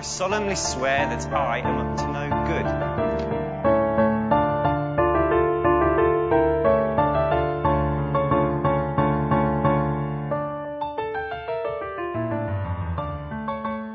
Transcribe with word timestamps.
I 0.00 0.02
solemnly 0.02 0.56
swear 0.56 1.06
that 1.06 1.32
I 1.32 1.60
am 1.60 1.78
up 1.78 1.96
to 1.96 2.06
no 2.06 2.28
good. 2.46 2.66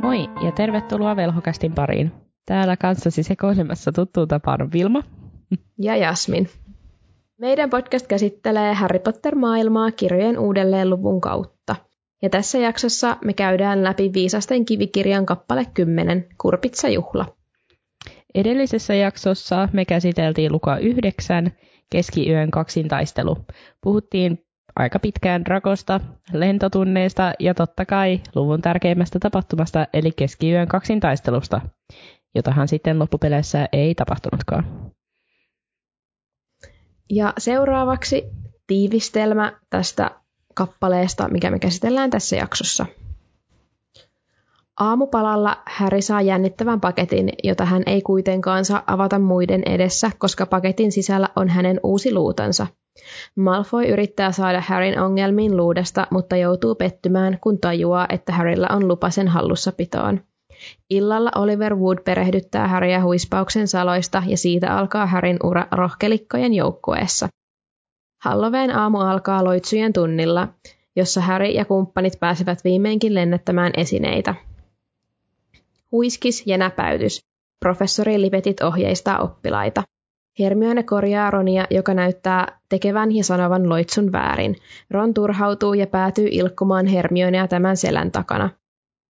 Moi 0.02 0.30
ja 0.46 0.52
tervetuloa 0.52 1.16
Velhokästin 1.16 1.74
pariin. 1.74 2.12
Täällä 2.46 2.78
kanssasi 2.78 3.24
sekoilemassa 3.24 3.92
tuttuun 3.92 4.28
tapaan 4.28 4.62
on 4.62 4.72
Vilma. 4.72 5.04
Ja 5.82 5.96
Jasmin. 5.96 6.50
Meidän 7.38 7.70
podcast 7.70 8.08
käsittelee 8.08 8.74
Harry 8.74 9.00
Potter-maailmaa 9.00 9.92
kirjojen 9.92 10.40
uudelleen 10.40 10.90
luvun 10.90 11.22
kautta. 11.22 11.59
Ja 12.22 12.30
tässä 12.30 12.58
jaksossa 12.58 13.18
me 13.26 13.34
käydään 13.34 13.84
läpi 13.84 14.14
Viisasten 14.14 14.66
kivikirjan 14.66 15.26
kappale 15.26 15.66
10, 15.74 16.28
Kurpitsa-juhla. 16.42 17.26
Edellisessä 18.36 18.94
jaksossa 18.94 19.70
me 19.74 19.86
käsiteltiin 19.86 20.52
luka 20.52 20.78
9, 20.78 21.52
keskiyön 21.92 22.52
kaksintaistelu. 22.52 23.38
Puhuttiin 23.82 24.46
aika 24.76 25.00
pitkään 25.00 25.46
Drakosta, 25.46 26.00
lentotunneista 26.34 27.34
ja 27.40 27.54
totta 27.54 27.86
kai 27.86 28.22
luvun 28.36 28.62
tärkeimmästä 28.62 29.20
tapahtumasta 29.20 29.88
eli 29.94 30.12
keskiyön 30.12 30.68
kaksintaistelusta, 30.68 31.62
jotahan 32.36 32.68
sitten 32.68 33.00
loppupeleissä 33.00 33.68
ei 33.74 33.96
tapahtunutkaan. 33.96 34.92
Ja 37.10 37.34
seuraavaksi 37.38 38.24
tiivistelmä 38.68 39.60
tästä 39.70 40.12
kappaleesta, 40.56 41.28
mikä 41.28 41.52
me 41.52 41.60
käsitellään 41.60 42.10
tässä 42.10 42.36
jaksossa. 42.36 42.86
Aamupalalla 44.80 45.58
Harry 45.66 46.02
saa 46.02 46.22
jännittävän 46.22 46.82
paketin, 46.82 47.30
jota 47.44 47.66
hän 47.66 47.84
ei 47.86 48.02
kuitenkaan 48.02 48.66
saa 48.66 48.84
avata 48.88 49.20
muiden 49.20 49.64
edessä, 49.66 50.12
koska 50.18 50.46
paketin 50.46 50.92
sisällä 50.92 51.30
on 51.36 51.50
hänen 51.50 51.80
uusi 51.84 52.14
luutansa. 52.14 52.68
Malfoy 53.36 53.86
yrittää 53.86 54.32
saada 54.32 54.62
Harryn 54.62 55.02
ongelmiin 55.02 55.58
luudesta, 55.58 56.08
mutta 56.12 56.36
joutuu 56.36 56.76
pettymään, 56.76 57.38
kun 57.42 57.60
tajuaa, 57.60 58.06
että 58.10 58.34
Harrylla 58.34 58.68
on 58.70 58.88
lupa 58.88 59.10
sen 59.10 59.28
hallussapitoon. 59.28 60.22
Illalla 60.90 61.32
Oliver 61.36 61.76
Wood 61.76 61.98
perehdyttää 62.06 62.68
Harryä 62.68 63.04
huispauksen 63.04 63.68
saloista 63.68 64.24
ja 64.26 64.38
siitä 64.38 64.78
alkaa 64.78 65.06
Harryn 65.06 65.38
ura 65.44 65.68
rohkelikkojen 65.72 66.54
joukkueessa. 66.54 67.28
Halloween 68.24 68.76
aamu 68.76 68.98
alkaa 68.98 69.44
loitsujen 69.44 69.94
tunnilla, 69.94 70.48
jossa 70.96 71.22
Harry 71.22 71.48
ja 71.48 71.66
kumppanit 71.66 72.20
pääsevät 72.20 72.64
viimeinkin 72.64 73.14
lennättämään 73.14 73.72
esineitä. 73.78 74.36
Huiskis 75.92 76.48
ja 76.48 76.58
näpäytys. 76.58 77.20
Professori 77.60 78.22
Lipetit 78.22 78.62
ohjeistaa 78.62 79.20
oppilaita. 79.20 79.84
Hermione 80.40 80.84
korjaa 80.84 81.32
Ronia, 81.32 81.66
joka 81.70 81.94
näyttää 81.94 82.60
tekevän 82.70 83.12
ja 83.12 83.24
sanovan 83.24 83.70
loitsun 83.70 84.12
väärin. 84.12 84.56
Ron 84.90 85.14
turhautuu 85.14 85.74
ja 85.74 85.88
päätyy 85.88 86.28
ilkkumaan 86.32 86.86
Hermionea 86.86 87.48
tämän 87.48 87.78
selän 87.78 88.12
takana. 88.12 88.50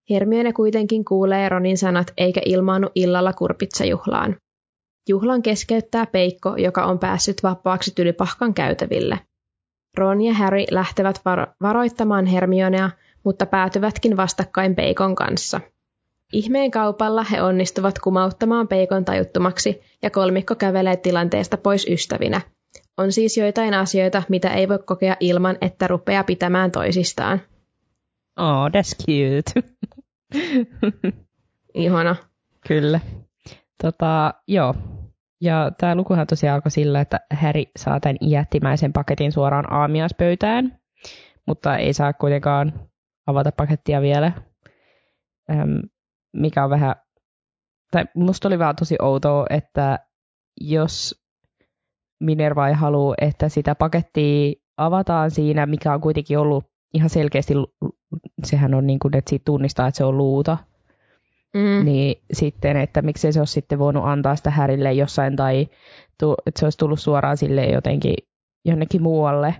Hermione 0.10 0.54
kuitenkin 0.54 1.06
kuulee 1.06 1.50
Ronin 1.50 1.78
sanat 1.78 2.14
eikä 2.18 2.42
ilmaannu 2.46 2.90
illalla 2.96 3.34
kurpitsajuhlaan. 3.34 4.36
Juhlan 5.10 5.42
keskeyttää 5.42 6.06
Peikko, 6.06 6.56
joka 6.58 6.86
on 6.86 7.00
päässyt 7.00 7.44
vapaaksi 7.44 7.92
tylypahkan 7.96 8.54
käytäville. 8.54 9.20
Ron 9.98 10.22
ja 10.22 10.34
Harry 10.34 10.64
lähtevät 10.72 11.22
varo- 11.26 11.54
varoittamaan 11.62 12.26
Hermionea, 12.26 12.90
mutta 13.24 13.46
päätyvätkin 13.46 14.18
vastakkain 14.18 14.76
Peikon 14.76 15.16
kanssa. 15.16 15.62
Ihmeen 16.34 16.72
kaupalla 16.72 17.24
he 17.24 17.42
onnistuvat 17.42 18.00
kumauttamaan 18.00 18.68
Peikon 18.68 19.06
tajuttomaksi 19.06 19.82
ja 20.02 20.10
kolmikko 20.10 20.56
kävelee 20.56 20.98
tilanteesta 20.98 21.58
pois 21.58 21.88
ystävinä. 21.90 22.42
On 22.98 23.12
siis 23.12 23.38
joitain 23.38 23.74
asioita, 23.74 24.24
mitä 24.30 24.50
ei 24.50 24.70
voi 24.70 24.80
kokea 24.86 25.16
ilman, 25.20 25.58
että 25.62 25.88
rupeaa 25.88 26.24
pitämään 26.24 26.72
toisistaan. 26.72 27.42
Oh, 28.38 28.68
that's 28.68 29.06
cute. 29.06 29.70
Ihana. 31.74 32.16
Kyllä. 32.68 33.00
Tota, 33.84 34.34
joo. 34.48 34.76
Ja 35.42 35.72
tämä 35.78 35.96
lukuhan 35.96 36.28
tosiaan 36.28 36.56
alkoi 36.56 36.72
sillä, 36.72 37.02
että 37.02 37.20
Harry 37.34 37.64
saa 37.78 38.00
tämän 38.00 38.18
jättimäisen 38.22 38.94
paketin 38.94 39.32
suoraan 39.32 39.74
aamiaispöytään, 39.74 40.80
mutta 41.48 41.78
ei 41.78 41.94
saa 41.94 42.14
kuitenkaan 42.14 42.90
avata 43.28 43.52
pakettia 43.52 44.02
vielä, 44.02 44.32
Öm, 45.52 45.80
mikä 46.34 46.64
on 46.64 46.70
vähän, 46.70 46.96
tai 47.92 48.06
musta 48.16 48.48
oli 48.48 48.60
vaan 48.60 48.76
tosi 48.76 48.96
outoa, 49.02 49.46
että 49.50 50.00
jos 50.62 51.24
Minerva 52.20 52.68
ei 52.68 52.74
halua, 52.74 53.16
että 53.22 53.50
sitä 53.50 53.76
pakettia 53.76 54.54
avataan 54.78 55.32
siinä, 55.32 55.66
mikä 55.66 55.94
on 55.94 56.02
kuitenkin 56.02 56.40
ollut 56.40 56.66
ihan 56.94 57.10
selkeästi, 57.10 57.54
sehän 58.44 58.74
on 58.74 58.88
niin 58.88 59.00
kuin, 59.00 59.18
että 59.18 59.30
siitä 59.30 59.46
tunnistaa, 59.46 59.88
että 59.88 59.98
se 59.98 60.04
on 60.04 60.18
luuta, 60.18 60.58
Mm. 61.54 61.86
Niin 61.86 62.22
sitten, 62.34 62.78
että 62.78 63.02
miksei 63.02 63.34
se 63.34 63.40
olisi 63.40 63.54
sitten 63.54 63.80
voinut 63.80 64.06
antaa 64.06 64.36
sitä 64.36 64.50
härille 64.50 64.94
jossain 64.94 65.36
tai 65.36 65.68
tu, 66.20 66.36
että 66.46 66.60
se 66.60 66.66
olisi 66.66 66.78
tullut 66.78 67.00
suoraan 67.00 67.38
sille 67.38 67.66
jotenkin 67.66 68.16
jonnekin 68.66 69.02
muualle, 69.02 69.56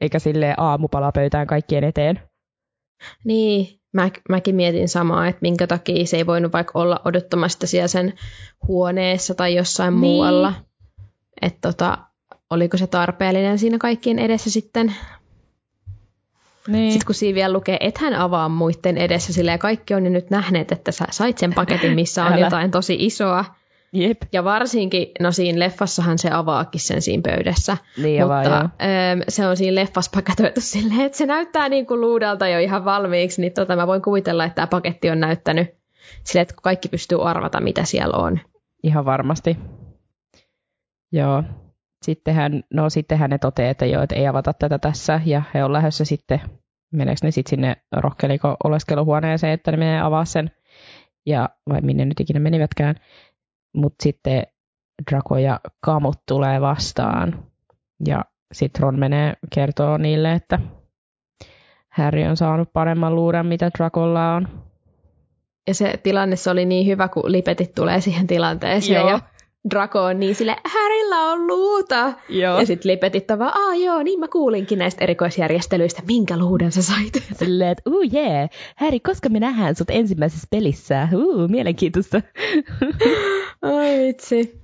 eikä 0.00 0.18
sille 0.18 0.54
aamupalapöytään 0.56 1.46
kaikkien 1.46 1.84
eteen. 1.84 2.20
Niin, 3.24 3.80
mä, 3.92 4.10
mäkin 4.28 4.54
mietin 4.54 4.88
samaa, 4.88 5.28
että 5.28 5.42
minkä 5.42 5.66
takia 5.66 6.06
se 6.06 6.16
ei 6.16 6.26
voinut 6.26 6.52
vaikka 6.52 6.78
olla 6.78 7.00
odottamasta 7.04 7.66
siellä 7.66 7.88
sen 7.88 8.12
huoneessa 8.68 9.34
tai 9.34 9.54
jossain 9.54 9.92
niin. 9.94 10.00
muualla. 10.00 10.52
Että 11.42 11.58
tota, 11.68 11.98
oliko 12.50 12.76
se 12.76 12.86
tarpeellinen 12.86 13.58
siinä 13.58 13.78
kaikkien 13.78 14.18
edessä 14.18 14.50
sitten 14.50 14.94
niin. 16.68 16.92
Sitten 16.92 17.06
kun 17.06 17.14
siinä 17.14 17.34
vielä 17.34 17.52
lukee, 17.52 17.76
et 17.80 17.98
hän 17.98 18.14
avaa 18.14 18.48
muiden 18.48 18.98
edessä, 18.98 19.32
sillä 19.32 19.58
kaikki 19.58 19.94
on 19.94 20.04
jo 20.04 20.10
nyt 20.10 20.30
nähneet, 20.30 20.72
että 20.72 20.92
sä 20.92 21.04
sait 21.10 21.38
sen 21.38 21.54
paketin, 21.54 21.94
missä 21.94 22.24
on 22.24 22.38
jotain 22.38 22.70
tosi 22.70 22.96
isoa. 23.00 23.44
Jep. 23.92 24.22
Ja 24.32 24.44
varsinkin, 24.44 25.06
no 25.20 25.32
siinä 25.32 25.58
leffassahan 25.58 26.18
se 26.18 26.30
avaakin 26.30 26.80
sen 26.80 27.02
siinä 27.02 27.22
pöydässä. 27.22 27.76
Niin 28.02 28.22
mutta 28.22 28.50
vaan, 28.50 28.72
ö, 29.20 29.24
se 29.28 29.46
on 29.46 29.56
siinä 29.56 29.74
leffassa 29.74 30.10
paketoitu 30.14 30.60
silleen, 30.72 31.00
että 31.00 31.18
se 31.18 31.26
näyttää 31.26 31.68
niin 31.68 31.86
kuin 31.86 32.00
luudalta 32.00 32.48
jo 32.48 32.58
ihan 32.58 32.84
valmiiksi, 32.84 33.40
niin 33.40 33.52
tota, 33.52 33.76
mä 33.76 33.86
voin 33.86 34.02
kuvitella, 34.02 34.44
että 34.44 34.54
tämä 34.54 34.66
paketti 34.66 35.10
on 35.10 35.20
näyttänyt 35.20 35.68
silleen, 36.24 36.42
että 36.42 36.54
kaikki 36.62 36.88
pystyy 36.88 37.28
arvata, 37.28 37.60
mitä 37.60 37.84
siellä 37.84 38.16
on. 38.16 38.40
Ihan 38.82 39.04
varmasti. 39.04 39.56
Joo. 41.12 41.42
Sittenhän, 42.02 42.62
no 42.74 42.90
sittenhän 42.90 43.30
ne 43.30 43.38
toteaa, 43.38 43.70
että 43.70 43.86
joo, 43.86 44.02
että 44.02 44.14
ei 44.14 44.26
avata 44.26 44.52
tätä 44.52 44.78
tässä, 44.78 45.20
ja 45.24 45.42
he 45.54 45.64
on 45.64 45.72
lähdössä 45.72 46.04
sitten, 46.04 46.40
meneekö 46.92 47.20
ne 47.22 47.30
sitten 47.30 47.50
sinne 47.50 47.76
rohkeliko 47.96 48.56
oleskeluhuoneeseen, 48.64 49.52
että 49.52 49.70
ne 49.70 49.76
menee 49.76 50.00
avaa 50.00 50.24
sen, 50.24 50.50
ja 51.26 51.48
vai 51.68 51.80
minne 51.80 52.04
nyt 52.04 52.20
ikinä 52.20 52.40
menivätkään, 52.40 52.94
mutta 53.76 54.02
sitten 54.02 54.42
Draco 55.10 55.38
ja 55.38 55.60
Kamut 55.80 56.18
tulee 56.28 56.60
vastaan, 56.60 57.44
ja 58.06 58.24
sitten 58.52 58.82
Ron 58.82 58.98
menee 58.98 59.34
kertoo 59.54 59.96
niille, 59.96 60.32
että 60.32 60.58
Harry 61.88 62.24
on 62.24 62.36
saanut 62.36 62.72
paremman 62.72 63.14
luudan, 63.14 63.46
mitä 63.46 63.70
Dracolla 63.78 64.34
on. 64.34 64.48
Ja 65.68 65.74
se 65.74 65.94
tilanne 66.02 66.36
se 66.36 66.50
oli 66.50 66.64
niin 66.64 66.86
hyvä, 66.86 67.08
kun 67.08 67.32
lipetit 67.32 67.74
tulee 67.74 68.00
siihen 68.00 68.26
tilanteeseen. 68.26 69.00
Joo. 69.00 69.10
Ja 69.10 69.20
Draco 69.70 70.04
on 70.04 70.20
niin 70.20 70.34
sille, 70.34 70.56
Härillä 70.64 71.16
on 71.16 71.46
luuta. 71.46 72.12
Joo. 72.28 72.60
Ja 72.60 72.66
sitten 72.66 72.90
lipetit 72.90 73.30
on 73.30 73.38
vaan, 73.38 73.52
aa 73.54 73.74
joo, 73.74 74.02
niin 74.02 74.20
mä 74.20 74.28
kuulinkin 74.28 74.78
näistä 74.78 75.04
erikoisjärjestelyistä, 75.04 76.02
minkä 76.06 76.38
luuden 76.38 76.72
sä 76.72 76.82
sait. 76.82 77.12
Silleen, 77.38 77.70
että 77.70 77.90
uu 77.90 78.02
jee, 78.02 78.48
Harry, 78.76 79.00
koska 79.00 79.28
me 79.28 79.40
nähdään 79.40 79.74
sut 79.74 79.90
ensimmäisessä 79.90 80.48
pelissä? 80.50 81.08
Uu, 81.14 81.48
mielenkiintoista. 81.48 82.22
Ai 83.62 83.98
vitsi. 83.98 84.62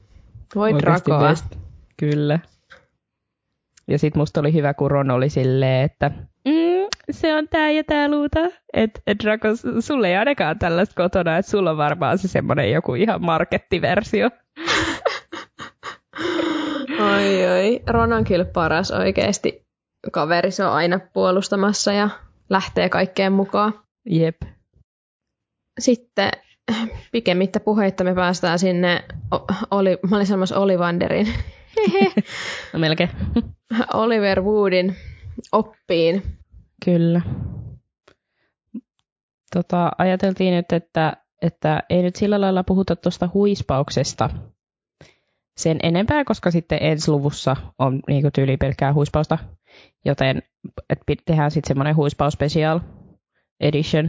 Voi 0.55 0.73
Oikeasti 0.73 1.11
best. 1.29 1.45
Kyllä. 1.97 2.39
Ja 3.89 3.99
sit 3.99 4.15
musta 4.15 4.41
oli 4.41 4.53
hyvä, 4.53 4.75
kun 4.75 4.91
Ron 4.91 5.11
oli 5.11 5.31
silleen, 5.31 5.85
että 5.85 6.11
mm, 6.45 6.87
se 7.11 7.35
on 7.35 7.49
tää 7.49 7.71
ja 7.71 7.85
tää 7.85 8.11
luuta. 8.11 8.41
Että 8.73 9.01
et 9.07 9.19
Draco, 9.25 9.49
sulle 9.81 10.09
ei 10.09 10.17
ainakaan 10.17 10.59
tällaista 10.59 11.03
kotona, 11.03 11.37
että 11.37 11.51
sulla 11.51 11.71
on 11.71 11.77
varmaan 11.77 12.19
se 12.19 12.29
semmonen 12.29 12.73
joku 12.73 12.95
ihan 12.95 13.25
markettiversio. 13.25 14.31
Oi 17.01 17.47
oi. 17.47 17.81
Ron 17.87 18.13
on 18.13 18.25
kyllä 18.25 18.45
paras 18.45 18.91
oikeesti. 18.91 19.67
Kaveri 20.13 20.51
se 20.51 20.65
on 20.65 20.73
aina 20.73 21.01
puolustamassa 21.13 21.93
ja 21.93 22.09
lähtee 22.51 22.89
kaikkeen 22.89 23.33
mukaan. 23.33 23.75
Jep. 24.11 24.37
Sitten 25.79 26.31
pikemmittä 27.13 27.61
puheitta 27.61 28.05
me 28.05 28.15
päästään 28.15 28.59
sinne, 28.59 29.05
o- 29.35 29.47
oli, 29.71 29.99
mä 30.11 30.17
olin 30.17 30.27
sanomassa 30.27 30.59
Olivanderin, 30.59 31.27
No 32.73 32.79
melkein. 32.79 33.11
Oliver 33.95 34.43
Woodin 34.43 34.97
oppiin. 35.53 36.23
Kyllä. 36.85 37.21
Tota, 39.55 39.91
ajateltiin 39.99 40.55
nyt, 40.55 40.73
että 40.73 41.17
että 41.43 41.83
ei 41.91 42.03
nyt 42.03 42.17
sillä 42.17 42.41
lailla 42.41 42.65
puhuta 42.65 42.97
tuosta 42.97 43.29
huispauksesta 43.35 44.31
sen 45.57 45.79
enempää, 45.83 46.25
koska 46.25 46.51
sitten 46.51 46.79
ensi 46.81 47.11
luvussa 47.11 47.57
on 47.79 48.01
niin 48.09 48.33
tyyli 48.35 48.57
pelkkää 48.57 48.93
huispausta, 48.93 49.39
joten 50.05 50.43
et 50.91 50.99
tehdään 51.25 51.51
sitten 51.51 51.69
semmoinen 51.69 51.97
huispaus 51.97 52.33
special 52.33 52.81
edition. 53.61 54.09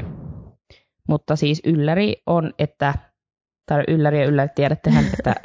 Mutta 1.08 1.36
siis 1.36 1.62
ylläri 1.66 2.16
on, 2.26 2.54
että, 2.60 2.94
tai 3.66 3.84
ylläri 3.88 4.20
ja 4.20 4.26
ylläri 4.26 4.50
tiedättehän, 4.56 5.06
että 5.14 5.36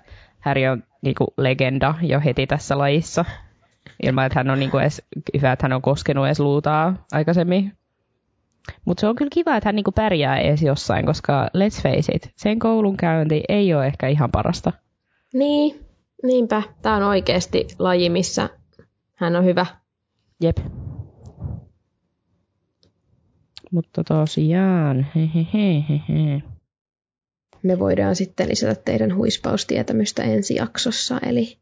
Harry 0.40 0.66
on 0.66 0.82
niinku 1.02 1.26
legenda 1.36 1.94
jo 2.02 2.20
heti 2.20 2.46
tässä 2.46 2.78
lajissa. 2.78 3.24
Ilman, 4.02 4.26
että 4.26 4.38
hän 4.38 4.50
on 4.50 4.58
niinku 4.58 4.78
edes, 4.78 5.02
hyvä, 5.36 5.52
että 5.52 5.64
hän 5.64 5.72
on 5.72 5.82
koskenut 5.82 6.26
edes 6.26 6.40
luutaa 6.40 7.06
aikaisemmin. 7.12 7.72
Mutta 8.84 9.00
se 9.00 9.06
on 9.06 9.16
kyllä 9.16 9.30
kiva, 9.32 9.56
että 9.56 9.68
hän 9.68 9.76
niinku 9.76 9.92
pärjää 9.92 10.38
edes 10.38 10.62
jossain, 10.62 11.06
koska 11.06 11.46
let's 11.56 11.82
face 11.82 12.12
it, 12.14 12.30
sen 12.36 12.58
koulun 12.58 12.96
käynti 12.96 13.42
ei 13.48 13.74
ole 13.74 13.86
ehkä 13.86 14.08
ihan 14.08 14.30
parasta. 14.30 14.72
Niin, 15.34 15.80
niinpä. 16.22 16.62
Tämä 16.82 16.96
on 16.96 17.02
oikeasti 17.02 17.66
laji, 17.78 18.10
missä 18.10 18.48
hän 19.14 19.36
on 19.36 19.44
hyvä. 19.44 19.66
Jep. 20.42 20.56
Mutta 23.70 24.04
tosiaan, 24.04 25.06
hehehehe. 25.14 26.42
Me 27.62 27.78
voidaan 27.78 28.16
sitten 28.16 28.48
lisätä 28.48 28.82
teidän 28.84 29.16
huispaustietämystä 29.16 30.22
ensi 30.22 30.54
jaksossa, 30.54 31.18
eli 31.26 31.58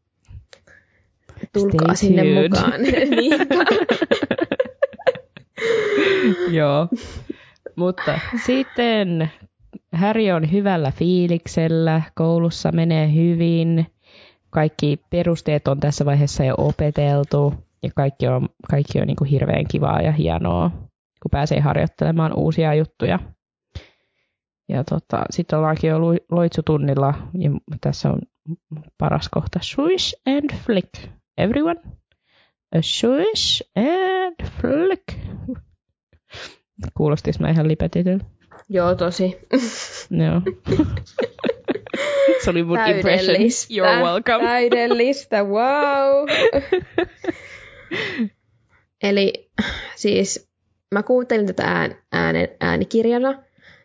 tulkaa 1.53 1.95
Stay 1.95 1.95
sinne 1.95 2.23
tuned. 2.23 2.49
mukaan. 2.49 2.81
Joo. 6.57 6.87
Mutta 7.75 8.19
sitten 8.45 9.31
Häri 9.93 10.31
on 10.31 10.51
hyvällä 10.51 10.91
fiiliksellä, 10.91 12.01
koulussa 12.15 12.71
menee 12.71 13.13
hyvin, 13.13 13.87
kaikki 14.49 14.99
perusteet 15.09 15.67
on 15.67 15.79
tässä 15.79 16.05
vaiheessa 16.05 16.43
jo 16.43 16.55
opeteltu 16.57 17.53
ja 17.83 17.89
kaikki 17.95 18.27
on, 18.27 18.49
kaikki 18.69 19.01
on 19.01 19.07
niin 19.07 19.15
kuin 19.15 19.29
hirveän 19.29 19.67
kivaa 19.67 20.01
ja 20.01 20.11
hienoa, 20.11 20.71
kun 21.21 21.31
pääsee 21.31 21.59
harjoittelemaan 21.59 22.33
uusia 22.33 22.73
juttuja. 22.73 23.19
Ja 24.69 24.83
tota, 24.83 25.23
sitten 25.29 25.59
ollaankin 25.59 25.89
jo 25.89 25.99
loitsutunnilla 26.31 27.13
ja 27.37 27.49
tässä 27.81 28.09
on 28.09 28.19
paras 28.97 29.29
kohta. 29.29 29.59
Swish 29.61 30.13
and 30.27 30.53
flick. 30.55 30.89
Everyone. 31.37 31.81
A 32.75 32.81
swish 32.81 33.61
and 33.75 34.49
flick. 34.61 35.12
Kuulostis 37.03 37.39
mä 37.39 37.49
ihan 37.49 37.67
lipetityltä. 37.67 38.25
Joo, 38.69 38.95
tosi. 38.95 39.37
Joo. 40.09 40.41
Se 42.43 42.49
oli 42.49 42.63
mun 42.63 42.79
impression. 42.87 43.37
You're 43.37 44.03
welcome. 44.03 44.47
Täydellistä, 44.47 45.43
wow. 45.43 46.27
Eli 49.03 49.51
siis 49.95 50.49
mä 50.93 51.03
kuuntelin 51.03 51.45
tätä 51.45 51.63
ään, 51.63 51.95
äänen, 52.11 52.49
äänikirjana, 52.59 53.43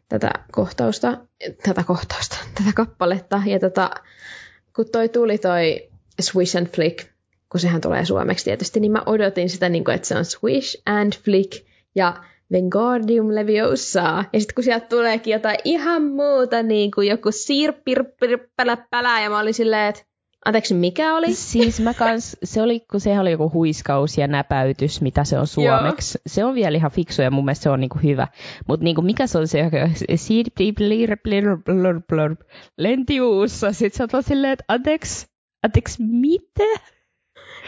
tätä 0.09 0.31
kohtausta, 0.53 1.19
tätä 1.63 1.85
kohtausta, 1.85 2.37
tätä 2.59 2.71
kappaletta. 2.75 3.43
Ja 3.47 3.59
tota, 3.59 3.91
kun 4.77 4.87
toi 4.93 5.09
tuli 5.09 5.39
toi 5.39 5.89
Swish 6.21 6.57
and 6.57 6.67
Flick, 6.67 7.09
kun 7.53 7.61
sehän 7.61 7.81
tulee 7.81 8.05
suomeksi 8.05 8.45
tietysti, 8.45 8.81
niin 8.81 8.93
mä 8.93 9.03
odotin 9.07 9.51
sitä, 9.51 9.69
niin 9.69 9.85
kuin, 9.85 9.95
että 9.95 10.09
se 10.09 10.17
on 10.17 10.25
Swish 10.25 10.83
and 10.87 11.13
Flick 11.25 11.67
ja 11.95 12.25
Vengardium 12.53 13.35
Leviosa. 13.35 14.25
Ja 14.33 14.41
sitten 14.41 14.55
kun 14.55 14.65
sieltä 14.65 14.87
tuleekin 14.87 15.33
jotain 15.33 15.59
ihan 15.65 16.03
muuta, 16.05 16.63
niin 16.63 16.91
kuin 16.91 17.09
joku 17.09 17.33
siirpirppälä 17.33 19.21
ja 19.23 19.31
mä 19.31 19.39
olin 19.39 19.55
silleen, 19.55 19.89
että 19.89 20.03
anteeksi, 20.45 20.75
mikä 20.75 21.15
oli? 21.15 21.35
Siis 21.53 21.81
mä 21.81 21.95
kans, 21.95 22.37
se 22.45 22.63
oli, 22.63 22.81
kun 22.81 23.01
sehän 23.01 23.21
oli 23.21 23.31
joku 23.31 23.51
huiskaus 23.53 24.19
ja 24.19 24.27
näpäytys, 24.27 25.01
mitä 25.01 25.25
se 25.25 25.39
on 25.39 25.47
suomeksi. 25.47 26.19
Se 26.27 26.45
on 26.45 26.55
vielä 26.55 26.77
ihan 26.77 26.91
fiksu 26.91 27.23
ja 27.23 27.31
mun 27.31 27.45
mielestä 27.45 27.63
se 27.63 27.71
on 27.71 27.81
niinku 27.81 27.99
hyvä. 28.03 28.29
Mutta 28.69 28.85
niinku, 28.85 29.03
mikä 29.03 29.27
se 29.27 29.39
on 29.39 29.49
se, 29.49 29.71
lentiuussa. 32.79 33.73
Sitten 33.73 34.09
sä 34.11 34.17
oot 34.17 34.27
silleen, 34.27 34.53
että 34.53 34.65
anteeksi, 34.69 35.27
anteeksi, 35.63 36.03
mitä? 36.03 36.81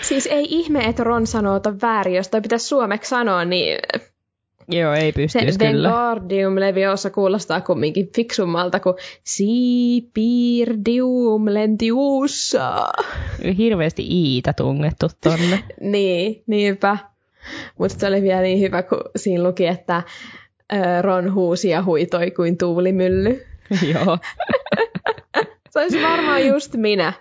Siis 0.02 0.26
ei 0.26 0.46
ihme, 0.50 0.84
että 0.84 1.04
Ron 1.04 1.26
sanoo 1.26 1.60
ton 1.60 1.80
väärin, 1.82 2.14
jos 2.14 2.28
toi 2.28 2.40
pitäisi 2.40 2.66
suomeksi 2.66 3.08
sanoa, 3.08 3.44
niin 3.44 3.78
Joo, 4.70 4.94
ei 4.94 5.12
se 5.12 5.12
pystyisi 5.12 5.58
kyllä. 5.58 5.88
Vengardium 5.88 6.54
Leviosa 6.60 7.10
kuulostaa 7.10 7.60
kumminkin 7.60 8.08
fiksummalta 8.16 8.80
kuin 8.80 8.94
Sipirdium 9.24 10.64
Lentiusa. 11.44 12.88
Hirveästi 13.58 14.06
iitä 14.10 14.52
tungettu 14.52 15.06
tonne. 15.22 15.64
Niin, 15.80 16.42
niinpä. 16.46 16.98
Mutta 17.78 17.98
se 17.98 18.06
oli 18.06 18.22
vielä 18.22 18.40
niin 18.40 18.60
hyvä, 18.60 18.82
kun 18.82 19.00
siinä 19.16 19.42
luki, 19.42 19.66
että 19.66 20.02
Ron 21.00 21.34
huusi 21.34 21.68
ja 21.68 21.82
huitoi 21.82 22.30
kuin 22.30 22.58
tuulimylly. 22.58 23.46
Joo. 23.94 24.18
Se 25.70 25.80
olisi 25.80 26.02
varmaan 26.02 26.46
just 26.46 26.74
minä. 26.76 27.12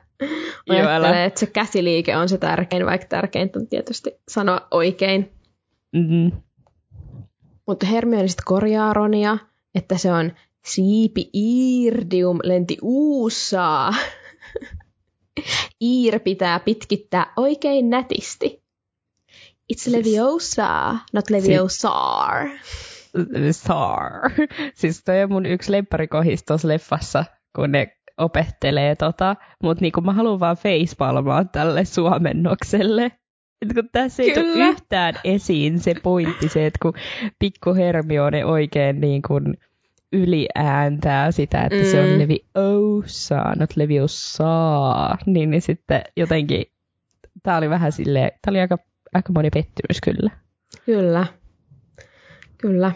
Ajattelen, 0.70 1.24
että 1.24 1.40
se 1.40 1.46
käsiliike 1.46 2.16
on 2.16 2.30
se 2.30 2.38
tärkein, 2.38 2.86
vaikka 2.86 3.08
tärkeintä 3.08 3.60
on 3.60 3.68
tietysti 3.68 4.12
sanoa 4.28 4.68
oikein. 4.72 5.32
Mm, 5.92 6.32
Mutta 7.70 7.86
Hermione 7.86 8.28
sitten 8.28 8.46
korjaa 8.46 8.94
Ronia, 8.94 9.38
että 9.76 9.98
se 9.98 10.12
on 10.12 10.32
siipi 10.66 11.30
Iirdium 11.34 12.40
lentiuusaa. 12.44 13.94
Iir 15.82 16.20
pitää 16.20 16.60
pitkittää 16.60 17.34
oikein 17.38 17.90
nätisti. 17.90 18.64
It's 19.74 19.92
Leviosa, 19.92 20.98
not 21.14 21.30
Leviosar. 21.30 22.50
Star. 23.52 24.32
Siis 24.74 25.04
toi 25.04 25.24
on 25.24 25.32
mun 25.32 25.46
yksi 25.46 25.72
lemparikohis 25.72 26.44
tuossa 26.44 26.68
leffassa, 26.68 27.26
kun 27.56 27.72
ne 27.72 27.98
opettelee 28.18 28.96
tota, 28.96 29.36
mutta 29.64 29.82
niinku 29.82 30.02
mä 30.02 30.14
haluan 30.14 30.40
vaan 30.40 30.58
facepalmaa 30.58 31.46
tälle 31.46 31.86
suomennokselle. 31.86 33.12
Et 33.62 33.74
kun 33.74 33.90
tässä 33.92 34.24
ei 34.24 34.34
tule 34.34 34.46
Kyllä. 34.46 34.68
yhtään 34.68 35.14
esiin 35.24 35.80
se 35.80 35.94
pointti, 36.04 36.50
se, 36.50 36.66
että 36.66 36.80
kun 36.82 36.94
pikku 37.40 37.74
Hermione 37.74 38.46
oikein 38.46 39.02
niin 39.02 39.22
kuin 39.22 39.58
yliääntää 40.14 41.32
sitä, 41.32 41.62
että 41.64 41.78
mm. 41.78 41.86
se 41.86 42.02
on 42.02 42.10
Mm. 42.10 42.20
Leviosa, 42.20 43.44
not 43.56 43.76
Leviosa, 43.76 44.46
niin, 45.26 45.52
niin 45.52 45.62
sitten 45.62 46.02
jotenkin, 46.18 46.66
tää 47.44 47.58
oli 47.58 47.70
vähän 47.70 47.92
silleen, 47.92 48.32
tää 48.42 48.52
oli 48.52 48.60
aika, 48.60 48.78
aika 49.14 49.34
moni 49.34 49.50
pettymys 49.50 50.02
kyllä. 50.04 50.32
Kyllä. 50.86 51.26
Kyllä. 52.58 52.92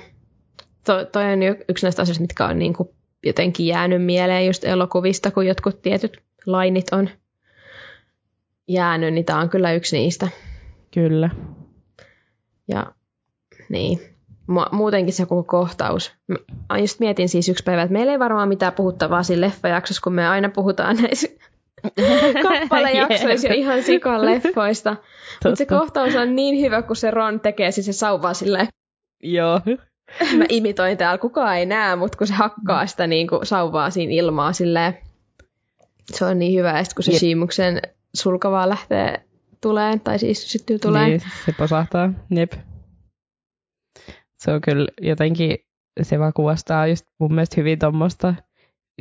To, 0.85 1.05
toi 1.05 1.23
on 1.33 1.39
yksi 1.69 1.85
näistä 1.85 2.01
asioista, 2.01 2.21
mitkä 2.21 2.45
on 2.45 2.59
niin 2.59 2.73
kuin 2.73 2.89
jotenkin 3.23 3.65
jäänyt 3.65 4.03
mieleen 4.05 4.45
just 4.45 4.63
elokuvista, 4.63 5.31
kun 5.31 5.47
jotkut 5.47 5.81
tietyt 5.81 6.21
lainit 6.45 6.85
on 6.91 7.09
jäänyt, 8.67 9.13
niin 9.13 9.25
tämä 9.25 9.39
on 9.39 9.49
kyllä 9.49 9.73
yksi 9.73 9.97
niistä. 9.97 10.27
Kyllä. 10.93 11.29
Ja 12.67 12.85
niin, 13.69 13.99
Mu- 14.51 14.69
muutenkin 14.75 15.13
se 15.13 15.25
koko 15.25 15.43
kohtaus. 15.43 16.13
Mä 16.27 16.77
just 16.79 16.99
mietin 16.99 17.29
siis 17.29 17.49
yksi 17.49 17.63
päivä, 17.63 17.81
että 17.81 17.93
meillä 17.93 18.11
ei 18.11 18.19
varmaan 18.19 18.49
mitään 18.49 18.73
puhuttavaa 18.73 19.23
siinä 19.23 19.41
leffajaksossa, 19.41 20.01
kun 20.03 20.13
me 20.13 20.27
aina 20.27 20.49
puhutaan 20.49 20.95
näissä 20.95 21.27
kappalejaksoissa 22.43 23.47
jo 23.47 23.53
ihan 23.53 23.83
sikan 23.83 24.25
leffoista. 24.25 24.95
Mutta 25.43 25.55
se 25.55 25.65
kohtaus 25.65 26.15
on 26.15 26.35
niin 26.35 26.61
hyvä, 26.61 26.81
kun 26.81 26.95
se 26.95 27.11
Ron 27.11 27.39
tekee 27.39 27.71
siis 27.71 27.85
se 27.85 27.93
sauvaa 27.93 28.33
silleen, 28.33 28.67
Joo. 29.23 29.61
mä 30.37 30.45
imitoin 30.49 30.97
täällä, 30.97 31.17
kukaan 31.17 31.57
ei 31.57 31.65
näe, 31.65 31.95
mutta 31.95 32.17
kun 32.17 32.27
se 32.27 32.33
hakkaa 32.33 32.87
sitä 32.87 33.07
niin 33.07 33.27
kuin 33.27 33.45
sauvaa 33.45 33.89
siinä 33.89 34.13
ilmaa 34.13 34.53
silleen, 34.53 34.97
se 36.11 36.25
on 36.25 36.39
niin 36.39 36.59
hyvä. 36.59 36.77
Ja 36.77 36.83
sitten 36.83 36.95
kun 36.95 37.03
se 37.03 37.11
Jep. 37.11 37.19
Siimuksen 37.19 37.81
sulkavaa 38.13 38.69
lähtee 38.69 39.23
tuleen, 39.63 39.99
tai 39.99 40.19
siis 40.19 40.51
syttyy 40.51 40.79
tuleen. 40.79 41.09
Niin, 41.09 41.21
se 41.45 41.51
posahtaa. 41.57 42.13
Jep. 42.29 42.53
Se 44.37 44.51
on 44.51 44.61
kyllä 44.61 44.87
jotenkin, 45.01 45.57
se 46.01 46.19
vaan 46.19 46.33
kuvastaa 46.33 46.87
just 46.87 47.05
mun 47.19 47.33
mielestä 47.33 47.55
hyvin 47.57 47.79
tuommoista 47.79 48.35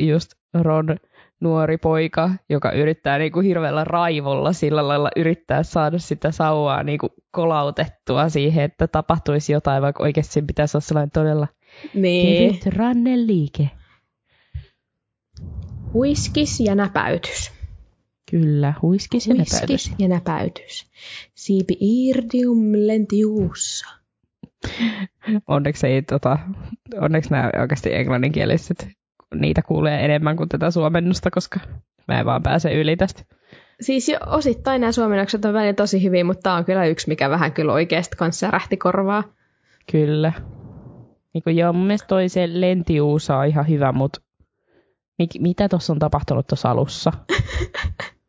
just 0.01 0.33
Ron 0.55 0.97
nuori 1.41 1.79
poika, 1.79 2.31
joka 2.51 2.73
yrittää 2.73 3.19
niinku 3.19 3.41
hirveällä 3.41 3.85
raivolla 3.85 4.53
sillä 4.53 4.89
lailla 4.89 5.11
yrittää 5.17 5.63
saada 5.63 5.99
sitä 5.99 6.31
sauvaa 6.31 6.83
niinku 6.83 7.09
kolautettua 7.31 8.29
siihen, 8.29 8.65
että 8.65 8.87
tapahtuisi 8.89 9.53
jotain, 9.53 9.83
vaikka 9.83 10.03
oikeasti 10.03 10.33
sen 10.33 10.47
pitäisi 10.47 10.77
olla 10.77 10.85
sellainen 10.87 11.11
todella 11.11 11.49
Niin. 11.95 12.49
kevyt 12.55 12.67
ranneliike. 12.77 13.71
Huiskis 15.93 16.61
ja 16.61 16.75
näpäytys. 16.75 17.62
Kyllä, 18.33 18.75
huiskis 18.83 19.27
ja 19.27 19.35
näpäytys. 19.35 19.69
Huiskis 19.69 19.95
ja 19.99 20.09
näpäytys. 20.09 20.87
Siipi 21.35 21.77
irdium 21.81 22.73
lentiussa. 22.73 23.87
Onneksi 25.49 25.87
ei 25.87 26.03
tota, 26.03 26.39
onneksi 27.01 27.31
nämä 27.31 27.51
oikeasti 27.61 27.95
englanninkieliset 27.95 28.89
niitä 29.35 29.63
kuulee 29.63 30.05
enemmän 30.05 30.37
kuin 30.37 30.49
tätä 30.49 30.71
suomennusta, 30.71 31.31
koska 31.31 31.61
mä 32.09 32.21
en 32.21 32.27
vaan 32.27 32.43
pääse 32.43 32.73
yli 32.75 32.97
tästä. 32.97 33.25
Siis 33.81 34.09
jo 34.09 34.19
osittain 34.27 34.81
nämä 34.81 34.93
suomennokset 34.93 35.45
on 35.45 35.55
välillä 35.55 35.75
tosi 35.75 36.03
hyvin, 36.03 36.27
mutta 36.27 36.43
tämä 36.43 36.57
on 36.57 36.65
kyllä 36.65 36.87
yksi, 36.87 37.09
mikä 37.09 37.31
vähän 37.31 37.53
kyllä 37.53 37.73
oikeasti 37.73 38.17
kanssa 38.17 38.51
rähti 38.51 38.77
korvaa. 38.77 39.25
Kyllä. 39.93 40.33
Niin 41.35 41.43
kuin 41.43 41.57
joo, 41.57 41.73
mun 41.73 41.87
mielestä 41.87 42.07
toi 42.07 42.29
se 42.29 42.49
lentiuusa 42.53 43.37
on 43.37 43.47
ihan 43.47 43.69
hyvä, 43.69 43.93
mutta 43.93 44.21
mik, 45.19 45.31
mitä 45.39 45.69
tuossa 45.69 45.93
on 45.93 45.99
tapahtunut 45.99 46.47
tuossa 46.47 46.71
alussa? 46.71 47.13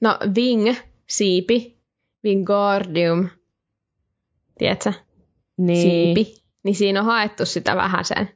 No 0.00 0.18
Ving, 0.34 0.74
siipi, 1.06 1.78
Vingardium, 2.24 3.28
tiedätkö? 4.58 4.92
Niin, 5.58 5.90
Siipi. 5.90 6.34
Niin 6.64 6.74
siinä 6.74 7.00
on 7.00 7.06
haettu 7.06 7.46
sitä 7.46 7.76
vähän 7.76 8.04
sen. 8.04 8.28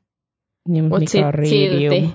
Niin, 0.69 0.85
mutta 0.85 1.01
Mut 1.01 1.11
mikä 1.15 1.27
on 1.27 1.47
silti. 1.47 2.09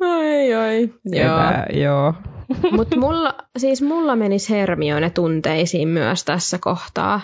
ai 0.00 0.54
ai. 0.54 0.88
Joo. 1.04 1.24
Epä, 1.24 1.66
joo. 1.72 2.14
Mutta 2.72 2.96
mulla, 2.96 3.34
siis 3.56 3.82
mulla 3.82 4.16
menisi 4.16 4.52
Hermione 4.52 5.10
tunteisiin 5.10 5.88
myös 5.88 6.24
tässä 6.24 6.58
kohtaa. 6.60 7.20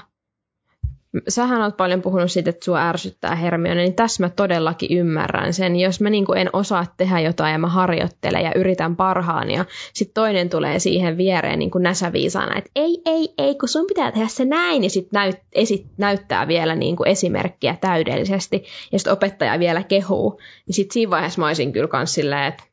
Sähän 1.29 1.63
oot 1.63 1.77
paljon 1.77 2.03
puhunut 2.03 2.31
siitä, 2.31 2.51
että 2.51 2.65
sua 2.65 2.89
ärsyttää 2.89 3.35
Hermione, 3.35 3.83
niin 3.83 3.95
tässä 3.95 4.23
mä 4.23 4.29
todellakin 4.29 4.99
ymmärrän 4.99 5.53
sen. 5.53 5.77
Jos 5.77 6.01
mä 6.01 6.11
niinku 6.11 6.33
en 6.33 6.51
osaa 6.53 6.87
tehdä 6.97 7.21
jotain 7.21 7.53
ja 7.53 7.59
mä 7.59 7.69
harjoittelen 7.69 8.45
ja 8.45 8.53
yritän 8.55 8.97
parhaan 8.97 9.51
ja 9.51 9.65
sitten 9.93 10.15
toinen 10.15 10.51
tulee 10.51 10.79
siihen 10.79 11.17
viereen 11.17 11.59
niin 11.59 11.71
kuin 11.71 11.83
näsäviisana, 11.83 12.59
että 12.59 12.71
ei, 12.77 13.03
ei, 13.07 13.35
ei, 13.39 13.55
kun 13.55 13.69
sun 13.69 13.87
pitää 13.87 14.13
tehdä 14.13 14.29
se 14.29 14.45
näin 14.45 14.85
ja 14.85 14.91
sitten 14.91 15.19
näyt, 15.19 15.37
esit, 15.53 15.87
näyttää 15.99 16.49
vielä 16.49 16.75
niin 16.75 16.97
kuin 16.97 17.09
esimerkkiä 17.09 17.77
täydellisesti 17.81 18.65
ja 18.93 18.99
sitten 18.99 19.13
opettaja 19.13 19.59
vielä 19.59 19.83
kehuu, 19.83 20.41
niin 20.67 20.75
sitten 20.75 20.95
siinä 20.95 21.11
vaiheessa 21.11 21.41
mä 21.41 21.47
olisin 21.47 21.73
kyllä 21.73 21.89
kans 21.89 22.15
silleen, 22.15 22.45
että 22.45 22.65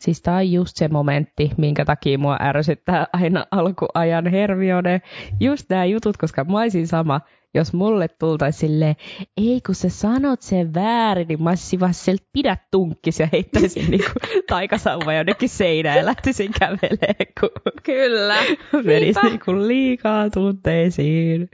Siis 0.00 0.22
tää 0.22 0.36
on 0.36 0.52
just 0.52 0.76
se 0.76 0.88
momentti, 0.88 1.50
minkä 1.56 1.84
takia 1.84 2.18
mua 2.18 2.36
ärsyttää 2.40 3.06
aina 3.12 3.46
alkuajan 3.50 4.26
Hermione. 4.26 5.00
Just 5.40 5.70
nämä 5.70 5.84
jutut, 5.84 6.16
koska 6.16 6.44
mä 6.44 6.60
olisin 6.60 6.86
sama, 6.86 7.20
jos 7.54 7.72
mulle 7.72 8.08
tultaisi 8.08 8.58
silleen, 8.58 8.96
ei 9.36 9.60
kun 9.66 9.74
sä 9.74 9.88
sanot 9.88 10.42
sen 10.42 10.74
väärin, 10.74 11.28
niin 11.28 11.42
mä 11.42 11.50
olisin 11.50 11.80
vaan 11.80 11.94
sieltä 11.94 12.24
pidä 12.32 12.56
tunkkis 12.70 13.20
ja 13.20 13.28
heittäisin 13.32 13.90
niinku 13.90 14.12
taikasauva 14.48 15.12
jonnekin 15.12 15.48
seinään 15.48 15.98
ja 15.98 16.06
lähtisin 16.06 16.52
kävelemään, 16.60 17.26
kun 17.40 17.50
kyllä, 17.82 18.36
menisi 18.84 19.20
niinku 19.22 19.52
liikaa 19.52 20.30
tunteisiin. 20.30 21.48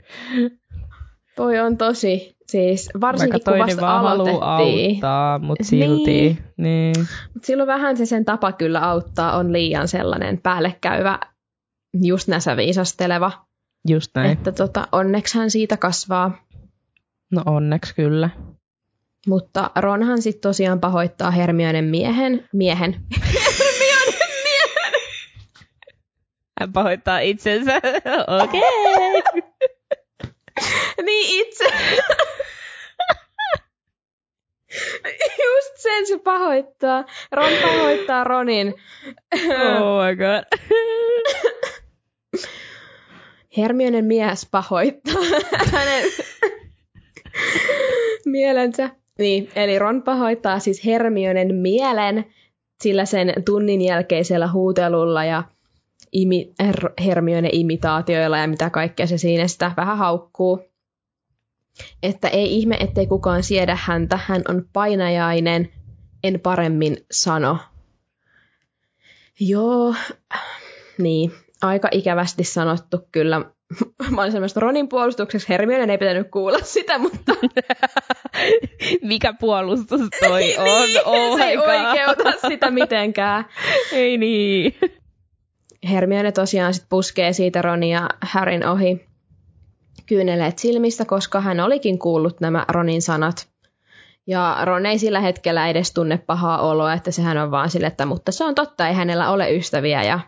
Toi 1.35 1.59
on 1.59 1.77
tosi, 1.77 2.35
siis 2.47 2.87
Vaikka 2.93 3.01
varsinkin 3.07 3.33
kun 3.33 3.41
toinen 3.53 3.67
vasta 3.67 3.81
vaan 3.81 4.05
aloitettiin. 4.05 4.93
auttaa, 4.95 5.39
mutta 5.39 5.63
silti. 5.63 6.11
Niin. 6.11 6.37
Niin. 6.57 6.95
Mut 7.33 7.43
silloin 7.43 7.67
vähän 7.67 7.97
se 7.97 8.05
sen 8.05 8.25
tapa 8.25 8.51
kyllä 8.51 8.79
auttaa 8.89 9.37
on 9.37 9.53
liian 9.53 9.87
sellainen 9.87 10.37
päällekkäyvä, 10.41 11.19
just 12.03 12.27
näsäviisasteleva, 12.27 13.31
Just 13.87 14.11
näin. 14.15 14.31
että 14.31 14.51
tota, 14.51 14.87
onneksi 14.91 15.37
hän 15.37 15.51
siitä 15.51 15.77
kasvaa. 15.77 16.45
No 17.31 17.41
onneksi 17.45 17.95
kyllä. 17.95 18.29
Mutta 19.27 19.71
Ronhan 19.75 20.21
sitten 20.21 20.41
tosiaan 20.41 20.79
pahoittaa 20.79 21.31
Hermionen 21.31 21.85
miehen, 21.85 22.49
miehen, 22.53 22.95
Hän 26.59 26.73
pahoittaa 26.73 27.19
itsensä. 27.19 27.75
Okei. 28.43 28.61
Okay. 28.61 29.42
niin 31.05 31.47
itse. 31.47 31.65
Just 35.43 35.77
sen 35.77 36.07
se 36.07 36.19
pahoittaa. 36.19 37.05
Ron 37.31 37.51
pahoittaa 37.61 38.23
Ronin. 38.23 38.73
Oh 39.33 40.05
my 40.05 40.15
god. 40.15 40.43
Hermionen 43.57 44.05
mies 44.05 44.47
pahoittaa 44.51 45.23
hänen 45.71 46.03
mielensä. 48.25 48.89
Niin, 49.19 49.49
eli 49.55 49.79
Ron 49.79 50.03
pahoittaa 50.03 50.59
siis 50.59 50.85
Hermionen 50.85 51.55
mielen 51.55 52.25
sillä 52.83 53.05
sen 53.05 53.33
tunnin 53.45 53.81
jälkeisellä 53.81 54.51
huutelulla 54.51 55.25
ja 55.25 55.43
imi, 56.13 56.53
her, 56.59 56.89
Hermione-imitaatioilla 57.05 58.37
ja 58.37 58.47
mitä 58.47 58.69
kaikkea 58.69 59.07
se 59.07 59.17
siinä 59.17 59.47
sitä 59.47 59.71
vähän 59.77 59.97
haukkuu. 59.97 60.59
Että 62.03 62.27
ei 62.27 62.55
ihme, 62.57 62.77
ettei 62.79 63.07
kukaan 63.07 63.43
siedä 63.43 63.77
häntä, 63.81 64.19
hän 64.25 64.41
on 64.49 64.65
painajainen, 64.73 65.69
en 66.23 66.39
paremmin 66.39 66.97
sano. 67.11 67.57
Joo, 69.39 69.95
niin, 70.97 71.31
aika 71.61 71.87
ikävästi 71.91 72.43
sanottu 72.43 73.07
kyllä. 73.11 73.41
Mä 74.09 74.21
olin 74.21 74.31
semmoista 74.31 74.59
Ronin 74.59 74.89
puolustukseksi, 74.89 75.49
Hermionen 75.49 75.89
ei 75.89 75.97
pitänyt 75.97 76.31
kuulla 76.31 76.59
sitä, 76.63 76.97
mutta 76.97 77.33
Mikä 79.01 79.33
puolustus 79.33 80.01
toi 80.19 80.57
on? 80.57 80.89
Oh 81.05 81.37
se 81.37 81.43
ei 81.43 81.57
god. 81.57 81.65
oikeuta 81.67 82.47
sitä 82.47 82.71
mitenkään. 82.71 83.45
Ei 83.91 84.17
niin. 84.17 84.75
Hermione 85.89 86.31
tosiaan 86.31 86.73
sit 86.73 86.85
puskee 86.89 87.33
siitä 87.33 87.61
Ronin 87.61 87.89
ja 87.89 88.09
Harryn 88.21 88.67
ohi 88.67 89.05
kyyneleet 90.05 90.59
silmistä, 90.59 91.05
koska 91.05 91.41
hän 91.41 91.59
olikin 91.59 91.99
kuullut 91.99 92.39
nämä 92.41 92.65
Ronin 92.69 93.01
sanat. 93.01 93.47
Ja 94.27 94.57
Ron 94.63 94.85
ei 94.85 94.99
sillä 94.99 95.19
hetkellä 95.19 95.67
edes 95.67 95.93
tunne 95.93 96.17
pahaa 96.17 96.61
oloa, 96.61 96.93
että 96.93 97.11
sehän 97.11 97.37
on 97.37 97.51
vaan 97.51 97.69
sille, 97.69 97.87
että 97.87 98.05
mutta 98.05 98.31
se 98.31 98.43
on 98.43 98.55
totta, 98.55 98.87
ei 98.87 98.93
hänellä 98.93 99.29
ole 99.29 99.55
ystäviä. 99.55 100.03
Ja 100.03 100.19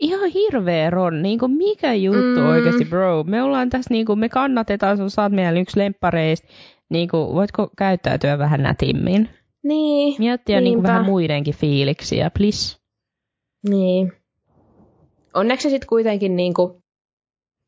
Ihan 0.00 0.30
hirveä 0.30 0.90
Ron, 0.90 1.22
niin 1.22 1.38
kuin 1.38 1.52
mikä 1.52 1.94
juttu 1.94 2.40
Mm. 2.40 2.48
oikeasti 2.48 2.84
bro. 2.84 3.24
Me 3.24 3.42
ollaan 3.42 3.70
tässä, 3.70 3.94
niin 3.94 4.06
kuin, 4.06 4.18
me 4.18 4.28
kannatetaan 4.28 4.96
sun, 4.96 5.22
oot 5.22 5.32
meidän 5.32 5.56
yksi 5.56 5.78
lemppareista. 5.78 6.48
Niin 6.90 7.08
kuin, 7.08 7.34
voitko 7.34 7.70
käyttäytyä 7.78 8.38
vähän 8.38 8.62
nätimmin? 8.62 9.28
niin, 9.62 10.14
Miettiä 10.18 10.60
niin 10.60 10.74
kuin 10.74 10.82
vähän 10.82 11.04
muidenkin 11.04 11.54
fiiliksiä, 11.54 12.30
please. 12.38 12.76
niin. 13.68 14.12
Onneksi 15.36 15.62
se 15.62 15.70
sitten 15.70 15.88
kuitenkin 15.88 16.36
niin 16.36 16.54
kuin 16.54 16.72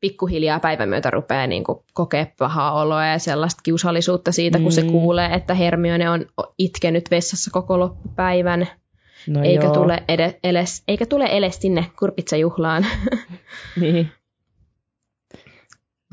pikkuhiljaa 0.01 0.59
päivän 0.59 0.89
myötä 0.89 1.09
rupeaa 1.09 1.47
niin 1.47 1.63
kuin 1.63 1.79
kokea 1.93 2.25
pahaa 2.39 2.81
oloa 2.81 3.05
ja 3.05 3.19
sellaista 3.19 3.61
kiusallisuutta 3.63 4.31
siitä, 4.31 4.59
kun 4.59 4.71
se 4.71 4.81
Mm. 4.81 4.91
kuulee, 4.91 5.33
että 5.33 5.53
Hermione 5.53 6.09
on 6.09 6.25
itkenyt 6.57 7.11
vessassa 7.11 7.51
koko 7.51 7.79
loppupäivän. 7.79 8.67
No 9.27 9.43
eikä, 9.43 9.63
joo. 9.63 9.73
tule 9.73 10.03
edes, 10.07 10.35
edes, 10.43 10.83
eikä 10.87 11.05
tule 11.05 11.25
edes 11.25 11.55
sinne 11.61 11.85
kurpitsajuhlaan. 11.99 12.85
Niin. 13.81 14.09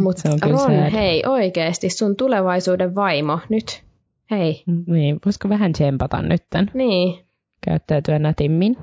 Mutta 0.00 0.28
Ron, 0.42 0.58
sad. 0.58 0.90
hei, 0.92 1.22
oikeasti 1.26 1.90
sun 1.90 2.16
tulevaisuuden 2.16 2.94
vaimo, 2.94 3.38
nyt, 3.48 3.82
hei, 4.30 4.62
niin. 4.86 5.18
Voisiko 5.24 5.48
vähän 5.48 5.72
tsempata 5.72 6.22
nytten? 6.22 6.70
niin. 6.74 7.26
Käyttäytyä 7.66 8.18
nätimmin. 8.18 8.76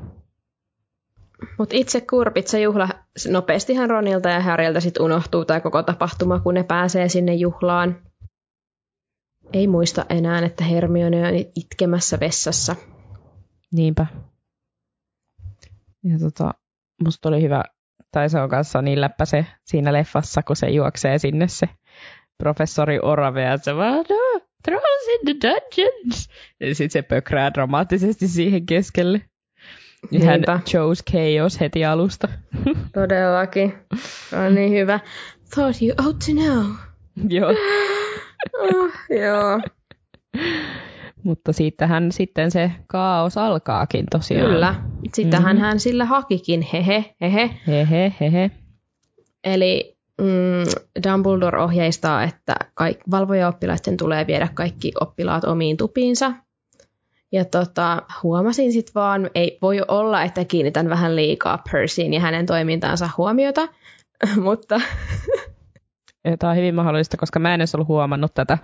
Mutta 1.58 1.76
itse 1.78 2.02
kurpitsajuhla, 2.02 2.90
nopeastihan 3.30 3.90
Ronilta 3.90 4.30
ja 4.30 4.42
Harryltä 4.42 4.80
sit 4.80 4.98
unohtuu 4.98 5.46
tai 5.46 5.62
koko 5.62 5.84
tapahtuma, 5.84 6.40
kun 6.40 6.54
ne 6.54 6.64
pääsee 6.64 7.10
sinne 7.10 7.34
juhlaan. 7.34 8.02
Ei 9.54 9.68
muista 9.68 10.06
enää, 10.10 10.40
että 10.40 10.64
Hermione 10.64 11.28
on 11.28 11.34
itkemässä 11.56 12.20
vessassa. 12.20 12.76
Niinpä. 13.72 14.06
Ja 16.04 16.20
tota, 16.20 16.54
musta 17.04 17.30
oli 17.30 17.42
hyvä, 17.42 17.64
tai 18.12 18.30
se 18.30 18.40
on 18.40 18.50
kanssa 18.50 18.82
niin 18.82 19.02
läppä 19.02 19.26
se 19.26 19.46
siinä 19.66 19.94
leffassa, 19.94 20.44
kun 20.44 20.56
se 20.56 20.70
juoksee 20.70 21.18
sinne 21.18 21.48
se 21.48 21.70
professori 22.38 23.00
Orave 23.02 23.44
ja 23.44 23.58
se 23.58 23.76
vaan, 23.76 24.06
no, 24.10 24.42
in 25.14 25.40
the 25.40 25.50
dungeons. 25.50 26.30
Ja 26.60 26.76
sitten 26.76 26.90
se 26.90 27.02
pökrää 27.02 27.54
dramaattisesti 27.54 28.28
siihen 28.28 28.66
keskelle. 28.66 29.22
Ja 30.12 30.20
hän 30.26 30.34
Niinpä. 30.34 30.60
chose 30.70 31.04
chaos 31.12 31.60
heti 31.60 31.86
alusta. 31.86 32.28
Todellakin. 32.94 33.74
On 34.46 34.56
niin 34.56 34.72
hyvä. 34.72 35.00
Thought 35.54 35.82
you 35.82 35.92
ought 36.06 36.20
to 36.20 36.32
know. 36.32 36.66
Joo. 37.30 37.50
Oh, 38.60 38.92
joo. 39.24 39.62
Mutta 41.24 41.54
siitähän 41.54 42.12
sitten 42.12 42.52
se 42.52 42.72
kaos 42.88 43.38
alkaakin 43.38 44.06
tosiaan. 44.12 44.52
Kyllä. 44.52 44.76
Sitähän 45.14 45.56
Mhm. 45.56 45.66
hän 45.66 45.80
sillä 45.80 46.06
hakikin, 46.06 46.62
hehe, 46.74 47.16
hehe. 47.22 47.50
Hehe, 47.68 48.14
hehe. 48.20 48.52
Eli 49.44 49.98
mm, 50.22 51.04
Dumbledore 51.12 51.62
ohjeistaa, 51.62 52.24
että 52.24 52.56
kaik- 52.74 53.04
valvojaoppilaiden 53.12 53.98
tulee 53.98 54.28
viedä 54.28 54.48
kaikki 54.54 54.92
oppilaat 55.02 55.44
omiin 55.44 55.78
tupiinsa. 55.78 56.34
Ja 57.34 57.46
tota, 57.46 58.02
huomasin 58.24 58.74
sitten 58.74 58.94
vaan, 58.96 59.30
ei 59.36 59.58
voi 59.62 59.82
olla, 59.88 60.24
että 60.24 60.46
kiinnitän 60.46 60.90
vähän 60.90 61.16
liikaa 61.16 61.63
Percyin 61.72 62.13
ja 62.13 62.20
hänen 62.20 62.46
toimintaansa 62.46 63.10
huomiota, 63.18 63.68
mutta 64.44 64.82
Tämä 66.40 66.52
on 66.52 66.58
hyvin 66.58 66.75
mahdollista, 66.75 67.18
koska 67.18 67.40
mä 67.40 67.54
en 67.54 67.62
edes 67.62 67.75
ollut 67.75 67.88
huomannut 67.88 68.34
tätä. 68.34 68.58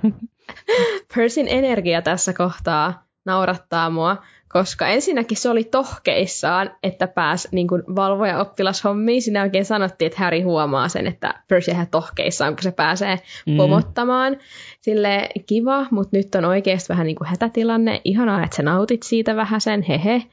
Percyn 1.15 1.47
energia 1.47 2.01
tässä 2.01 2.33
kohtaa 2.33 3.03
naurattaa 3.25 3.89
mua, 3.89 4.17
koska 4.53 4.87
ensinnäkin 4.87 5.37
se 5.37 5.49
oli 5.49 5.63
tohkeissaan, 5.63 6.71
että 6.83 7.07
pääsi 7.07 7.47
niin 7.51 7.67
kuin 7.67 7.83
valvoja 7.95 8.39
oppilashommiin. 8.39 9.21
Siinä 9.21 9.43
oikein 9.43 9.65
sanottiin, 9.65 10.07
että 10.07 10.19
Harry 10.19 10.41
huomaa 10.41 10.89
sen, 10.89 11.07
että 11.07 11.33
Percy 11.47 11.71
ihan 11.71 11.87
tohkeissaan, 11.87 12.55
kun 12.55 12.63
se 12.63 12.71
pääsee 12.71 13.19
mm. 13.45 13.57
pomottamaan. 13.57 14.37
Sille 14.81 15.29
kiva, 15.45 15.85
mutta 15.91 16.17
nyt 16.17 16.35
on 16.35 16.45
oikeasti 16.45 16.89
vähän 16.89 17.07
niin 17.07 17.15
kuin 17.15 17.27
hätätilanne. 17.27 18.01
Ihanaa, 18.03 18.43
että 18.43 18.55
sä 18.55 18.63
nautit 18.63 19.03
siitä 19.03 19.35
vähän 19.35 19.61
sen, 19.61 19.81
hehe. 19.81 20.23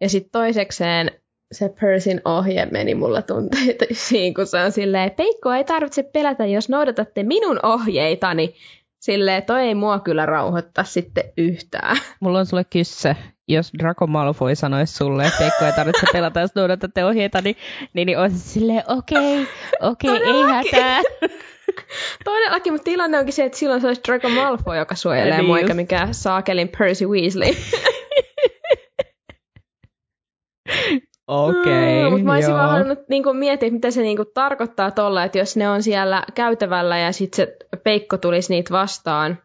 Ja 0.00 0.08
sitten 0.08 0.30
toisekseen 0.32 1.10
se 1.52 1.74
Persin 1.80 2.20
ohje 2.24 2.66
meni 2.66 2.94
mulla 2.94 3.22
tunteisiin, 3.22 4.34
kun 4.34 4.46
se 4.46 4.64
on 4.64 4.72
silleen, 4.72 5.10
Peikko 5.10 5.52
ei 5.52 5.64
tarvitse 5.64 6.02
pelätä, 6.02 6.46
jos 6.46 6.68
noudatatte 6.68 7.22
minun 7.22 7.60
ohjeitani. 7.62 8.54
Silleen, 9.04 9.42
toi 9.42 9.60
ei 9.60 9.74
mua 9.74 9.98
kyllä 9.98 10.26
rauhoittaa 10.26 10.84
sitten 10.84 11.24
yhtään. 11.36 11.96
Mulla 12.20 12.38
on 12.38 12.46
sulle 12.46 12.64
kyssä. 12.64 13.16
Jos 13.48 13.72
Draco 13.78 14.06
Malfoy 14.06 14.54
sanoisi 14.54 14.94
sulle, 14.94 15.24
että 15.24 15.38
Peikko 15.38 15.64
ei 15.64 15.72
tarvitse 15.72 16.06
pelata, 16.12 16.40
jos 16.40 16.54
noudatatte 16.54 17.04
ohjeita, 17.04 17.40
niin, 17.40 17.56
niin, 17.94 18.06
niin 18.06 18.18
olisi 18.18 18.38
silleen, 18.38 18.82
okei, 18.88 19.42
okay, 19.42 19.54
okei, 19.80 20.10
okay, 20.10 20.22
ei 20.22 20.42
hätää. 20.42 21.02
Todellakin, 22.24 22.72
mutta 22.72 22.84
tilanne 22.84 23.18
onkin 23.18 23.32
se, 23.32 23.44
että 23.44 23.58
silloin 23.58 23.80
se 23.80 23.86
olisi 23.86 24.02
Draco 24.08 24.28
Malfoy, 24.28 24.76
joka 24.76 24.94
suojelee 24.94 25.36
niin 25.36 25.46
mua, 25.46 25.58
eikä 25.58 25.74
mikään 25.74 26.14
saakelin 26.14 26.70
Percy 26.78 27.06
Weasley. 27.06 27.54
Okei, 31.26 31.60
okay, 31.60 32.04
mm, 32.04 32.10
Mutta 32.10 32.24
mä 32.24 32.34
olisin 32.34 32.54
vaan 32.54 32.70
halunnut 32.70 33.08
niinku 33.08 33.32
miettiä, 33.32 33.70
mitä 33.70 33.90
se 33.90 34.02
niinku 34.02 34.24
tarkoittaa 34.24 34.90
tuolla, 34.90 35.24
että 35.24 35.38
jos 35.38 35.56
ne 35.56 35.68
on 35.68 35.82
siellä 35.82 36.24
käytävällä 36.34 36.98
ja 36.98 37.12
sitten 37.12 37.36
se 37.36 37.56
peikko 37.84 38.16
tulisi 38.16 38.54
niitä 38.54 38.70
vastaan, 38.70 39.38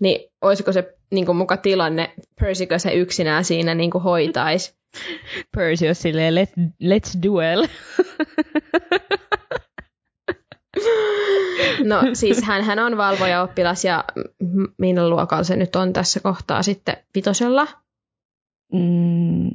niin 0.00 0.30
olisiko 0.42 0.72
se 0.72 0.96
niinku 1.10 1.34
muka 1.34 1.56
tilanne, 1.56 2.14
Persykö 2.40 2.78
se 2.78 2.92
yksinään 2.92 3.44
siinä 3.44 3.74
niinku 3.74 3.98
hoitaisi? 3.98 4.76
Percy 5.56 5.88
on 5.88 5.94
silleen, 5.94 6.34
Let, 6.34 6.50
let's 6.82 7.22
duel. 7.22 7.66
no 11.90 12.00
siis 12.12 12.42
hän, 12.42 12.62
hän 12.62 12.78
on 12.78 12.96
valvoja-oppilas 12.96 13.84
ja 13.84 14.04
millä 14.78 15.08
luokalla 15.08 15.44
se 15.44 15.56
nyt 15.56 15.76
on 15.76 15.92
tässä 15.92 16.20
kohtaa 16.20 16.62
sitten 16.62 16.96
vitosella? 17.14 17.68
Mm, 18.72 19.50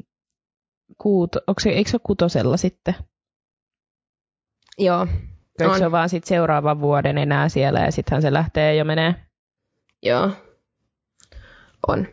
kuuto, 1.01 1.39
onko 1.47 1.59
se, 1.59 1.69
eikö 1.69 1.89
se 1.89 1.95
ole 1.95 2.01
kutosella 2.03 2.57
sitten? 2.57 2.95
Joo. 4.77 5.07
Eikö 5.59 5.71
on. 5.71 5.77
se 5.77 5.85
ole 5.85 5.91
vaan 5.91 6.09
sitten 6.09 6.29
seuraavan 6.29 6.81
vuoden 6.81 7.17
enää 7.17 7.49
siellä 7.49 7.79
ja 7.79 7.91
sittenhän 7.91 8.21
se 8.21 8.33
lähtee 8.33 8.75
jo 8.75 8.85
menee? 8.85 9.15
Joo. 10.03 10.31
On. 11.87 12.07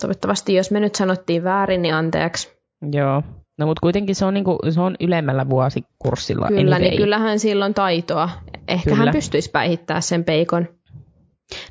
Toivottavasti, 0.00 0.54
jos 0.54 0.70
me 0.70 0.80
nyt 0.80 0.94
sanottiin 0.94 1.44
väärin, 1.44 1.82
niin 1.82 1.94
anteeksi. 1.94 2.52
Joo. 2.92 3.22
No 3.58 3.66
mutta 3.66 3.80
kuitenkin 3.80 4.14
se 4.14 4.24
on, 4.24 4.34
niinku, 4.34 4.58
se 4.70 4.80
on 4.80 4.96
ylemmällä 5.00 5.50
vuosikurssilla. 5.50 6.48
Kyllä, 6.48 6.76
anyway. 6.76 6.80
niin 6.80 6.96
kyllähän 6.96 7.38
silloin 7.38 7.74
taitoa. 7.74 8.30
Ehkä 8.68 8.90
Kyllä. 8.90 8.96
hän 9.04 9.12
pystyisi 9.12 9.50
päihittää 9.50 10.00
sen 10.00 10.24
peikon. 10.24 10.68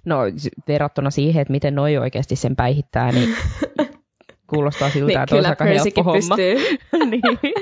No 0.05 0.17
verrattuna 0.67 1.11
siihen, 1.11 1.41
että 1.41 1.51
miten 1.51 1.75
noi 1.75 1.97
oikeasti 1.97 2.35
sen 2.35 2.55
päihittää, 2.55 3.11
niin 3.11 3.29
Kuulostaa 4.53 4.89
siltä, 4.89 5.07
niin, 5.07 5.21
että 5.21 5.35
olisi 5.35 5.49
aika 5.49 5.65
helppo 5.65 6.03
homma. 6.03 6.15
pystyy. 6.15 6.77
niin. 7.11 7.53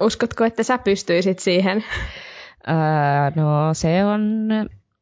Uskotko, 0.00 0.44
että 0.44 0.62
sä 0.62 0.78
pystyisit 0.78 1.38
siihen? 1.38 1.84
Öö, 2.68 2.74
no 3.34 3.74
se 3.74 4.04
on, 4.04 4.48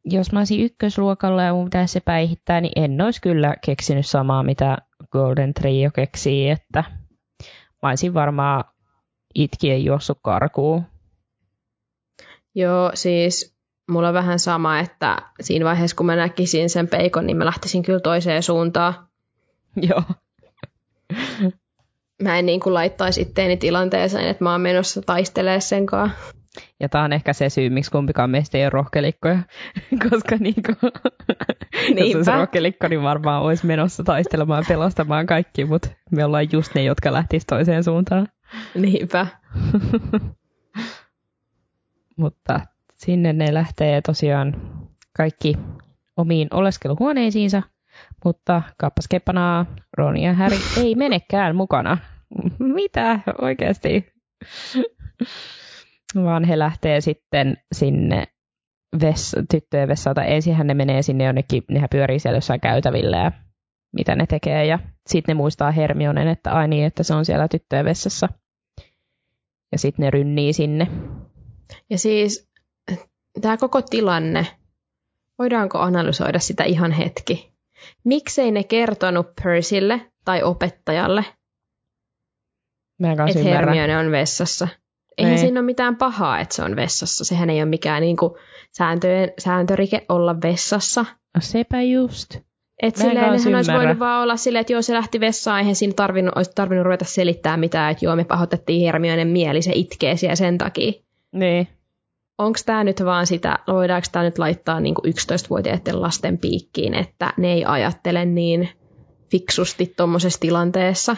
jos 0.04 0.32
mä 0.32 0.40
olisin 0.40 0.60
ykkösluokalla 0.60 1.42
ja 1.42 1.52
mun 1.52 1.64
pitäisi 1.64 1.92
se 1.92 2.00
päihittää, 2.00 2.60
niin 2.60 2.72
en 2.76 3.00
olisi 3.00 3.20
kyllä 3.20 3.54
keksinyt 3.66 4.06
samaa, 4.06 4.42
mitä 4.42 4.78
Golden 5.12 5.54
Trio 5.54 5.90
keksii, 5.90 6.50
että 6.50 6.84
mä 7.82 7.88
olisin 7.88 8.14
varmaan 8.14 8.64
itkien 9.34 9.84
juossut 9.84 10.18
karkuun. 10.22 10.84
Joo, 12.54 12.90
siis 12.94 13.56
mulla 13.90 14.08
on 14.08 14.14
vähän 14.14 14.38
sama, 14.38 14.78
että 14.78 15.22
siinä 15.40 15.64
vaiheessa 15.64 15.96
kun 15.96 16.06
mä 16.06 16.16
näkisin 16.16 16.70
sen 16.70 16.88
peikon, 16.88 17.26
niin 17.26 17.36
mä 17.36 17.44
lähtisin 17.44 17.82
kyllä 17.82 18.00
toiseen 18.00 18.42
suuntaan. 18.42 18.94
Joo 19.76 20.02
mä 22.22 22.38
en 22.38 22.46
niin 22.46 22.60
kuin 22.60 22.74
laittaisi 22.74 23.20
itteeni 23.20 23.56
tilanteeseen, 23.56 24.28
että 24.28 24.44
mä 24.44 24.52
oon 24.52 24.60
menossa 24.60 25.02
taistelemaan 25.02 25.62
sen 25.62 25.86
kanssa. 25.86 26.18
Ja 26.80 26.88
tämä 26.88 27.04
on 27.04 27.12
ehkä 27.12 27.32
se 27.32 27.48
syy, 27.48 27.70
miksi 27.70 27.90
kumpikaan 27.90 28.30
meistä 28.30 28.58
ei 28.58 28.64
ole 28.64 28.70
rohkelikkoja, 28.70 29.38
koska 30.10 30.36
niin 30.36 30.54
kuin, 30.66 30.92
jos 31.96 32.16
olisi 32.16 32.30
rohkelikko, 32.30 32.88
niin 32.88 33.02
varmaan 33.02 33.42
olisi 33.42 33.66
menossa 33.66 34.04
taistelemaan 34.04 34.62
ja 34.62 34.68
pelastamaan 34.68 35.26
kaikki, 35.26 35.64
mutta 35.64 35.88
me 36.10 36.24
ollaan 36.24 36.52
just 36.52 36.74
ne, 36.74 36.82
jotka 36.82 37.12
lähtisivät 37.12 37.46
toiseen 37.46 37.84
suuntaan. 37.84 38.28
Niinpä. 38.74 39.26
mutta 42.16 42.60
sinne 42.96 43.32
ne 43.32 43.54
lähtee 43.54 44.02
tosiaan 44.02 44.56
kaikki 45.16 45.54
omiin 46.16 46.48
oleskeluhuoneisiinsa– 46.50 47.62
mutta 48.24 48.62
kappas 48.78 49.08
keppanaa, 49.08 49.66
Ron 49.96 50.16
ja 50.16 50.34
Harry 50.34 50.56
ei 50.76 50.94
menekään 50.94 51.56
mukana. 51.56 51.98
Mitä 52.58 53.20
oikeasti? 53.42 54.12
Vaan 56.14 56.44
he 56.44 56.58
lähtee 56.58 57.00
sitten 57.00 57.56
sinne 57.72 58.26
vess, 59.00 59.36
tyttöjen 59.50 59.88
vessalta. 59.88 60.24
Ensinhän 60.24 60.66
ne 60.66 60.74
menee 60.74 61.02
sinne 61.02 61.24
jonnekin, 61.24 61.62
nehän 61.70 61.88
pyörii 61.90 62.18
siellä 62.18 62.36
jossain 62.36 62.60
käytävillä 62.60 63.16
ja 63.16 63.32
mitä 63.92 64.16
ne 64.16 64.26
tekee. 64.26 64.66
Ja 64.66 64.78
sitten 65.06 65.36
ne 65.36 65.36
muistaa 65.36 65.70
Hermionen, 65.70 66.28
että 66.28 66.52
ai 66.52 66.68
niin, 66.68 66.84
että 66.84 67.02
se 67.02 67.14
on 67.14 67.24
siellä 67.24 67.48
tyttöjen 67.48 67.84
vessassa. 67.84 68.28
Ja 69.72 69.78
sitten 69.78 70.04
ne 70.04 70.10
rynnii 70.10 70.52
sinne. 70.52 70.88
Ja 71.90 71.98
siis 71.98 72.50
tämä 73.40 73.56
koko 73.56 73.82
tilanne, 73.82 74.46
voidaanko 75.38 75.78
analysoida 75.78 76.38
sitä 76.38 76.64
ihan 76.64 76.92
hetki? 76.92 77.55
Miksei 78.04 78.50
ne 78.50 78.64
kertonut 78.64 79.26
Percylle 79.42 80.00
tai 80.24 80.42
opettajalle, 80.42 81.24
että 83.28 83.42
Hermione 83.42 83.98
on 83.98 84.10
vessassa? 84.10 84.68
Eihän 85.18 85.32
ei. 85.32 85.38
siinä 85.38 85.60
ole 85.60 85.66
mitään 85.66 85.96
pahaa, 85.96 86.40
että 86.40 86.54
se 86.54 86.62
on 86.62 86.76
vessassa. 86.76 87.24
Sehän 87.24 87.50
ei 87.50 87.62
ole 87.62 87.70
mikään 87.70 88.02
niin 88.02 88.16
kuin, 88.16 88.32
sääntöjen, 88.72 89.32
sääntörike 89.38 90.04
olla 90.08 90.36
vessassa. 90.42 91.04
No 91.34 91.40
sepä 91.40 91.82
just. 91.82 92.36
Että 92.82 93.00
silleen 93.00 93.30
olisi 93.30 93.72
voinut 93.72 93.98
vaan 93.98 94.22
olla 94.22 94.36
silleen, 94.36 94.60
että 94.60 94.72
joo 94.72 94.82
se 94.82 94.94
lähti 94.94 95.20
vessaan, 95.20 95.58
eihän 95.58 95.74
siinä 95.74 95.92
tarvinnut, 95.96 96.36
olisi 96.36 96.50
tarvinnut 96.54 96.84
ruveta 96.84 97.04
selittää 97.04 97.56
mitään, 97.56 97.92
että 97.92 98.04
joo 98.04 98.16
me 98.16 98.24
pahoitettiin 98.24 98.84
Hermionen 98.86 99.28
mieli, 99.28 99.62
se 99.62 99.72
itkee 99.74 100.16
siellä 100.16 100.36
sen 100.36 100.58
takia. 100.58 100.92
Niin 101.32 101.68
onko 102.38 102.58
tämä 102.66 102.84
nyt 102.84 103.04
vaan 103.04 103.26
sitä, 103.26 103.58
voidaanko 103.66 104.08
tämä 104.12 104.24
nyt 104.24 104.38
laittaa 104.38 104.80
niin 104.80 104.94
11-vuotiaiden 105.06 106.02
lasten 106.02 106.38
piikkiin, 106.38 106.94
että 106.94 107.32
ne 107.36 107.52
ei 107.52 107.64
ajattele 107.64 108.24
niin 108.24 108.68
fiksusti 109.30 109.94
tuommoisessa 109.96 110.40
tilanteessa. 110.40 111.16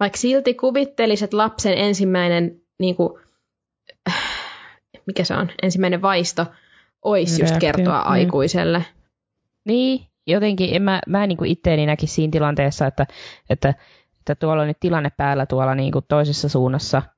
Vaikka 0.00 0.18
silti 0.18 0.54
kuvitteliset 0.54 1.32
lapsen 1.32 1.78
ensimmäinen, 1.78 2.60
niin 2.78 2.96
kuin, 2.96 3.20
mikä 5.06 5.24
se 5.24 5.34
on, 5.34 5.50
ensimmäinen 5.62 6.02
vaisto, 6.02 6.46
olisi 7.04 7.42
just 7.42 7.56
kertoa 7.58 8.00
mm. 8.04 8.10
aikuiselle. 8.10 8.84
Niin, 9.66 10.06
jotenkin 10.26 10.74
en 10.74 10.82
mä, 10.82 11.00
mä 11.06 11.26
niin 11.26 11.38
kuin 11.38 11.50
itteeni 11.50 11.86
näki 11.86 12.06
siinä 12.06 12.30
tilanteessa, 12.30 12.86
että, 12.86 13.06
että, 13.50 13.74
että 14.20 14.34
tuolla 14.34 14.62
on 14.62 14.68
nyt 14.68 14.80
tilanne 14.80 15.10
päällä 15.16 15.46
tuolla 15.46 15.74
niin 15.74 15.92
kuin 15.92 16.04
toisessa 16.08 16.48
suunnassa– 16.48 17.02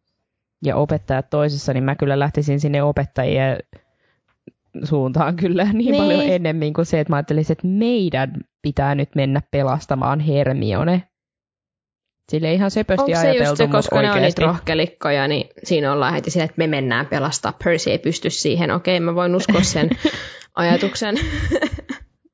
ja 0.63 0.77
opettajat 0.77 1.31
toisessa, 1.31 1.73
niin 1.73 1.85
mä 1.85 1.97
kyllä 1.97 2.19
lähtisin 2.19 2.61
sinne 2.61 2.83
opettajien 2.83 3.59
suuntaan 4.85 5.37
kyllä 5.37 5.65
niin, 5.65 5.75
niin. 5.93 5.97
paljon 5.97 6.23
ennemmin 6.23 6.75
kuin 6.75 6.87
se, 6.87 7.01
että 7.01 7.13
mä 7.13 7.17
ajattelisin, 7.17 7.53
että 7.53 7.67
meidän 7.67 8.33
pitää 8.63 8.95
nyt 8.95 9.15
mennä 9.15 9.41
pelastamaan 9.51 10.21
Hermione. 10.21 11.03
Sille 12.31 12.53
ihan 12.53 12.71
söpösti 12.71 13.03
Onko 13.03 13.21
se 13.21 13.29
ajateltu, 13.29 13.51
just 13.51 13.57
se, 13.57 13.67
koska 13.67 13.97
oikeasti. 13.97 14.21
ne 14.21 14.25
on 14.25 14.29
niitä 14.29 14.43
rohkelikkoja, 14.43 15.29
niin 15.29 15.49
siinä 15.65 15.93
ollaan 15.93 16.15
heti 16.15 16.31
sille, 16.31 16.45
että 16.45 16.55
me 16.57 16.67
mennään 16.67 17.07
pelastaa. 17.07 17.53
Percy 17.65 17.91
ei 17.91 17.99
pysty 17.99 18.31
siihen. 18.31 18.71
Okei, 18.71 19.01
mä 19.01 19.15
voin 19.15 19.37
uskoa 19.37 19.63
sen 19.63 19.91
ajatuksen. 20.55 21.17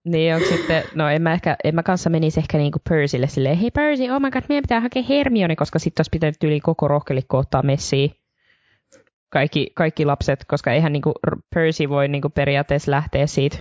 Niin 0.08 0.34
onko 0.34 0.46
sitten, 0.46 0.82
no 0.94 1.08
en 1.08 1.22
mä, 1.22 1.32
ehkä, 1.32 1.56
en 1.64 1.74
mä 1.74 1.82
kanssa 1.82 2.10
menisi 2.10 2.40
ehkä 2.40 2.58
niinku 2.58 2.78
Percylle 2.88 3.26
silleen, 3.26 3.56
hei 3.56 3.70
Percy, 3.70 4.02
oh 4.10 4.20
my 4.20 4.30
god, 4.30 4.42
meidän 4.48 4.62
pitää 4.62 4.80
hakea 4.80 5.02
Hermione, 5.02 5.56
koska 5.56 5.78
sitten 5.78 6.00
olisi 6.00 6.10
pitänyt 6.10 6.44
yli 6.44 6.60
koko 6.60 6.88
rohkelikko 6.88 7.38
ottaa 7.38 7.62
messiin 7.62 8.10
kaikki, 9.30 9.70
kaikki 9.74 10.04
lapset, 10.04 10.44
koska 10.48 10.72
eihän 10.72 10.92
niinku 10.92 11.12
Percy 11.54 11.88
voi 11.88 12.08
niinku 12.08 12.28
periaatteessa 12.28 12.90
lähteä 12.90 13.26
siitä. 13.26 13.58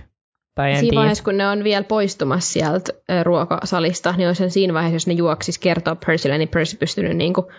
Tai 0.54 0.72
en 0.72 0.80
siinä 0.80 1.00
vaiheessa, 1.00 1.24
kun 1.24 1.36
ne 1.36 1.48
on 1.48 1.64
vielä 1.64 1.84
poistumassa 1.84 2.52
sieltä 2.52 2.92
ruokasalista, 3.22 4.14
niin 4.16 4.28
olisi 4.28 4.50
siinä 4.50 4.74
vaiheessa, 4.74 4.94
jos 4.96 5.06
ne 5.06 5.12
juoksis 5.12 5.58
kertoa 5.58 5.96
Percylle, 6.06 6.38
niin 6.38 6.48
Percy 6.48 6.76
pystynyt 6.76 7.16
niinku 7.16 7.52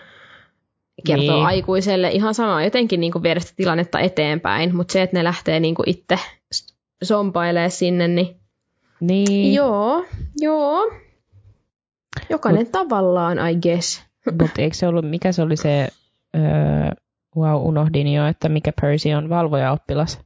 kertoo 1.06 1.36
Niin. 1.36 1.46
aikuiselle 1.46 2.10
ihan 2.10 2.34
sama 2.34 2.64
jotenkin 2.64 3.00
niin 3.00 3.12
kuin 3.12 3.22
viedä 3.22 3.40
sitä 3.40 3.52
tilannetta 3.56 4.00
eteenpäin, 4.00 4.76
mutta 4.76 4.92
se, 4.92 5.02
että 5.02 5.16
ne 5.16 5.24
lähtee 5.24 5.60
niin 5.60 5.74
kuin 5.74 5.90
itse 5.90 6.18
sompailee 7.02 7.70
sinne, 7.70 8.08
niin 8.08 8.39
Niin, 9.00 9.54
joo, 9.54 10.04
joo. 10.40 10.92
Jokainen 12.30 12.66
tavallaan, 12.66 13.50
I 13.50 13.56
guess. 13.56 14.02
mutta 14.40 14.62
eikö 14.62 14.76
se 14.76 14.86
ollut, 14.86 15.10
mikä 15.10 15.32
se 15.32 15.42
oli 15.42 15.56
se, 15.56 15.88
öö, 16.36 16.42
wow, 17.36 17.66
unohdin 17.68 18.12
jo, 18.12 18.26
että 18.26 18.48
mikä 18.48 18.72
Percy 18.80 19.12
on 19.12 19.28
valvojaoppilas. 19.28 20.20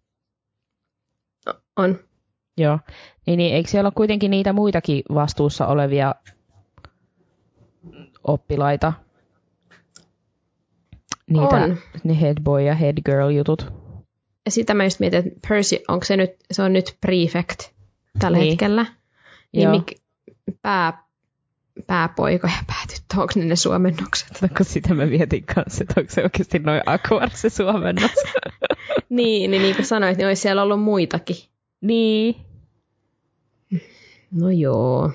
On. 1.77 1.99
Joo, 2.57 2.79
niin, 3.27 3.37
niin 3.37 3.55
eikö 3.55 3.71
siellä 3.71 3.87
ole 3.87 3.93
kuitenkin 3.97 4.31
niitä 4.31 4.53
muitakin 4.53 5.03
vastuussa 5.15 5.67
olevia 5.67 6.15
oppilaita? 8.25 8.93
Niitä, 11.31 11.57
On. 11.57 11.77
ne 12.05 12.21
head 12.21 12.37
boy 12.43 12.63
ja 12.63 12.75
head 12.75 12.97
girl 13.05 13.29
jutut. 13.29 13.73
Ja 14.45 14.51
sitä 14.51 14.75
mä 14.75 14.85
just 14.85 15.01
mietin, 15.01 15.19
että 15.19 15.49
Percy, 15.49 15.77
onko 15.89 16.05
se 16.05 16.17
nyt, 16.17 16.31
se 16.51 16.63
on 16.63 16.73
nyt 16.73 16.97
prefect 17.01 17.74
tällä 18.18 18.38
Niin. 18.38 18.48
hetkellä. 18.50 18.87
Niin 19.53 19.70
mik, 19.70 19.92
pää, 20.62 21.05
pääpoika 21.87 22.46
ja 22.48 22.64
päätyttö, 22.66 23.20
onko 23.20 23.33
ne 23.37 23.44
ne 23.44 23.57
suomennokset? 23.57 24.42
No, 24.42 24.48
kun 24.57 24.66
sitä 24.66 24.94
mä 24.94 25.07
mietin 25.07 25.44
kanssa, 25.44 25.85
että 25.85 26.00
onko 26.00 26.12
se 26.12 26.22
oikeasti 26.22 26.59
noin 26.59 26.81
awkward 26.87 27.31
se 27.35 27.48
suomennos. 27.50 28.11
niin, 29.09 29.50
niin, 29.50 29.62
niin 29.62 29.77
kuin 29.77 29.87
sanoit, 29.87 30.18
niin 30.18 30.27
olisi 30.27 30.42
siellä 30.42 30.62
ollut 30.62 30.83
muitakin. 30.83 31.37
niin. 31.81 32.37
No 34.31 34.50
joo. 34.50 35.12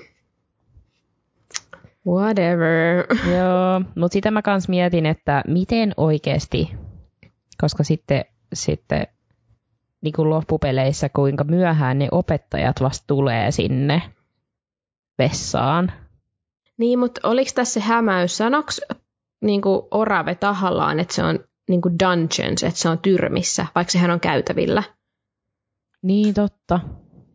Whatever. 2.06 3.06
Joo, 3.30 3.80
mutta 3.96 4.12
sitä 4.12 4.30
mä 4.30 4.42
kans 4.42 4.68
mietin, 4.68 5.06
että 5.06 5.42
miten 5.46 5.94
oikeasti, 5.96 6.70
koska 7.60 7.84
sitten, 7.84 8.24
sitten 8.52 9.06
niin 10.02 10.12
kuin 10.12 10.30
loppupeleissä, 10.30 11.08
kuinka 11.08 11.44
myöhään 11.44 11.98
ne 11.98 12.08
opettajat 12.12 12.80
vasta 12.80 13.04
tulee 13.06 13.50
sinne 13.50 14.02
vessaan. 15.18 15.92
Niin, 16.78 16.98
mutta 16.98 17.20
oliko 17.28 17.50
tässä 17.54 17.80
se 17.80 17.86
hämäys? 17.86 18.36
Sanoks 18.36 18.80
niin 19.42 19.62
kuin 19.62 19.82
orave 19.90 20.34
tahallaan, 20.34 21.00
että 21.00 21.14
se 21.14 21.24
on 21.24 21.38
niin 21.68 21.80
kuin 21.80 21.98
dungeons, 21.98 22.62
että 22.62 22.80
se 22.80 22.88
on 22.88 22.98
tyrmissä, 22.98 23.66
vaikka 23.74 23.90
sehän 23.90 24.10
on 24.10 24.20
käytävillä? 24.20 24.82
Niin 26.02 26.34
totta. 26.34 26.80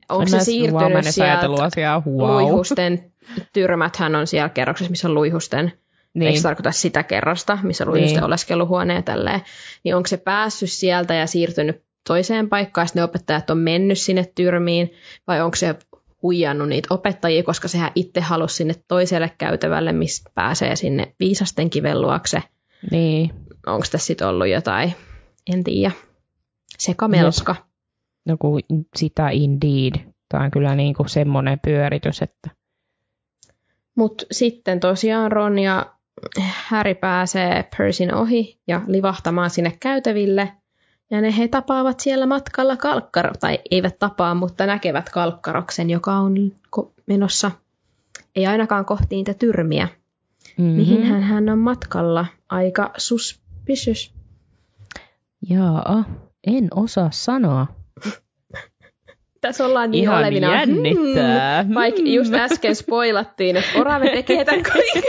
Onko 0.10 0.21
En 0.21 0.30
se 0.30 0.39
siirtynyt 0.39 1.06
sieltä 1.06 1.63
asiaa, 1.63 2.04
wow. 2.06 2.32
luihusten 2.32 3.12
tyrmäthän 3.54 4.15
on 4.15 4.28
siellä 4.28 4.49
kerroksessa, 4.49 4.89
missä 4.89 5.08
on 5.08 5.13
luihusten, 5.13 5.65
niin. 5.65 5.80
Niin. 6.13 6.28
eikö 6.28 6.38
se 6.38 6.43
tarkoita 6.43 6.71
sitä 6.71 7.04
kerrosta, 7.04 7.58
missä 7.63 7.84
on 7.84 7.89
luihusten 7.89 8.17
Niin. 8.17 8.25
oleskeluhuone 8.25 8.93
ja 8.93 9.01
tälleen, 9.01 9.41
niin 9.84 9.95
onko 9.95 10.08
se 10.08 10.17
päässyt 10.17 10.71
sieltä 10.71 11.13
ja 11.13 11.28
siirtynyt 11.28 11.85
toiseen 12.08 12.50
paikkaan, 12.50 12.88
sitten 12.88 13.02
ne 13.02 13.04
opettajat 13.04 13.50
on 13.50 13.58
mennyt 13.58 14.00
sinne 14.00 14.32
tyrmiin, 14.36 14.91
vai 15.28 15.41
onko 15.41 15.56
se 15.56 15.76
huijannut 16.22 16.70
niitä 16.70 16.88
opettajia, 16.94 17.44
koska 17.44 17.68
sehän 17.68 17.91
itse 17.96 18.22
halusi 18.22 18.56
sinne 18.56 18.74
toiselle 18.88 19.32
käytävälle, 19.38 19.91
mistä 19.91 20.32
pääsee 20.36 20.76
sinne 20.76 21.15
viisasten 21.20 21.70
kiven 21.70 22.02
luokse. 22.02 22.44
Niin. 22.91 23.30
Onko 23.68 23.86
tässä 23.91 24.08
sitten 24.08 24.28
ollut 24.28 24.48
jotain, 24.48 24.96
en 25.54 25.63
tiedä, 25.63 25.91
sekamelska. 26.78 27.56
No 28.26 28.38
kun 28.39 28.62
sitä 28.96 29.30
indeed. 29.30 29.94
Tämä 30.30 30.44
on 30.44 30.52
kyllä 30.52 30.76
niin 30.76 30.94
kuin 30.94 31.10
semmoinen 31.10 31.60
pyöritys, 31.60 32.22
että 32.22 32.50
Mutta 33.96 34.26
sitten 34.32 34.80
tosiaan 34.80 35.32
Ron 35.32 35.60
ja 35.60 35.96
Harry 36.39 36.96
pääsee 36.96 37.70
Percyn 37.78 38.15
ohi 38.15 38.60
ja 38.68 38.82
livahtamaan 38.88 39.50
sinne 39.50 39.78
käytäville. 39.80 40.52
Ja 41.12 41.22
ne 41.22 41.38
he 41.38 41.48
tapaavat 41.48 42.00
siellä 42.00 42.26
matkalla 42.26 42.78
kalkkar, 42.78 43.38
tai 43.38 43.60
eivät 43.72 44.00
tapaa, 44.00 44.36
mutta 44.36 44.65
näkevät 44.65 45.10
kalkkaroksen, 45.10 45.89
joka 45.89 46.13
on 46.13 46.36
menossa, 47.08 47.52
ei 48.36 48.46
ainakaan 48.46 48.86
kohti 48.86 49.15
niitä 49.15 49.34
tyrmiä. 49.34 49.88
mm-hmm. 50.58 50.74
Mihin 50.76 51.04
hän, 51.04 51.22
hän 51.22 51.50
on 51.50 51.60
matkalla? 51.60 52.26
Aika 52.50 52.91
suspicious. 52.98 54.13
Jaa, 55.50 56.06
en 56.48 56.68
osaa 56.76 57.10
sanoa. 57.12 57.68
Tässä 59.41 59.65
ollaan 59.65 59.91
niin 59.91 60.02
Ihan 60.04 60.18
olevina. 60.18 60.54
jännittää. 60.56 61.63
Hmm, 61.63 61.74
vaikka 61.76 62.02
Hmm. 62.02 62.08
just 62.13 62.34
äsken 62.34 62.76
spoilattiin, 62.76 63.56
että 63.58 63.80
Orave 63.80 64.10
tekee 64.10 64.46
tämän 64.46 64.63
kaiken. 64.74 65.04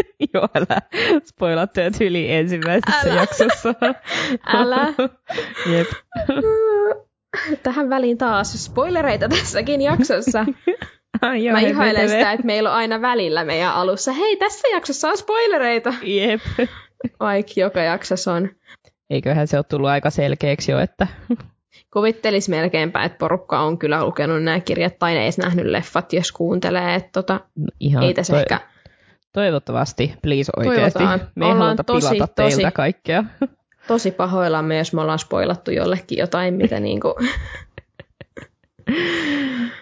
Joo, 0.34 0.48
älä 0.54 0.82
spoilaa 1.24 1.66
työt 1.66 2.00
yli 2.00 2.32
ensimmäisessä 2.32 3.10
Älä. 3.10 3.20
jaksossa. 3.20 3.74
Älä. 4.46 4.94
Jep. 5.72 5.88
Tähän 7.62 7.90
väliin 7.90 8.18
taas 8.18 8.64
spoilereita 8.64 9.28
tässäkin 9.28 9.82
jaksossa. 9.82 10.46
Ai, 11.22 11.44
joo, 11.44 11.52
Mä 11.52 11.60
ihailen 11.60 12.08
sitä, 12.08 12.32
että 12.32 12.46
meillä 12.46 12.70
on 12.70 12.76
aina 12.76 13.00
välillä 13.00 13.44
meidän 13.44 13.72
alussa. 13.72 14.12
Hei, 14.12 14.36
tässä 14.36 14.68
jaksossa 14.68 15.08
on 15.08 15.18
spoilereita. 15.18 15.94
Jep. 16.02 16.40
Vaikka 17.20 17.52
joka 17.56 17.80
jaksossa 17.80 18.32
on. 18.32 18.50
Eiköhän 19.10 19.46
se 19.46 19.56
ole 19.56 19.64
tullut 19.68 19.88
aika 19.88 20.10
selkeäksi 20.10 20.72
jo, 20.72 20.78
että 20.78 21.06
Kuvittelis 21.92 22.48
melkeinpä, 22.48 23.04
että 23.04 23.18
porukka 23.18 23.60
on 23.60 23.78
kyllä 23.78 24.04
lukenut 24.04 24.42
nämä 24.42 24.60
kirjat 24.60 24.98
tai 24.98 25.14
ne 25.14 25.22
edes 25.22 25.38
nähnyt 25.38 25.66
leffat, 25.66 26.12
jos 26.12 26.32
kuuntelee. 26.32 26.94
Että 26.94 27.10
tota, 27.12 27.40
ihan 27.80 28.04
ei 28.04 28.14
tässä 28.14 28.40
ehkä... 28.40 28.60
toivottavasti, 29.36 30.14
please 30.22 30.52
oikeasti. 30.56 30.98
Toivotaan. 30.98 31.28
Me 31.34 31.44
ei 31.44 31.52
Ollaan 31.52 31.66
haluta 31.66 31.84
tosi, 31.84 32.08
pilata 32.08 32.42
tosi- 32.42 32.56
teiltä 32.56 32.70
kaikkea. 32.70 33.24
tosi 33.88 34.10
pahoillamme, 34.10 34.78
jos 34.78 34.92
me 34.92 35.00
ollaan 35.00 35.18
spoilattu 35.18 35.70
jollekin 35.70 36.18
jotain, 36.18 36.54
mitä 36.54 36.80
niinku... 36.80 37.14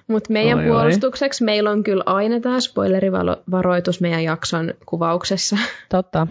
Mutta 0.08 0.32
meidän 0.32 0.58
Oi, 0.58 0.64
oi, 0.64 0.70
oi. 0.70 0.76
puolustukseksi 0.76 1.44
meillä 1.44 1.70
on 1.70 1.82
kyllä 1.82 2.02
aina 2.06 2.40
tämä 2.40 2.60
spoilerivaroitus 2.60 4.00
meidän 4.00 4.24
jakson 4.24 4.74
kuvauksessa. 4.86 5.56
Totta. 5.88 6.26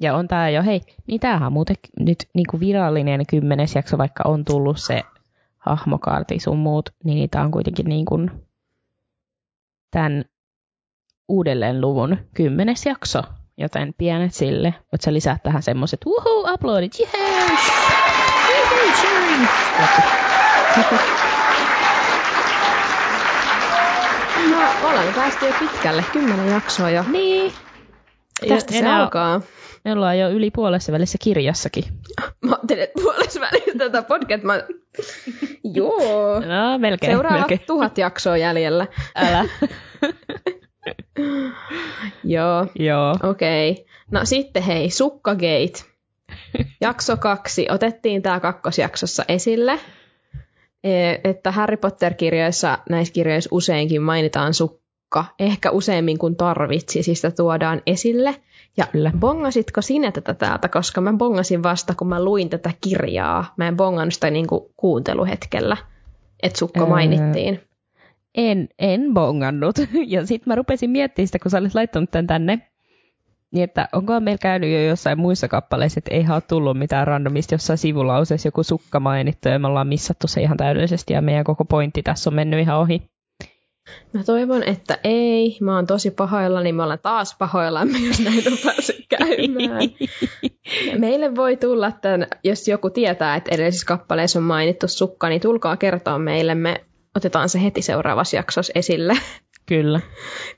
Ja 0.00 0.14
on 0.16 0.28
tää 0.28 0.50
jo, 0.50 0.62
hei, 0.62 0.80
niin 1.06 1.20
tämähän 1.20 1.46
on 1.46 1.52
muuten 1.52 1.76
nyt 2.00 2.18
niinku 2.34 2.60
virallinen 2.60 3.26
kymmenes 3.26 3.74
jakso, 3.74 3.98
vaikka 3.98 4.22
on 4.26 4.44
tullut 4.44 4.78
se 4.78 5.02
hahmokaarti 5.58 6.40
sun 6.40 6.58
muut, 6.58 6.90
niin 7.04 7.16
niitä 7.16 7.40
on 7.42 7.50
kuitenkin 7.50 7.86
niin 7.86 8.04
kuin 8.04 8.30
tämän 9.90 10.24
uudelleen 11.30 11.80
luvun 11.80 12.16
kymmenes 12.34 12.86
jakso, 12.86 13.22
joten 13.58 13.94
pienet 13.98 14.34
sille. 14.34 14.74
Voit 14.92 15.00
sä 15.00 15.12
lisää 15.12 15.38
tähän 15.42 15.62
semmoset, 15.62 16.00
woohoo, 16.06 16.54
uploadit, 16.54 16.92
sharing! 16.94 17.58
No, 24.50 24.88
ollaan 24.88 25.14
päästy 25.14 25.46
jo 25.46 25.52
pitkälle, 25.58 26.04
kymmenen 26.12 26.48
jaksoa 26.48 26.90
jo. 26.90 27.04
Niin. 27.08 27.52
Tästä 28.48 28.72
se 28.72 28.78
Enää- 28.78 29.02
alkaa. 29.02 29.40
Me 29.84 29.92
ollaan 29.92 30.18
jo 30.18 30.30
yli 30.30 30.50
puolessa 30.50 30.92
välissä 30.92 31.18
kirjassakin. 31.22 31.84
Mä 32.44 32.50
ajattelin, 32.50 32.82
että 32.82 33.02
puolessa 33.02 33.40
välissä 33.40 33.72
tätä 33.78 34.02
podcast. 34.02 34.42
Mä... 34.42 34.62
Joo. 35.74 36.40
No, 36.40 36.78
melkein. 36.78 37.12
Seuraavat 37.12 37.38
melkein. 37.40 37.60
tuhat 37.66 37.98
jaksoa 37.98 38.36
jäljellä. 38.36 38.86
Älä. 39.16 39.44
Joo, 42.24 42.66
Joo. 42.74 43.16
okei. 43.22 43.70
Okay. 43.70 43.84
No 44.10 44.24
sitten 44.24 44.62
hei, 44.62 44.90
Sukkagate. 44.90 45.84
Jakso 46.80 47.16
kaksi. 47.16 47.66
Otettiin 47.70 48.22
tämä 48.22 48.40
kakkosjaksossa 48.40 49.24
esille. 49.28 49.80
E, 50.84 51.12
Että 51.24 51.52
Harry 51.52 51.76
Potter-kirjoissa, 51.76 52.78
näissä 52.90 53.14
kirjoissa 53.14 53.48
useinkin 53.52 54.02
mainitaan 54.02 54.54
sukka. 54.54 55.24
Ehkä 55.38 55.70
useammin 55.70 56.18
kuin 56.18 56.36
tarvitsi, 56.36 57.02
siis 57.02 57.20
sitä 57.20 57.30
tuodaan 57.36 57.82
esille. 57.86 58.36
Ja 58.76 58.86
Kyllä. 58.92 59.12
bongasitko 59.18 59.82
sinä 59.82 60.12
tätä 60.12 60.34
täältä, 60.34 60.68
koska 60.68 61.00
mä 61.00 61.12
bongasin 61.12 61.62
vasta, 61.62 61.94
kun 61.94 62.08
mä 62.08 62.24
luin 62.24 62.48
tätä 62.48 62.70
kirjaa. 62.80 63.54
Mä 63.56 63.68
en 63.68 63.76
bongannut 63.76 64.14
sitä 64.14 64.30
niin 64.30 64.46
kuin 64.46 64.60
kuunteluhetkellä, 64.76 65.76
että 66.42 66.58
sukka 66.58 66.80
Öö, 66.80 66.86
mainittiin. 66.86 67.60
En, 68.34 68.68
en 68.78 69.14
bongannut. 69.14 69.76
Ja 70.06 70.26
sitten 70.26 70.50
mä 70.50 70.54
rupesin 70.54 70.90
miettimään 70.90 71.26
sitä, 71.26 71.38
kun 71.38 71.50
sä 71.50 71.58
olit 71.58 71.74
laittanut 71.74 72.10
tämän 72.10 72.26
tänne. 72.26 72.70
Niin, 73.50 73.64
että 73.64 73.88
onko 73.92 74.20
meillä 74.20 74.38
käynyt 74.38 74.70
jo 74.72 74.80
jossain 74.80 75.18
muissa 75.18 75.48
kappaleissa, 75.48 75.98
että 75.98 76.14
eihän 76.14 76.34
ole 76.34 76.42
tullut 76.48 76.78
mitään 76.78 77.06
randomista 77.06 77.54
jossain 77.54 77.78
sivulauseessa 77.78 78.48
joku 78.48 78.62
sukka 78.62 79.00
mainittu 79.00 79.48
ja 79.48 79.58
me 79.58 79.66
ollaan 79.66 79.86
missattu 79.86 80.26
se 80.26 80.40
ihan 80.40 80.56
täydellisesti 80.56 81.12
ja 81.12 81.22
meidän 81.22 81.44
koko 81.44 81.64
pointti 81.64 82.02
tässä 82.02 82.30
on 82.30 82.34
mennyt 82.34 82.60
ihan 82.60 82.78
ohi. 82.78 83.02
Mä 84.12 84.24
toivon, 84.24 84.62
että 84.62 84.98
ei. 85.04 85.58
Mä 85.60 85.74
oon 85.74 85.86
tosi 85.86 86.10
pahoilla, 86.10 86.60
niin 86.60 86.74
me 86.74 86.82
ollaan 86.82 86.98
taas 87.02 87.36
pahoillamme, 87.38 87.98
jos 88.08 88.20
näin 88.20 88.52
on 88.52 88.58
päässyt 88.64 89.06
käymään. 89.08 89.90
Meille 90.98 91.36
voi 91.36 91.56
tulla 91.56 91.92
tämän, 91.92 92.26
jos 92.44 92.68
joku 92.68 92.90
tietää, 92.90 93.36
että 93.36 93.54
edellisissä 93.54 93.86
kappaleissa 93.86 94.38
on 94.38 94.42
mainittu 94.42 94.88
sukka, 94.88 95.28
niin 95.28 95.40
tulkaa 95.40 95.76
kertoa 95.76 96.18
meille. 96.18 96.54
Me 96.54 96.84
otetaan 97.16 97.48
se 97.48 97.62
heti 97.62 97.82
seuraavassa 97.82 98.36
jaksossa 98.36 98.72
esille. 98.74 99.14
Kyllä. 99.66 100.00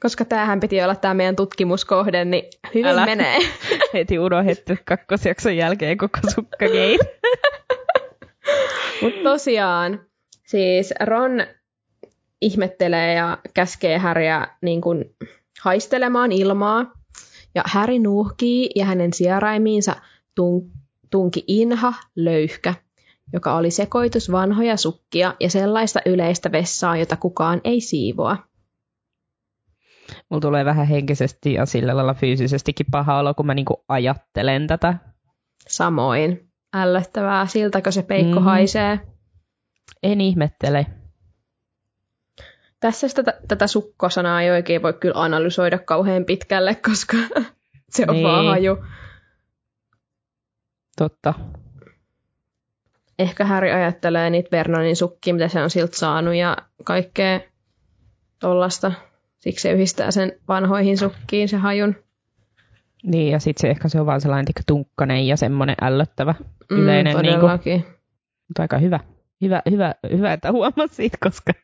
Koska 0.00 0.24
tämähän 0.24 0.60
piti 0.60 0.82
olla 0.82 0.94
tämä 0.94 1.14
meidän 1.14 1.36
tutkimuskohde, 1.36 2.24
niin 2.24 2.44
hyvin 2.74 2.86
Älä. 2.86 3.06
menee. 3.06 3.38
heti 3.94 4.18
unohdettu 4.18 4.72
kakkosjakson 4.84 5.56
jälkeen 5.56 5.98
koko 5.98 6.18
sukkageit. 6.34 7.00
Mutta 9.02 9.20
tosiaan, 9.22 10.00
siis 10.46 10.94
Ron 11.00 11.46
ihmettelee 12.40 13.14
ja 13.14 13.38
käskee 13.54 13.98
Häriä 13.98 14.48
niin 14.62 14.80
kun 14.80 15.04
haistelemaan 15.60 16.32
ilmaa. 16.32 16.92
Ja 17.54 17.62
Häri 17.66 17.98
nuuhkii 17.98 18.70
ja 18.76 18.84
hänen 18.84 19.12
sieraimiinsa 19.12 19.96
tung- 20.40 20.70
tunki 21.10 21.44
inha 21.46 21.92
löyhkä, 22.16 22.74
joka 23.32 23.54
oli 23.56 23.70
sekoitus 23.70 24.32
vanhoja 24.32 24.76
sukkia 24.76 25.34
ja 25.40 25.50
sellaista 25.50 26.00
yleistä 26.06 26.52
vessaa, 26.52 26.96
jota 26.96 27.16
kukaan 27.16 27.60
ei 27.64 27.80
siivoa. 27.80 28.36
Mulla 30.30 30.40
tulee 30.40 30.64
vähän 30.64 30.86
henkisesti 30.86 31.52
ja 31.52 31.66
sillä 31.66 31.96
lailla 31.96 32.14
fyysisestikin 32.14 32.86
paha 32.90 33.18
olo, 33.18 33.34
kun 33.34 33.46
mä 33.46 33.54
niinku 33.54 33.84
ajattelen 33.88 34.66
tätä. 34.66 34.94
Samoin. 35.68 36.48
Ällöttävää, 36.74 37.46
siltäkö 37.46 37.90
se 37.90 38.02
peikko 38.02 38.40
Mm. 38.40 38.44
haisee. 38.44 39.00
En 40.02 40.20
ihmettele. 40.20 40.86
Tässä 42.80 43.08
sitä, 43.08 43.22
tätä 43.48 43.66
sukkosanaa 43.66 44.42
ei 44.42 44.50
oikein 44.50 44.82
voi 44.82 44.92
kyllä 44.92 45.20
analysoida 45.22 45.78
kauhean 45.78 46.24
pitkälle, 46.24 46.74
koska 46.74 47.16
se 47.94 48.04
on 48.08 48.14
Niin. 48.14 48.26
vaan 48.28 48.46
haju. 48.46 48.76
Totta. 50.98 51.34
Ehkä 53.18 53.44
Harry 53.44 53.70
ajattelee 53.70 54.31
niitä 54.31 54.48
Vernonin 54.53 54.96
sukkia, 54.96 55.35
mitä 55.35 55.48
se 55.48 55.62
on 55.62 55.70
siltä 55.70 55.96
saanut 55.96 56.35
ja 56.35 56.57
kaikkea 56.85 57.40
tollasta. 58.38 58.92
Siksi 59.38 59.62
se 59.62 59.72
yhdistää 59.72 60.11
sen 60.11 60.33
vanhoihin 60.48 60.98
sukkiin 60.98 61.48
se 61.48 61.57
hajun. 61.57 61.96
Niin, 63.03 63.33
ja 63.33 63.40
sitten 63.40 63.61
se 63.61 63.70
ehkä 63.70 63.88
se 63.88 64.01
on 64.01 64.07
vaan 64.07 64.20
sellainen 64.20 64.46
tunkkanen 64.66 65.27
ja 65.27 65.37
semmoinen 65.37 65.77
ällöttävä 65.83 66.35
yleinen. 66.70 67.16
mm, 67.16 67.16
todellakin. 67.16 67.85
mutta 68.48 68.62
aika 68.62 68.79
hyvä. 68.79 69.01
Hyvä, 69.40 69.62
hyvä, 69.70 69.94
hyvä 70.11 70.33
että 70.33 70.53
huomasit, 70.53 71.12
koska 71.20 71.53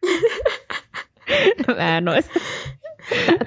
mä 1.79 1.99
en 1.99 2.09
ois. 2.09 2.31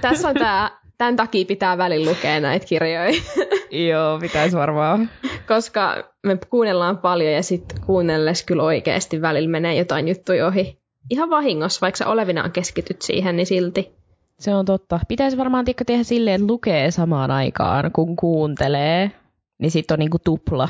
Tässä 0.01 0.29
on 0.29 0.35
tää, 0.35 0.80
tämän 1.01 1.15
takia 1.15 1.45
pitää 1.45 1.77
välin 1.77 2.05
lukea 2.05 2.39
näitä 2.39 2.65
kirjoja, 2.65 3.01
Joo, 3.89 4.19
pitäisi 4.19 4.57
varmaan. 4.57 5.09
koska 5.47 6.11
me 6.25 6.37
kuunnellaan 6.49 6.97
paljon 6.97 7.33
ja 7.33 7.43
sitten 7.43 7.81
kuunnelles 7.85 8.43
kyllä 8.43 8.63
oikeasti 8.63 9.21
välillä 9.21 9.49
menee 9.49 9.75
jotain 9.75 10.07
juttuja 10.07 10.47
ohi. 10.47 10.79
Ihan 11.09 11.29
vahingossa, 11.29 11.81
vaikka 11.81 11.97
sä 11.97 12.07
olevinaan 12.07 12.51
keskityt 12.51 13.01
siihen, 13.01 13.35
niin 13.35 13.45
silti. 13.45 13.91
Se 14.39 14.55
on 14.55 14.65
totta. 14.65 14.99
Pitäisi 15.07 15.37
varmaan 15.37 15.65
tikka 15.65 15.85
tehdä 15.85 16.03
silleen, 16.03 16.35
että 16.35 16.47
lukee 16.47 16.91
samaan 16.91 17.31
aikaan, 17.31 17.91
kun 17.91 18.15
kuuntelee. 18.15 19.11
Niin 19.59 19.71
sitten 19.71 19.95
on 19.95 19.99
niinku 19.99 20.19
tupla 20.19 20.69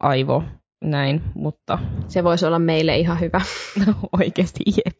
aivo. 0.00 0.42
Näin, 0.84 1.22
mutta 1.34 1.78
Se 2.08 2.24
voisi 2.24 2.46
olla 2.46 2.58
meille 2.58 2.96
ihan 2.98 3.20
hyvä. 3.20 3.40
no, 3.86 3.94
oikeasti 4.20 4.64
jep. 4.66 4.96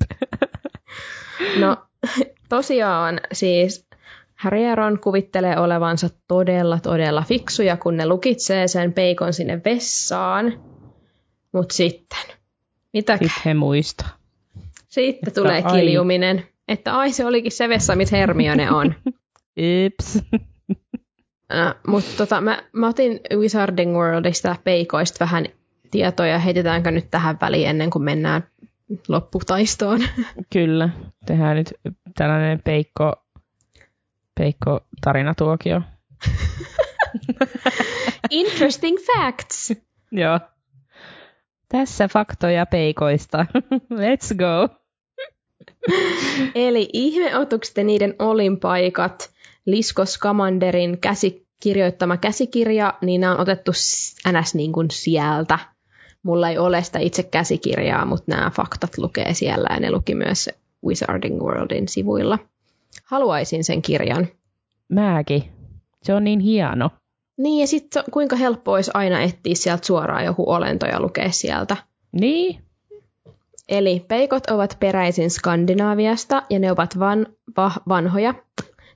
No 1.61 1.77
tosiaan 2.49 3.21
siis 3.33 3.87
Harry 4.45 4.63
ja 4.63 4.75
Ron 4.75 4.99
kuvittelee 4.99 5.59
olevansa 5.59 6.09
todella 6.29 6.79
todella 6.81 7.23
fiksuja, 7.23 7.77
kun 7.77 7.97
ne 7.97 8.07
lukitsee 8.07 8.69
sen 8.69 8.93
peikon 8.93 9.33
sinne 9.33 9.61
vessaan. 9.65 10.53
Mutta 11.53 11.75
sitten, 11.75 12.19
mitä 12.93 13.13
Sitten 13.17 13.31
he 13.45 13.55
muista. 13.55 14.07
sitten 14.89 15.29
että 15.29 15.41
tulee 15.41 15.63
ai. 15.65 15.81
kiljuminen, 15.81 16.47
että 16.69 16.99
ai 16.99 17.13
se 17.13 17.27
olikin 17.27 17.53
se 17.53 17.69
vessa, 17.69 17.97
missä 17.97 18.17
Hermione 18.17 18.71
on. 18.71 18.95
Yps. 19.57 20.19
no, 21.53 21.75
Mutta 21.87 22.11
tota, 22.17 22.41
mä, 22.41 22.63
mä 22.73 22.89
otin 22.89 23.21
Wizarding 23.37 23.97
Worldista 23.97 24.57
peikoista 24.65 25.25
vähän 25.25 25.47
tietoja. 25.91 26.39
Heitetäänkö 26.39 26.91
nyt 26.91 27.11
tähän 27.11 27.39
väliin 27.41 27.69
ennen 27.69 27.91
kuin 27.91 28.03
mennään 28.03 28.45
lopputaistoon? 29.09 30.01
Kyllä. 30.53 30.89
Tehdään 31.27 31.57
nyt 31.57 31.75
tällainen 32.15 32.61
peikko, 32.65 33.24
peikko 34.39 34.81
tarinatuokio. 35.01 35.81
Interesting 38.31 38.99
facts! 38.99 39.73
Joo. 40.13 40.41
Tässä 41.69 42.09
faktoja 42.09 42.67
peikoista. 42.67 43.47
Let's 44.03 44.37
go. 44.37 44.75
Eli 46.55 46.89
ihmeotukset 46.93 47.77
ja 47.77 47.85
niiden 47.85 48.15
olinpaikat, 48.19 49.31
Lisko 49.67 50.07
Skamanderin 50.07 51.01
käsi, 51.01 51.47
kirjoittama 51.63 52.17
käsikirja, 52.17 52.95
niin 53.01 53.21
nämä 53.21 53.35
on 53.35 53.41
otettu 53.41 53.71
ns. 54.33 54.55
Niin 54.55 54.73
kuin 54.73 54.91
sieltä. 54.91 55.59
Mulla 56.23 56.49
ei 56.49 56.59
ole 56.59 56.83
sitä 56.83 56.99
itse 56.99 57.23
käsikirjaa, 57.23 58.05
mutta 58.05 58.35
nämä 58.35 58.51
faktat 58.51 58.99
lukee 58.99 59.35
siellä 59.35 59.69
ja 59.71 59.81
ne 59.81 59.91
luki 59.91 60.15
myös 60.15 60.51
Wizarding 60.87 61.43
Worldin 61.43 61.89
sivuilla. 61.89 62.39
Haluaisin 63.05 63.65
sen 63.65 63.83
kirjan. 63.83 64.29
Mäkin. 64.89 65.45
Se 66.03 66.15
on 66.15 66.25
niin 66.25 66.41
hieno. 66.41 66.91
Niin 67.39 67.61
ja 67.61 67.67
sitten 67.67 68.05
kuinka 68.11 68.37
helppo 68.37 68.73
olisi 68.73 68.91
aina 68.95 69.21
etsiä 69.21 69.55
sieltä 69.55 69.87
suoraan 69.87 70.25
joku 70.25 70.51
olento 70.51 70.87
ja 70.87 71.01
lukea 71.01 71.31
sieltä. 71.31 71.77
Niin. 72.13 72.61
Eli 73.69 74.05
peikot 74.09 74.47
ovat 74.47 74.77
peräisin 74.81 75.31
Skandinaaviasta 75.31 76.43
ja 76.51 76.59
ne 76.59 76.73
ovat 76.73 76.99
van, 76.99 77.27
va, 77.57 77.73
vanhoja, 77.89 78.35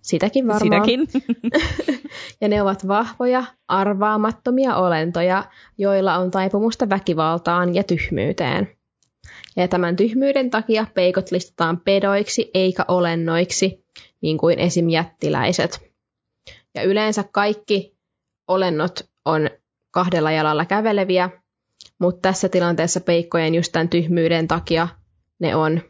sitäkin 0.02 0.48
varmaan. 0.48 0.84
Sitäkin. 0.84 1.08
Ja 2.40 2.48
ne 2.48 2.62
ovat 2.62 2.88
vahvoja, 2.88 3.44
arvaamattomia 3.68 4.76
olentoja, 4.76 5.44
joilla 5.78 6.16
on 6.16 6.30
taipumusta 6.30 6.88
väkivaltaan 6.88 7.74
ja 7.74 7.82
tyhmyyteen. 7.84 8.77
Ja 9.58 9.68
tämän 9.68 9.96
tyhmyyden 9.96 10.50
takia 10.50 10.86
peikot 10.94 11.30
listataan 11.30 11.80
pedoiksi 11.80 12.50
eikä 12.54 12.84
olennoiksi, 12.88 13.84
niin 14.20 14.38
kuin 14.38 14.58
esim. 14.58 14.88
jättiläiset. 14.88 15.92
Ja 16.74 16.82
yleensä 16.82 17.24
kaikki 17.32 17.96
olennot 18.48 19.00
on 19.24 19.50
kahdella 19.90 20.30
jalalla 20.30 20.64
käveleviä, 20.64 21.30
mutta 21.98 22.20
tässä 22.28 22.48
tilanteessa 22.48 23.00
peikkojen 23.00 23.54
just 23.54 23.72
tämän 23.72 23.88
tyhmyyden 23.88 24.48
takia 24.48 24.88
ne 25.38 25.56
on 25.56 25.80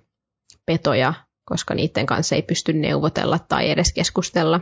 petoja, 0.66 1.14
koska 1.44 1.74
niiden 1.74 2.07
kanssa 2.07 2.35
ei 2.35 2.42
pysty 2.42 2.72
neuvotella 2.72 3.38
tai 3.38 3.70
edes 3.70 3.92
keskustella 3.92 4.61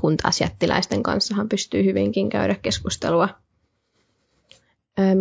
kun 0.00 0.16
taas 0.16 0.40
jättiläisten 0.40 1.02
kanssahan 1.02 1.48
pystyy 1.48 1.84
hyvinkin 1.84 2.28
käydä 2.28 2.54
keskustelua. 2.62 3.28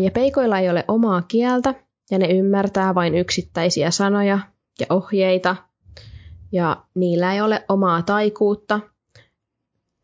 Ja 0.03 0.11
peikoilla 0.11 0.59
ei 0.59 0.69
ole 0.69 0.85
omaa 0.87 1.21
kieltä, 1.21 1.75
ja 2.11 2.19
ne 2.19 2.27
ymmärtää 2.27 2.95
vain 2.95 3.15
yksittäisiä 3.15 3.91
sanoja 3.91 4.39
ja 4.79 4.85
ohjeita, 4.89 5.55
ja 6.51 6.83
niillä 6.95 7.33
ei 7.33 7.41
ole 7.41 7.65
omaa 7.69 8.01
taikuutta 8.01 8.79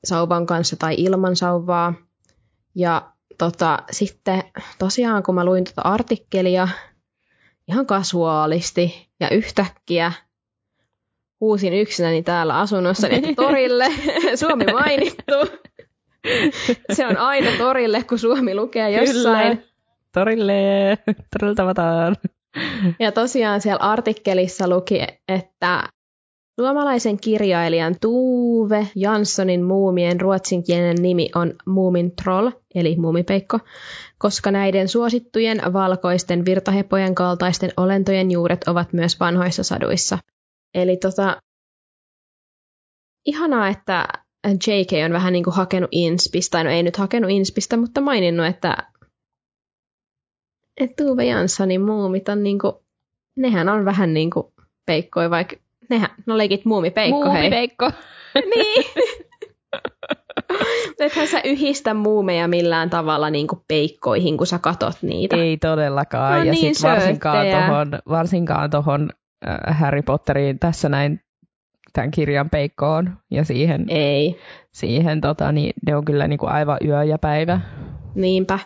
sauvan 0.03 0.45
kanssa 0.45 0.75
tai 0.75 0.95
ilman 0.97 1.35
sauvaa. 1.35 1.93
Ja 2.75 3.11
tota, 3.37 3.83
sitten 3.91 4.43
tosiaan, 4.79 5.23
kun 5.23 5.35
mä 5.35 5.45
luin 5.45 5.63
tuota 5.63 5.81
artikkelia 5.81 6.67
ihan 7.67 7.85
kasuaalisti 7.85 9.09
ja 9.19 9.29
yhtäkkiä 9.29 10.11
huusin 11.41 11.73
yksinäni 11.73 12.23
täällä 12.23 12.59
asunnossa 12.59 13.07
että 13.07 13.29
torille, 13.43 13.85
Suomi 14.35 14.65
mainittu. 14.65 15.33
Se 16.93 17.07
on 17.07 17.17
aina 17.17 17.51
torille, 17.57 18.03
kun 18.03 18.19
Suomi 18.19 18.55
lukee 18.55 18.91
jossain. 18.91 19.57
Kyllä. 19.57 19.76
Torille. 20.17 20.97
Torille 21.31 21.55
tavataan. 21.55 22.15
Ja 22.99 23.11
tosiaan 23.11 23.61
siellä 23.61 23.79
artikkelissa 23.79 24.67
luki, 24.67 24.99
että 25.27 25.89
suomalaisen 26.61 27.19
kirjailijan 27.19 27.95
Tuve 28.01 28.87
Janssonin 28.95 29.63
muumien 29.63 30.21
ruotsinkielinen 30.21 31.01
nimi 31.01 31.29
on 31.35 31.53
Muumin 31.65 32.15
Troll, 32.15 32.51
eli 32.75 32.95
muumipeikko, 32.95 33.59
koska 34.17 34.51
näiden 34.51 34.87
suosittujen 34.87 35.61
valkoisten 35.73 36.45
virtahepojen 36.45 37.15
kaltaisten 37.15 37.71
olentojen 37.77 38.31
juuret 38.31 38.67
ovat 38.67 38.93
myös 38.93 39.19
vanhoissa 39.19 39.63
saduissa. 39.63 40.17
Eli 40.75 40.97
tota, 40.97 41.41
ihanaa, 43.25 43.67
että 43.67 44.07
JK 44.47 45.05
on 45.05 45.13
vähän 45.13 45.33
niin 45.33 45.43
kuin 45.43 45.55
hakenut 45.55 45.89
inspistä, 45.91 46.63
no 46.63 46.69
ei 46.69 46.83
nyt 46.83 46.97
hakenut 46.97 47.31
inspistä, 47.31 47.77
mutta 47.77 48.01
maininnut, 48.01 48.45
että, 48.45 48.77
että 50.77 51.03
Tuve 51.03 51.25
Janssonin 51.25 51.81
muumit 51.81 52.29
on 52.29 52.43
niin 52.43 52.59
kuin, 52.59 52.73
nehän 53.35 53.69
on 53.69 53.85
vähän 53.85 54.13
niin 54.13 54.29
kuin 54.29 54.47
peikkoja, 54.85 55.29
vaikka 55.29 55.55
nehän, 55.89 56.09
no 56.25 56.37
leikit 56.37 56.65
muumipeikko, 56.65 57.23
hei. 57.23 57.33
Muumipeikko. 57.33 57.91
niin. 58.55 58.85
Ethän 60.99 61.27
sä 61.27 61.41
yhdistä 61.43 61.93
muumeja 61.93 62.47
millään 62.47 62.89
tavalla 62.89 63.29
niin 63.29 63.47
kuin 63.47 63.61
peikkoihin, 63.67 64.37
kun 64.37 64.47
sä 64.47 64.59
katot 64.59 64.95
niitä. 65.01 65.35
Ei 65.35 65.57
todellakaan. 65.57 66.39
No 66.39 66.43
ja 66.43 66.51
niin, 66.51 66.75
sit 66.75 66.83
varsinkaan 66.83 67.47
tohon, 67.47 67.99
varsinkaan 68.09 68.69
tohon 68.69 69.09
äh, 69.47 69.79
Harry 69.79 70.01
Potteriin 70.01 70.59
tässä 70.59 70.89
näin 70.89 71.21
tämän 71.93 72.11
kirjan 72.11 72.49
peikkoon 72.49 73.17
ja 73.31 73.45
siihen, 73.45 73.85
Ei. 73.89 74.39
siihen 74.71 75.21
tota, 75.21 75.51
niin 75.51 75.73
ne 75.85 75.95
on 75.95 76.05
kyllä 76.05 76.27
niin 76.27 76.39
kuin 76.39 76.51
aivan 76.51 76.77
yö 76.85 77.03
ja 77.03 77.17
päivä. 77.17 77.61
Niinpä. 78.15 78.59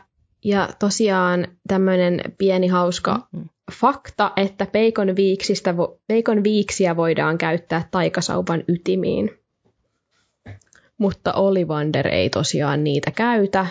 Ja 0.45 0.69
tosiaan 0.79 1.47
tämmöinen 1.67 2.21
pieni 2.37 2.67
hauska 2.67 3.27
fakta, 3.71 4.31
että 4.35 4.65
peikon, 4.65 5.15
viiksistä, 5.15 5.71
vo- 5.71 5.99
peikon 6.07 6.43
viiksiä 6.43 6.95
voidaan 6.95 7.37
käyttää 7.37 7.87
taikasauvan 7.91 8.63
ytimiin. 8.67 9.29
Mutta 10.97 11.33
Olivander 11.33 12.07
ei 12.07 12.29
tosiaan 12.29 12.83
niitä 12.83 13.11
käytä. 13.11 13.67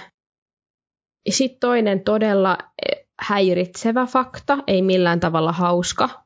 Sitten 1.30 1.60
toinen 1.60 2.00
todella 2.00 2.58
eh, 2.60 3.06
häiritsevä 3.20 4.06
fakta, 4.06 4.58
ei 4.66 4.82
millään 4.82 5.20
tavalla 5.20 5.52
hauska. 5.52 6.24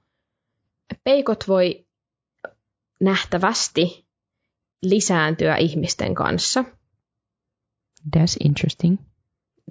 Peikot 1.04 1.44
voi 1.48 1.86
nähtävästi 3.00 4.06
lisääntyä 4.82 5.56
ihmisten 5.56 6.14
kanssa. 6.14 6.64
That's 8.16 8.36
interesting. 8.44 8.98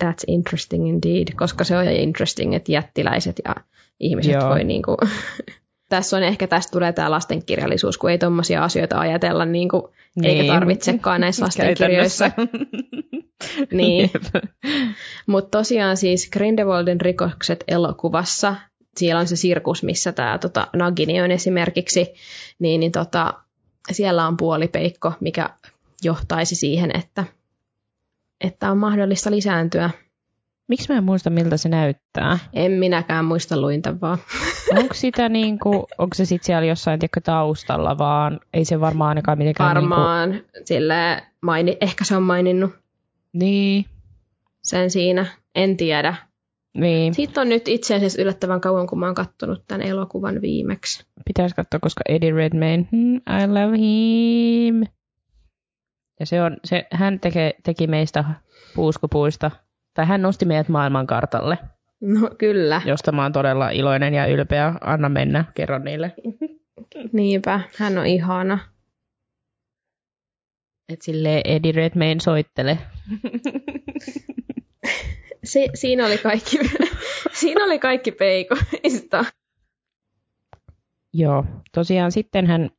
That's 0.03 0.23
interesting 0.27 0.89
indeed, 0.89 1.27
koska 1.35 1.63
se 1.63 1.77
on 1.77 1.87
interesting, 1.87 2.53
että 2.55 2.71
jättiläiset 2.71 3.41
ja 3.45 3.55
ihmiset 3.99 4.33
Joo. 4.33 4.49
voi 4.49 4.63
niinku... 4.63 4.97
tässä 5.89 6.17
on 6.17 6.23
ehkä, 6.23 6.47
tästä 6.47 6.71
tulee 6.71 6.93
tämä 6.93 7.11
lastenkirjallisuus, 7.11 7.97
kun 7.97 8.09
ei 8.11 8.17
tommosia 8.17 8.63
asioita 8.63 8.99
ajatella, 8.99 9.45
niinku, 9.45 9.93
eikä 10.23 10.41
Niin. 10.41 10.53
tarvitsekaan 10.53 11.21
näissä 11.21 11.45
lastenkirjoissa. 11.45 12.31
Niin. 13.71 14.11
Mutta 15.27 15.57
tosiaan 15.57 15.97
siis 15.97 16.29
Grindelwaldin 16.29 17.01
rikokset 17.01 17.63
elokuvassa, 17.67 18.55
siellä 18.97 19.19
on 19.19 19.27
se 19.27 19.35
sirkus, 19.35 19.83
missä 19.83 20.11
tämä 20.11 20.37
tota, 20.37 20.67
Nagini 20.73 21.21
on 21.21 21.31
esimerkiksi, 21.31 22.13
niin, 22.59 22.79
niin 22.79 22.91
tota, 22.91 23.33
siellä 23.91 24.27
on 24.27 24.37
puolipeikko, 24.37 25.13
mikä 25.19 25.49
johtaisi 26.03 26.55
siihen, 26.55 26.91
että, 26.97 27.23
että 28.41 28.71
on 28.71 28.77
mahdollista 28.77 29.31
lisääntyä. 29.31 29.89
Miksi 30.67 30.91
mä 30.93 30.97
en 30.97 31.03
muista, 31.03 31.29
miltä 31.29 31.57
se 31.57 31.69
näyttää? 31.69 32.39
En 32.53 32.71
minäkään 32.71 33.25
muista 33.25 33.61
luinta 33.61 34.01
vaan. 34.01 34.17
Onko 34.77 34.93
sitä 34.93 35.29
niinku, 35.29 35.69
onko 35.97 36.13
se 36.13 36.25
sitten 36.25 36.45
siellä 36.45 36.65
jossain 36.65 36.99
tiedätkö, 36.99 37.21
taustalla, 37.21 37.97
vaan 37.97 38.39
ei 38.53 38.65
se 38.65 38.79
varmaan 38.79 39.09
ainakaan 39.09 39.37
mitenkään 39.37 39.75
Varmaan 39.75 40.29
niinku... 40.29 40.47
sille 40.65 41.23
maini, 41.41 41.77
ehkä 41.81 42.03
se 42.03 42.15
on 42.15 42.23
maininnut 42.23 42.71
Niinku, 42.71 42.79
niin, 43.33 43.85
sen 44.61 44.89
siinä, 44.91 45.25
en 45.55 45.77
tiedä. 45.77 46.15
niin. 46.77 47.13
Siitä 47.13 47.41
on 47.41 47.49
nyt 47.49 47.67
itse 47.67 47.95
asiassa 47.95 48.21
yllättävän 48.21 48.61
kauan, 48.61 48.87
kun 48.87 48.99
mä 48.99 49.05
oon 49.05 49.15
kattonut 49.15 49.63
tämän 49.67 49.81
elokuvan 49.81 50.41
viimeksi. 50.41 51.05
Pitäisi 51.25 51.55
katsoa, 51.55 51.79
koska 51.79 52.01
Eddie 52.09 52.31
Redmayne, 52.31 52.87
hmm, 52.91 53.15
I 53.15 53.47
love 53.47 53.77
him. 53.77 54.83
Ja 56.23 56.27
se 56.27 56.41
on, 56.41 56.57
se, 56.63 56.87
hän 56.91 57.19
teke, 57.19 57.55
teki 57.63 57.87
meistä 57.87 58.23
puuskupuista, 58.75 59.51
tai 59.93 60.05
hän 60.05 60.21
nosti 60.21 60.45
meidät 60.45 60.69
maailmankartalle, 60.69 61.57
No 62.01 62.29
kyllä, 62.37 62.81
josta 62.85 63.11
mä 63.11 63.23
oon 63.23 63.31
todella 63.31 63.69
iloinen 63.69 64.13
ja 64.13 64.25
ylpeä. 64.25 64.75
Anna 64.81 65.09
mennä, 65.09 65.45
kerro 65.55 65.79
niille. 65.79 66.13
niinpä, 67.11 67.59
hän 67.77 67.97
on 67.97 68.05
ihana. 68.05 68.59
Et 70.89 71.01
silleen 71.01 71.41
Eddie 71.45 71.71
Redmayne 71.71 72.19
soittele. 72.19 72.77
Si- 75.43 75.69
siinä 75.73 76.05
oli 76.05 76.17
kaikki, 76.17 76.57
siinä 77.39 77.65
oli 77.65 77.79
kaikki 77.79 78.11
peikoista. 78.11 79.25
Joo, 81.13 81.45
tosiaan 81.71 82.11
sitten 82.11 82.47
hän, 82.47 82.69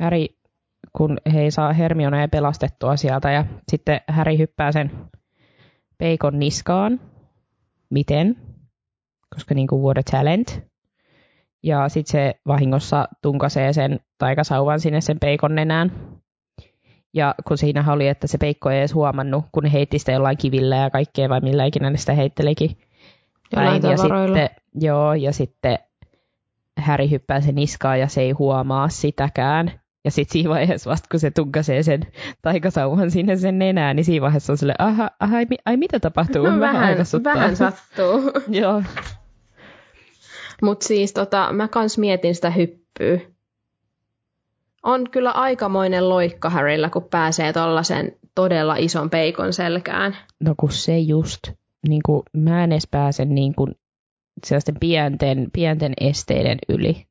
Harry, 0.00 0.26
kun 0.96 1.18
he 1.32 1.40
ei 1.40 1.50
saa 1.50 1.72
Hermionea 1.72 2.28
pelastettua 2.28 2.96
sieltä, 2.96 3.30
ja 3.30 3.44
sitten 3.68 4.00
Harry 4.08 4.38
hyppää 4.38 4.72
sen 4.72 4.90
peikon 5.98 6.38
niskaan. 6.38 7.00
Miten? 7.90 8.36
Koska 9.34 9.54
niin 9.54 9.66
kuin 9.66 9.82
what 9.82 9.98
a 9.98 10.02
talent. 10.10 10.62
Ja 11.62 11.88
sitten 11.88 12.12
se 12.12 12.34
vahingossa 12.46 13.08
tunkasee 13.22 13.72
sen 13.72 14.00
taikasauvan 14.18 14.80
sinne 14.80 15.00
sen 15.00 15.20
peikon 15.20 15.54
nenään. 15.54 15.92
Ja 17.14 17.34
kun 17.48 17.58
siinä 17.58 17.92
oli, 17.92 18.08
että 18.08 18.26
se 18.26 18.38
peikko 18.38 18.70
ei 18.70 18.78
edes 18.78 18.94
huomannut, 18.94 19.44
kun 19.52 19.62
ne 19.62 19.72
heitti 19.72 19.98
sitä 19.98 20.12
jollain 20.12 20.38
kivillä 20.38 20.76
ja 20.76 20.90
kaikkea, 20.90 21.28
vai 21.28 21.40
millä 21.40 21.64
ikinä 21.64 21.90
ne 21.90 21.96
sitä 21.96 22.12
heittelikin. 22.12 22.78
Jollain 23.56 23.82
ja 23.82 23.96
sitten, 23.96 24.50
joo, 24.74 25.14
ja 25.14 25.32
sitten 25.32 25.78
Häri 26.78 27.10
hyppää 27.10 27.40
sen 27.40 27.54
niskaan 27.54 28.00
ja 28.00 28.08
se 28.08 28.20
ei 28.20 28.30
huomaa 28.30 28.88
sitäkään. 28.88 29.80
Ja 30.08 30.12
sitten 30.12 30.32
siinä 30.32 30.50
vaiheessa 30.50 30.90
vasta, 30.90 31.08
kun 31.10 31.20
se 31.20 31.30
tunkasee 31.30 31.82
sen 31.82 32.06
taikasauvan 32.42 33.10
sinne 33.10 33.36
sen 33.36 33.58
nenään, 33.58 33.96
niin 33.96 34.04
siinä 34.04 34.22
vaiheessa 34.22 34.52
on 34.52 34.56
sille, 34.56 34.74
aha, 34.78 35.10
aha 35.20 35.36
ai, 35.36 35.46
ai 35.64 35.76
mitä 35.76 36.00
tapahtuu? 36.00 36.46
No, 36.46 36.60
vähän, 36.60 36.84
aikaisuttaa." 36.84 37.34
vähän 37.34 37.56
sattuu. 37.56 38.32
Joo, 38.60 38.82
Mutta 40.62 40.86
siis 40.86 41.12
tota, 41.12 41.52
mä 41.52 41.68
kans 41.68 41.98
mietin 41.98 42.34
sitä 42.34 42.50
hyppyä. 42.50 43.20
On 44.82 45.10
kyllä 45.10 45.30
aikamoinen 45.30 46.08
loikka 46.08 46.50
Harryllä, 46.50 46.90
kun 46.90 47.04
pääsee 47.10 47.52
tollasen 47.52 48.16
todella 48.34 48.76
ison 48.76 49.10
peikon 49.10 49.52
selkään. 49.52 50.16
no 50.40 50.54
kun 50.56 50.72
se 50.72 50.98
just, 50.98 51.40
niin 51.88 52.02
kuin, 52.06 52.22
mä 52.32 52.64
en 52.64 52.72
edes 52.72 52.88
pääse 52.90 53.24
niin 53.24 53.54
kuin, 53.54 53.74
sellaisten 54.44 54.76
pienten, 54.80 55.48
pienten 55.52 55.92
esteiden 56.00 56.58
yli. 56.68 57.07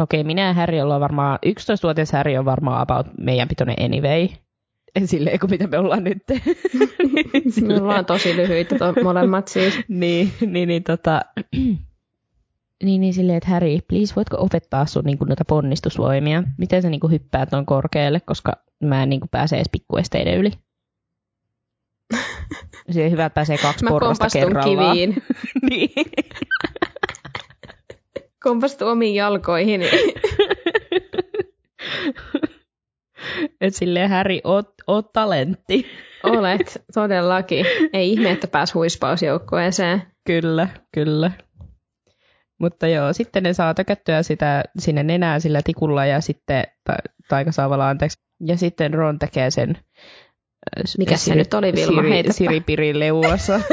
Okei, 0.00 0.24
minä 0.24 0.46
ja 0.46 0.52
Harry 0.54 0.80
ollaan 0.80 1.00
varmaan, 1.00 1.38
11-vuotias 1.46 2.12
Harry 2.12 2.36
on 2.36 2.44
varmaan 2.44 2.80
about 2.80 3.06
meidän 3.18 3.48
pitoinen 3.48 3.76
anyway. 3.84 4.28
Silleen 5.04 5.40
kuin 5.40 5.50
mitä 5.50 5.66
me 5.66 5.78
ollaan 5.78 6.04
nyt. 6.04 6.22
Me 7.66 7.80
ollaan 7.80 8.04
tosi 8.04 8.36
lyhyitä 8.36 8.78
to, 8.78 8.94
molemmat 9.04 9.48
siis. 9.48 9.74
niin, 9.88 10.32
niin, 10.46 10.68
niin, 10.68 10.84
tota, 10.84 11.20
niin, 12.84 13.00
niin 13.00 13.14
silleen, 13.14 13.36
että 13.36 13.50
Harry, 13.50 13.78
please, 13.88 14.14
voitko 14.16 14.36
opettaa 14.40 14.86
sun 14.86 15.04
niin 15.04 15.18
kuin, 15.18 15.28
noita 15.28 15.44
ponnistusvoimia? 15.44 16.42
Miten 16.58 16.82
sä 16.82 16.90
niin 16.90 17.00
kuin, 17.00 17.10
hyppäät 17.10 17.52
noin 17.52 17.66
korkealle, 17.66 18.20
koska 18.20 18.52
mä 18.84 19.02
en 19.02 19.08
niin 19.08 19.20
kuin, 19.20 19.30
pääse 19.30 19.56
edes 19.56 19.68
pikkuesteiden 19.72 20.38
yli. 20.38 20.50
On 23.04 23.10
hyvä, 23.10 23.24
että 23.24 23.34
pääsee 23.34 23.58
kaksi 23.58 23.84
Mä 23.84 23.90
porrasta 23.90 24.26
kerrallaan. 24.32 24.96
kiviin. 24.96 25.22
niin. 25.70 25.90
Kompastun 28.42 28.88
omiin 28.88 29.14
jalkoihin. 29.14 29.80
Et 33.60 33.74
silleen, 33.74 34.10
Harry, 34.10 34.38
oot, 34.44 34.68
oot 34.86 35.12
talentti. 35.12 35.86
Olet, 36.22 36.82
todellakin. 36.94 37.66
Ei 37.92 38.10
ihme, 38.12 38.30
että 38.30 38.46
pääs 38.46 38.74
huispausjoukkueeseen. 38.74 40.02
Kyllä, 40.26 40.68
kyllä. 40.94 41.30
Mutta 42.60 42.86
joo, 42.86 43.12
sitten 43.12 43.42
ne 43.42 43.52
saa 43.52 43.74
tökättyä 43.74 44.22
sitä 44.22 44.62
sinne 44.78 45.02
nenään 45.02 45.40
sillä 45.40 45.60
tikulla 45.64 46.06
ja 46.06 46.20
sitten, 46.20 46.64
ta, 46.84 46.94
taikasaavalla 47.28 47.88
anteeksi, 47.88 48.18
ja 48.46 48.56
sitten 48.56 48.94
Ron 48.94 49.18
tekee 49.18 49.50
sen. 49.50 49.70
äh, 49.70 50.82
Mikäs 50.98 51.24
se 51.24 51.34
nyt 51.34 51.54
oli, 51.54 51.72
Vilma? 51.72 52.00
Siri, 52.02 52.10
Heitäpä. 52.10 52.32
Siripirin 52.32 52.98
leuassa. 53.00 53.60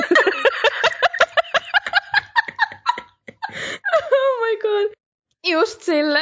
Oh 4.14 4.42
my 4.42 4.58
god. 4.62 4.92
Just 5.68 5.82
sille. 5.82 6.20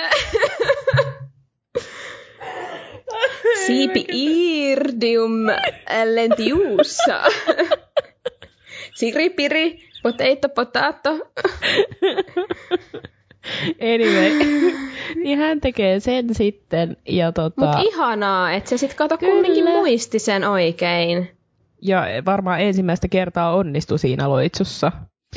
Siipi 3.65 4.05
irdium 4.11 5.31
lentiussa. 6.13 7.21
Siripiri, 8.95 9.79
potato 10.03 10.49
potato. 10.49 11.09
anyway, 13.93 14.31
niin 15.23 15.37
hän 15.37 15.61
tekee 15.61 15.99
sen 15.99 16.35
sitten, 16.35 16.97
ja, 17.07 17.31
tota, 17.31 17.65
Mut 17.65 17.87
ihanaa, 17.87 18.53
että 18.53 18.69
se 18.69 18.77
sit 18.77 18.93
kato 18.93 19.17
Kyllä. 19.17 19.31
kumminkin 19.33 19.65
muisti 19.65 20.19
sen 20.19 20.43
oikein. 20.43 21.29
ja 21.81 22.03
varmaan 22.25 22.61
ensimmäistä 22.61 23.07
kertaa 23.07 23.55
onnistui 23.55 23.99
siinä 23.99 24.29
loitsussa. 24.29 24.91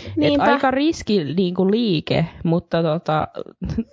Et 0.06 0.16
Niinpä. 0.16 0.44
aika 0.44 0.70
riski 0.70 1.24
niin 1.24 1.54
kuin 1.54 1.70
liike, 1.70 2.26
mutta 2.44 2.82
tota, 2.82 3.28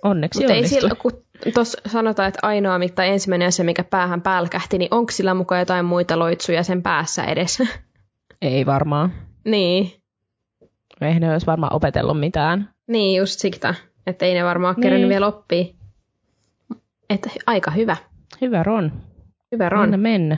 onneksi 0.02 0.40
Mutta 0.40 0.54
ei 0.54 0.68
sillä, 0.68 0.90
kun 0.98 1.12
tuossa 1.54 1.78
sanotaan, 1.86 2.28
että 2.28 2.38
ainoa 2.42 2.78
mitä 2.78 3.04
ensimmäinen 3.04 3.48
asia, 3.48 3.64
mikä 3.64 3.84
päähän 3.84 4.22
pälkähti, 4.22 4.78
niin 4.78 4.88
onko 4.94 5.12
sillä 5.12 5.34
mukaan 5.34 5.58
jotain 5.58 5.84
muita 5.84 6.18
loitsuja 6.18 6.62
sen 6.62 6.82
päässä 6.82 7.24
edes? 7.24 7.58
Ei 8.42 8.66
varmaan. 8.66 9.12
niin. 9.44 9.92
Eihän 11.00 11.20
ne 11.22 11.32
olisi 11.32 11.46
varmaan 11.46 11.72
opetellut 11.72 12.20
mitään. 12.20 12.70
Niin, 12.86 13.18
just 13.18 13.40
sitä. 13.40 13.74
Että 14.06 14.26
ei 14.26 14.34
ne 14.34 14.44
varmaan 14.44 14.74
Niin. 14.74 14.82
kerännyt 14.82 15.08
vielä 15.08 15.26
oppia. 15.26 15.64
Että 17.10 17.30
aika 17.46 17.70
hyvä. 17.70 17.96
Hyvä 18.40 18.62
Ron. 18.62 18.92
Hyvä 19.52 19.64
Anna 19.64 19.76
Ron. 19.96 20.00
mennä. 20.00 20.36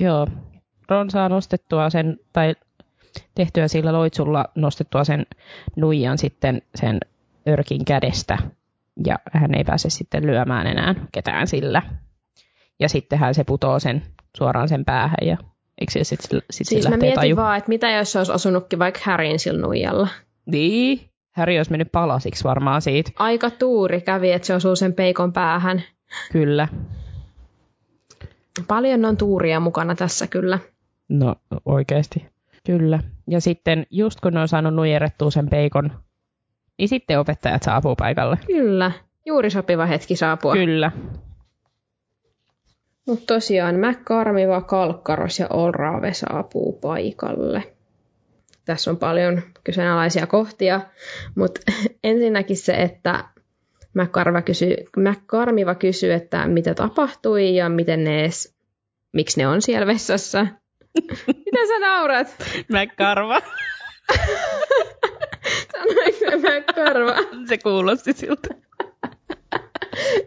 Joo. 0.00 0.26
Ron 0.88 1.10
saa 1.10 1.28
nostettua 1.28 1.90
sen, 1.90 2.16
tai 2.32 2.54
tehtyä 3.34 3.68
sillä 3.68 3.92
loitsulla 3.92 4.44
nostettua 4.54 5.04
sen 5.04 5.26
nuijan 5.76 6.18
sitten 6.18 6.62
sen 6.74 6.98
örkin 7.48 7.84
kädestä. 7.84 8.38
ja 9.06 9.18
hän 9.32 9.54
ei 9.54 9.64
pääse 9.64 9.90
sitten 9.90 10.26
lyömään 10.26 10.66
enää 10.66 10.94
ketään 11.12 11.46
sillä. 11.46 11.82
Ja 12.80 12.88
sittenhän 12.88 13.34
se 13.34 13.44
putoo 13.44 13.78
sen 13.78 14.02
suoraan 14.36 14.68
sen 14.68 14.84
päähän 14.84 15.16
ja 15.22 15.36
eikö 15.80 15.92
se 15.92 16.04
sitten 16.04 16.40
sit 16.50 16.66
Siis 16.66 16.84
se 16.84 16.90
mä 16.90 16.96
mietin 16.96 17.14
taju? 17.14 17.36
vaan, 17.36 17.58
että 17.58 17.68
mitä 17.68 17.90
jos 17.90 18.12
se 18.12 18.18
olisi 18.18 18.32
osunutkin 18.32 18.78
vaikka 18.78 19.00
Härin 19.02 19.38
sillä 19.38 19.60
nuijalla. 19.60 20.08
Niin, 20.46 21.00
Harry 21.32 21.56
olisi 21.56 21.70
mennyt 21.70 21.92
palasiksi 21.92 22.44
varmaan 22.44 22.82
siitä. 22.82 23.10
Aika 23.18 23.50
tuuri 23.50 24.00
kävi, 24.00 24.32
että 24.32 24.46
se 24.46 24.54
osuu 24.54 24.76
sen 24.76 24.92
peikon 24.92 25.32
päähän. 25.32 25.82
Kyllä. 26.32 26.68
Paljon 28.68 29.04
on 29.04 29.16
tuuria 29.16 29.60
mukana 29.60 29.94
tässä 29.94 30.26
kyllä. 30.26 30.58
No 31.08 31.34
oikeasti. 31.64 32.26
Kyllä. 32.66 33.00
Ja 33.28 33.40
sitten 33.40 33.86
just 33.90 34.20
kun 34.20 34.32
ne 34.32 34.40
on 34.40 34.48
saanut 34.48 34.74
nujerettua 34.74 35.30
sen 35.30 35.48
peikon, 35.50 35.90
niin 36.78 36.88
sitten 36.88 37.20
opettajat 37.20 37.62
saapuu 37.62 37.96
paikalle. 37.96 38.38
Kyllä. 38.46 38.92
Juuri 39.26 39.50
sopiva 39.50 39.86
hetki 39.86 40.16
saapua. 40.16 40.52
Kyllä. 40.52 40.92
Mutta 43.06 43.34
tosiaan 43.34 43.74
McCarmiva, 43.74 44.60
Kalkkaros 44.60 45.38
ja 45.38 45.46
Olrave 45.50 46.12
saapuu 46.12 46.72
paikalle. 46.72 47.62
Tässä 48.64 48.90
on 48.90 48.96
paljon 48.96 49.42
kyseenalaisia 49.64 50.26
kohtia, 50.26 50.80
mutta 51.34 51.60
ensinnäkin 52.04 52.56
se, 52.56 52.72
että 52.72 53.24
McCarva 53.94 54.42
kysyy, 54.42 54.76
McCarmiva 54.96 55.74
kysyy, 55.74 56.12
että 56.12 56.48
mitä 56.48 56.74
tapahtui 56.74 57.56
ja 57.56 57.68
miten 57.68 58.04
ne 58.04 58.20
edes, 58.20 58.54
miksi 59.12 59.40
ne 59.40 59.48
on 59.48 59.62
siellä 59.62 59.86
vessassa. 59.86 60.46
Mitä 61.26 61.66
sä 61.68 61.78
naurat? 61.80 62.36
McCarva. 62.68 63.40
Sanoiko 65.72 66.30
se 66.30 66.36
McCarva? 66.36 67.14
se 67.48 67.58
kuulosti 67.58 68.12
siltä. 68.12 68.48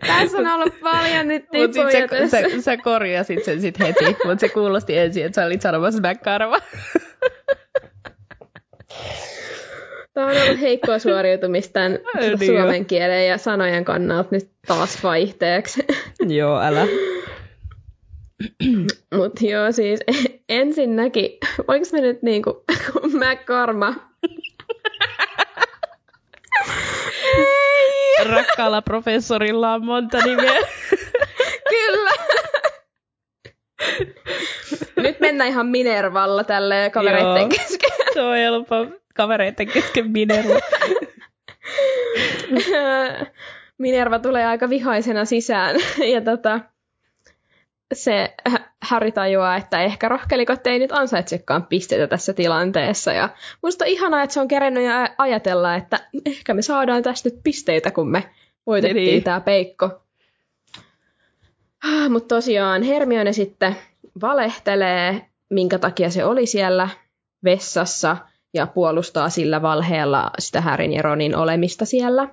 Tässä 0.08 0.38
on 0.38 0.48
ollut 0.48 0.80
paljon 0.80 1.28
nyt 1.28 1.50
tipoja 1.52 1.92
sitten 1.92 2.10
tässä. 2.10 2.42
sä, 2.42 2.50
sä, 2.50 2.62
sä 2.62 2.78
korjasit 2.78 3.44
sen 3.44 3.62
sit 3.62 3.80
heti, 3.80 4.06
mutta 4.06 4.40
se 4.40 4.50
kuulosti 4.50 4.98
ensin, 4.98 5.26
että 5.26 5.42
sä 5.42 5.46
olit 5.46 5.62
sanomassa 5.62 6.02
McCarva. 6.10 6.60
Tämä 10.14 10.28
on 10.28 10.42
ollut 10.42 10.62
heikkoa 10.62 11.00
suoriutumista 11.00 11.74
tämän 11.74 12.00
niin 12.20 12.46
suomen 12.46 12.86
kielen 12.86 13.28
ja 13.28 13.38
sanojen 13.38 13.86
kannalta 13.86 14.30
nyt 14.32 14.50
taas 14.68 15.04
vaihteeksi. 15.04 15.86
Joo, 16.28 16.62
älä. 16.62 16.88
Mutta 19.18 19.46
joo, 19.46 19.72
siis 19.72 20.00
ensinnäkin, 20.50 21.38
voinko 21.68 21.88
mä 21.92 22.02
nyt 22.02 22.22
niinku, 22.22 22.64
kun 22.92 23.12
McCorma... 23.12 23.96
Ei, 27.38 28.26
Rakkaalla 28.26 28.82
professorilla 28.82 29.74
on 29.74 29.86
monta 29.86 30.18
nimeä. 30.26 30.60
kyllä. 31.70 32.12
Nyt 34.96 35.20
mennään 35.20 35.50
ihan 35.50 35.68
Minervalla 35.68 36.44
tälle 36.44 36.90
kavereitten 36.94 37.42
Joo. 37.42 37.50
kesken. 37.50 37.90
Se 38.14 38.22
on 38.22 38.38
helppo 38.38 38.76
kavereiden 39.16 39.68
kesken 39.68 40.12
Minerva. 40.12 40.60
Minerva 43.78 44.20
tulee 44.20 44.46
aika 44.46 44.70
vihaisena 44.70 45.26
sisään 45.26 45.76
ja 46.14 46.22
tota, 46.22 46.60
se 47.94 48.34
H- 48.50 48.70
Harry 48.82 49.12
tajuaa, 49.12 49.56
että 49.58 49.82
ehkä 49.82 50.10
rohkelikot 50.10 50.68
ei 50.68 50.80
nyt 50.80 50.92
ansaitsekaan 50.92 51.66
pisteitä 51.66 52.08
tässä 52.08 52.34
tilanteessa. 52.34 53.14
Ja 53.14 53.30
musta 53.64 53.86
on 53.86 53.90
ihanaa, 53.92 54.24
että 54.24 54.34
se 54.34 54.40
on 54.40 54.48
kerennyt 54.48 54.84
ajatella, 55.18 55.76
että 55.76 56.00
ehkä 56.26 56.54
me 56.54 56.62
saadaan 56.62 57.04
tästä 57.04 57.30
nyt 57.30 57.40
pisteitä, 57.44 57.92
kun 57.92 58.10
me 58.12 58.30
voitettiin 58.68 59.06
Niin. 59.06 59.24
tämä 59.24 59.42
peikko. 59.42 60.02
Mutta 62.10 62.36
tosiaan 62.36 62.84
Hermione 62.84 63.34
sitten 63.34 63.76
valehtelee, 64.22 65.26
minkä 65.50 65.80
takia 65.80 66.10
se 66.10 66.26
oli 66.26 66.46
siellä 66.46 66.90
vessassa 67.44 68.18
ja 68.54 68.68
puolustaa 68.68 69.30
sillä 69.30 69.62
valheella 69.62 70.32
sitä 70.40 70.62
Härin 70.62 70.94
ja 70.94 71.02
Ronin 71.02 71.36
olemista 71.36 71.86
siellä. 71.86 72.28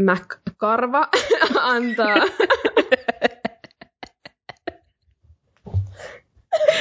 McCarva 0.00 1.08
antaa 1.60 2.16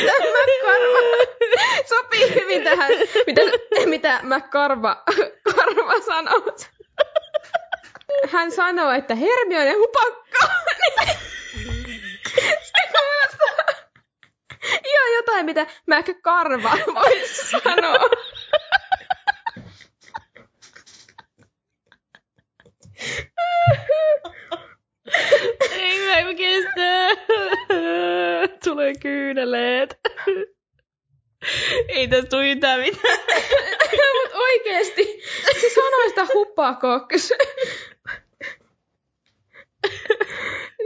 McCarva 0.04 1.00
sopii 1.86 2.36
hyvin 2.36 2.64
tähän, 2.64 2.92
mitä, 3.28 3.42
mitä 3.86 4.20
McCarva 4.24 5.04
Karva 5.56 6.02
sanoo. 6.06 6.56
Hän 8.32 8.52
sanoo, 8.52 8.92
että 8.92 9.16
Hermione 9.16 9.74
hupakka. 9.74 10.48
Ihan 14.86 15.14
jotain, 15.16 15.46
mitä 15.46 15.68
McCarva 15.88 16.72
voisi 16.96 17.50
sanoa. 17.50 18.10
Ei 25.72 26.00
mä 26.00 26.34
kestä. 26.34 27.51
Tulee 28.82 28.94
kyyneleet. 29.02 30.00
Ei 31.88 32.08
tästä 32.08 32.30
tule 32.30 32.50
yhtään 32.50 32.80
mitään. 32.80 33.18
Mutta 34.22 34.38
oikeesti, 34.38 35.22
se 35.62 35.70
sanoi 35.76 36.10
sitä 36.10 36.28
hupakoks. 36.34 37.34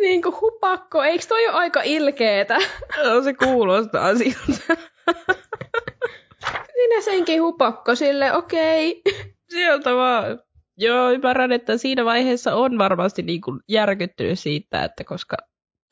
niin 0.02 0.22
kuin 0.22 0.36
hupakko, 0.42 1.04
eikö 1.04 1.26
toi 1.28 1.48
ole 1.48 1.56
aika 1.56 1.82
ilkeetä? 1.84 2.58
No, 3.04 3.24
se 3.24 3.34
kuulostaa 3.34 4.16
siltä. 4.16 4.78
Sinä 6.74 7.02
senkin 7.02 7.42
hupakko 7.42 7.96
sille, 7.96 8.34
okei. 8.34 9.02
Sieltä 9.50 9.96
vaan. 9.96 10.40
Joo, 10.78 11.12
ymmärrän, 11.12 11.52
että 11.52 11.78
siinä 11.78 12.06
vaiheessa 12.06 12.56
on 12.56 12.78
varmasti 12.78 13.22
niin 13.22 13.42
kuin 13.42 13.60
järkyttynyt 13.70 14.40
siitä, 14.40 14.84
että 14.84 15.04
koska 15.04 15.38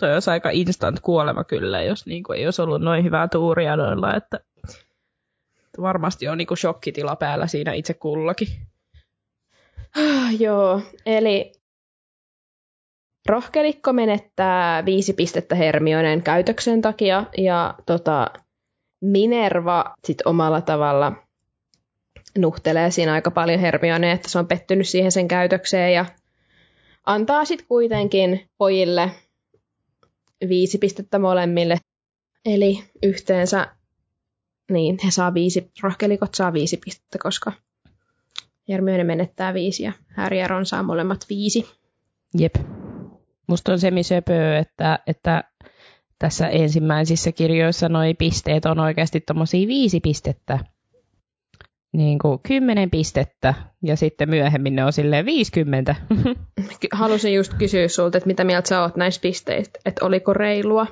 toi 0.04 0.14
olisi 0.14 0.30
aika 0.30 0.50
instant 0.50 1.00
kuolema 1.00 1.44
kyllä, 1.44 1.82
jos 1.82 2.06
niin 2.06 2.24
kuin 2.24 2.40
ei 2.40 2.46
olisi 2.46 2.62
ollut 2.62 2.82
noin 2.82 3.04
hyvää 3.04 3.28
tuuria 3.28 3.76
noilla, 3.76 4.16
että 4.16 4.40
varmasti 5.82 6.28
on 6.28 6.38
niin 6.38 6.48
kuin 6.48 6.58
shokkitila 6.58 7.16
päällä 7.16 7.48
siinä 7.48 7.74
itse 7.74 7.94
kullakin. 7.94 8.48
Ah, 9.98 10.42
Joo, 10.42 10.82
eli 11.06 11.52
rohkelikko 13.26 13.94
menettää 13.94 14.86
viisi 14.86 15.14
pistettä 15.14 15.56
Hermionen 15.56 16.24
käytöksen 16.24 16.82
takia 16.82 17.24
ja 17.38 17.74
tota, 17.86 18.32
Minerva 19.02 19.94
sit 20.06 20.18
omalla 20.26 20.62
tavalla 20.62 21.14
nuhtelee 22.38 22.92
siinä 22.92 23.14
aika 23.14 23.32
paljon 23.32 23.60
Hermione, 23.60 24.12
että 24.12 24.30
se 24.30 24.40
on 24.40 24.48
pettynyt 24.48 24.88
siihen 24.88 25.12
sen 25.12 25.28
käytökseen 25.28 25.94
ja 25.94 26.06
antaa 27.06 27.46
sitten 27.46 27.68
kuitenkin 27.68 28.50
pojille 28.58 29.12
viisi 30.50 30.78
pistettä 30.78 31.20
molemmille. 31.20 31.78
Eli 32.46 32.84
yhteensä 33.04 33.68
niin, 34.72 34.98
he 35.06 35.12
saa 35.12 35.34
viisi, 35.34 35.72
rohkelikot 35.84 36.34
saa 36.34 36.54
viisi 36.54 36.80
pistettä, 36.86 37.18
koska 37.24 37.52
Hermione 38.70 39.04
menettää 39.04 39.54
viisi 39.54 39.84
ja 39.84 39.92
Harry 40.16 40.38
ja 40.38 40.48
Ron 40.48 40.66
saa 40.66 40.84
molemmat 40.84 41.26
viisi. 41.30 41.66
Jep. 42.38 42.56
Musta 43.48 43.72
on 43.72 43.80
semisöpöä, 43.80 44.60
että, 44.60 45.00
että 45.08 45.44
tässä 46.20 46.48
ensimmäisissä 46.48 47.32
kirjoissa 47.32 47.90
noi 47.90 48.14
pisteet 48.14 48.66
on 48.66 48.80
oikeasti 48.80 49.22
tommosia 49.22 49.68
viisi 49.68 50.00
pistettä. 50.00 50.60
Niin 51.94 52.20
kuin 52.20 52.40
kymmenen 52.48 52.90
pistettä 52.92 53.54
ja 53.84 53.98
sitten 53.98 54.30
myöhemmin 54.30 54.76
ne 54.76 54.86
on 54.86 54.94
silleen 54.94 55.26
50. 55.26 55.96
Ky- 56.80 56.88
Halusin 56.92 57.34
just 57.34 57.54
kysyä 57.54 57.88
sulta, 57.88 58.18
että 58.18 58.28
mitä 58.28 58.44
mieltä 58.44 58.70
sä 58.70 58.82
oot 58.82 58.96
näistä 58.96 59.22
pisteistä, 59.22 59.80
että 59.86 60.06
oliko 60.06 60.34
reilua? 60.34 60.88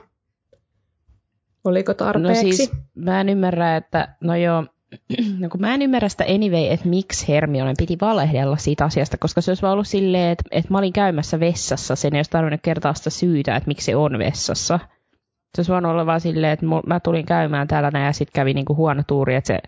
Oliko 1.64 1.92
No 1.92 1.96
tarpeeksi? 1.96 2.54
siis 2.54 2.72
mä 2.96 3.22
en 3.22 3.30
ymmärrä, 3.30 3.78
että 3.78 4.16
no 4.22 4.36
joo, 4.36 4.66
no 5.40 5.50
kun 5.50 5.62
mä 5.62 5.74
en 5.74 5.82
ymmärrä 5.82 6.10
sitä 6.10 6.24
anyway, 6.24 6.68
että 6.70 6.88
miksi 6.90 7.28
Hermione 7.28 7.74
piti 7.78 7.98
valehdella 8.02 8.58
siitä 8.58 8.86
asiasta, 8.86 9.18
koska 9.18 9.42
se 9.42 9.52
olisi 9.52 9.62
vaan 9.62 9.74
ollut 9.74 9.88
silleen, 9.88 10.32
että, 10.32 10.44
että 10.52 10.72
mä 10.72 10.78
olin 10.78 10.94
käymässä 10.94 11.40
vessassa, 11.40 11.96
sen 11.96 12.16
ei 12.16 12.20
olisi 12.20 12.32
tarvinnut 12.32 12.62
kertaa 12.64 12.94
sitä 12.94 13.10
syytä, 13.10 13.56
että 13.56 13.68
miksi 13.68 13.86
se 13.86 13.96
on 13.96 14.20
vessassa. 14.20 14.80
Se 15.56 15.60
olisi 15.60 15.72
voinut 15.72 15.92
olla 15.92 16.06
vaan 16.06 16.22
silleen, 16.22 16.54
että 16.54 16.66
mä 16.88 17.00
tulin 17.00 17.26
käymään 17.26 17.68
täällä 17.68 17.92
näin 17.92 18.06
ja 18.06 18.14
sitten 18.14 18.34
kävi 18.34 18.54
niinku 18.54 18.76
huono 18.76 19.04
tuuri, 19.08 19.36
että 19.36 19.48
se 19.48 19.60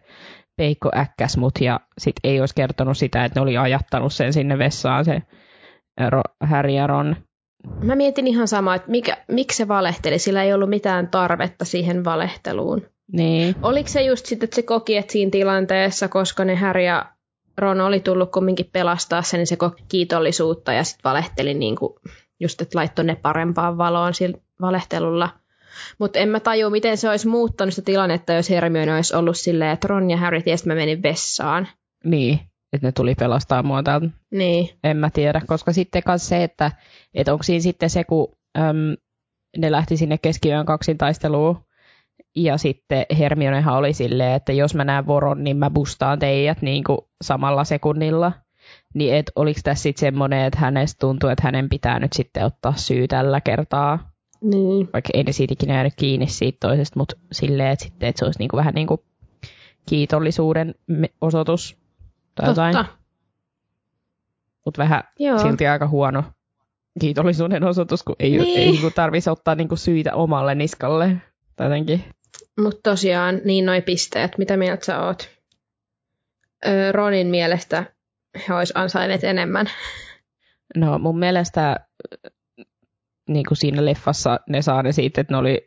peikko 0.55 0.89
äkkäs 0.97 1.37
mut 1.37 1.61
ja 1.61 1.79
sitten 1.97 2.31
ei 2.31 2.39
olisi 2.39 2.55
kertonut 2.55 2.97
sitä, 2.97 3.25
että 3.25 3.39
ne 3.39 3.43
oli 3.43 3.57
ajattanut 3.57 4.13
sen 4.13 4.33
sinne 4.33 4.57
vessaan 4.57 5.05
se 5.05 5.21
Ro- 6.09 6.47
Harry 6.47 6.71
ja 6.71 6.87
Ron. 6.87 7.15
Mä 7.83 7.95
mietin 7.95 8.27
ihan 8.27 8.47
samaa, 8.47 8.75
että 8.75 8.91
mikä, 8.91 9.17
miksi 9.27 9.57
se 9.57 9.67
valehteli, 9.67 10.19
sillä 10.19 10.43
ei 10.43 10.53
ollut 10.53 10.69
mitään 10.69 11.07
tarvetta 11.07 11.65
siihen 11.65 12.03
valehteluun. 12.03 12.81
Niin, 13.11 13.55
Oliko 13.61 13.89
se 13.89 14.01
just 14.01 14.25
sitten, 14.25 14.45
että 14.45 14.55
se 14.55 14.61
koki, 14.61 14.97
että 14.97 15.11
siinä 15.11 15.31
tilanteessa, 15.31 16.07
koska 16.07 16.45
ne 16.45 16.55
Harry 16.55 16.81
ja 16.83 17.05
Ron 17.57 17.81
oli 17.81 17.99
tullut 17.99 18.31
kumminkin 18.31 18.69
pelastaa 18.73 19.21
sen, 19.21 19.37
niin 19.37 19.47
se 19.47 19.55
koki 19.55 19.83
kiitollisuutta 19.87 20.73
ja 20.73 20.83
sitten 20.83 21.09
valehteli 21.09 21.53
niin 21.53 21.75
kuin, 21.75 21.93
just, 22.39 22.61
että 22.61 22.77
laittoi 22.77 23.05
ne 23.05 23.15
parempaan 23.15 23.77
valoon 23.77 24.13
sillä 24.13 24.37
valehtelulla. 24.61 25.29
Mutta 25.99 26.19
en 26.19 26.30
mä 26.30 26.39
tajua, 26.39 26.69
miten 26.69 26.97
se 26.97 27.09
olisi 27.09 27.28
muuttanut 27.28 27.74
sitä 27.74 27.86
tilannetta, 27.86 28.34
jos 28.34 28.49
Hermione 28.49 28.95
olisi 28.95 29.15
ollut 29.15 29.38
silleen, 29.38 29.71
että 29.71 29.88
Ron 29.88 30.11
ja 30.11 30.17
Harry 30.17 30.41
ties, 30.41 30.61
että 30.61 30.69
mä 30.69 30.76
menin 30.76 31.03
vessaan. 31.03 31.67
Niin, 32.03 32.39
että 32.74 32.88
ne 32.88 32.91
tuli 32.91 33.15
pelastaa 33.15 33.63
mua 33.63 33.84
täältä. 33.84 34.07
Niin. 34.32 34.69
En 34.84 34.97
mä 34.97 35.09
tiedä, 35.09 35.41
koska 35.47 35.74
sitten 35.74 36.03
kanssa 36.03 36.30
se, 36.30 36.43
että, 36.43 36.71
että 37.13 37.34
onko 37.34 37.43
siinä 37.43 37.61
sitten 37.61 37.89
se, 37.89 38.03
kun 38.03 38.28
äm, 38.57 38.95
ne 39.57 39.71
lähti 39.71 39.97
sinne 39.97 40.17
keskiyön 40.17 40.65
kaksintaisteluun, 40.65 41.65
ja 42.36 42.57
sitten 42.57 43.05
Hermionehan 43.19 43.76
oli 43.76 43.93
silleen, 43.93 44.34
että 44.34 44.53
jos 44.53 44.76
mä 44.76 44.84
näen 44.84 45.07
voron, 45.07 45.43
niin 45.43 45.57
mä 45.57 45.69
bustaan 45.69 46.19
teidät 46.19 46.61
niin 46.61 46.84
kuin 46.84 46.99
samalla 47.24 47.63
sekunnilla. 47.63 48.32
Niin 48.93 49.15
et 49.15 49.32
oliko 49.36 49.59
tässä 49.63 49.84
sitten 49.84 49.99
semmoinen, 49.99 50.45
että 50.45 50.59
hänestä 50.59 50.99
tuntuu, 50.99 51.30
että 51.30 51.43
hänen 51.43 51.69
pitää 51.69 51.99
nyt 51.99 52.13
sitten 52.13 52.45
ottaa 52.45 52.74
syy 52.76 53.07
tällä 53.07 53.41
kertaa. 53.41 54.12
Niin. 54.43 54.89
Vaikka 54.93 55.09
ei 55.13 55.23
ne 55.23 55.31
siitä 55.31 55.53
ikinä 55.53 55.73
jäänyt 55.73 55.93
kiinni 55.95 56.27
siitä 56.27 56.57
toisesta, 56.67 56.99
mutta 56.99 57.15
silleen, 57.31 57.71
että, 57.71 57.85
sitten, 57.85 58.09
että 58.09 58.19
se 58.19 58.25
olisi 58.25 58.39
niin 58.39 58.49
kuin 58.49 58.57
vähän 58.57 58.73
niin 58.73 58.87
kuin 58.87 59.01
kiitollisuuden 59.89 60.75
osoitus 61.21 61.77
tai 62.35 62.49
jotain. 62.49 62.75
Totta. 62.75 62.97
Mutta 64.65 64.81
vähän 64.81 65.03
Joo. 65.19 65.39
silti 65.39 65.67
aika 65.67 65.87
huono 65.87 66.23
kiitollisuuden 66.99 67.63
osoitus, 67.63 68.03
kun 68.03 68.15
ei, 68.19 68.31
Niin. 68.37 68.59
ei 68.59 68.71
niin 68.71 68.81
kuin 68.81 68.93
tarvitsisi 68.93 69.29
ottaa 69.29 69.55
niin 69.55 69.67
kuin 69.67 69.79
syitä 69.79 70.15
omalle 70.15 70.55
niskalle. 70.55 71.15
Jotenkin. 71.59 72.03
Mutta 72.59 72.89
tosiaan, 72.89 73.41
niin 73.45 73.65
noi 73.65 73.81
pisteet. 73.81 74.37
Mitä 74.37 74.57
mieltä 74.57 74.85
sä 74.85 75.01
oot? 75.01 75.29
Öö, 76.67 76.91
Ronin 76.91 77.27
mielestä 77.27 77.83
he 78.47 78.53
olisi 78.53 78.73
ansainneet 78.75 79.23
enemmän. 79.23 79.67
No 80.77 80.99
mun 80.99 81.19
mielestä 81.19 81.79
niin 83.30 83.45
kuin 83.47 83.57
siinä 83.57 83.86
leffassa 83.86 84.39
ne 84.49 84.61
saa 84.61 84.84
ne 84.84 84.91
siitä, 84.91 85.21
että 85.21 85.34
ne 85.34 85.38
oli, 85.38 85.65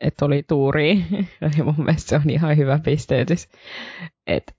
että 0.00 0.24
oli 0.24 0.42
tuuri. 0.48 1.04
Ja 1.58 1.64
mun 1.64 1.74
mielestä 1.78 2.08
se 2.08 2.16
on 2.16 2.30
ihan 2.30 2.56
hyvä 2.56 2.78
pisteytys. 2.84 3.48
Et, 4.26 4.54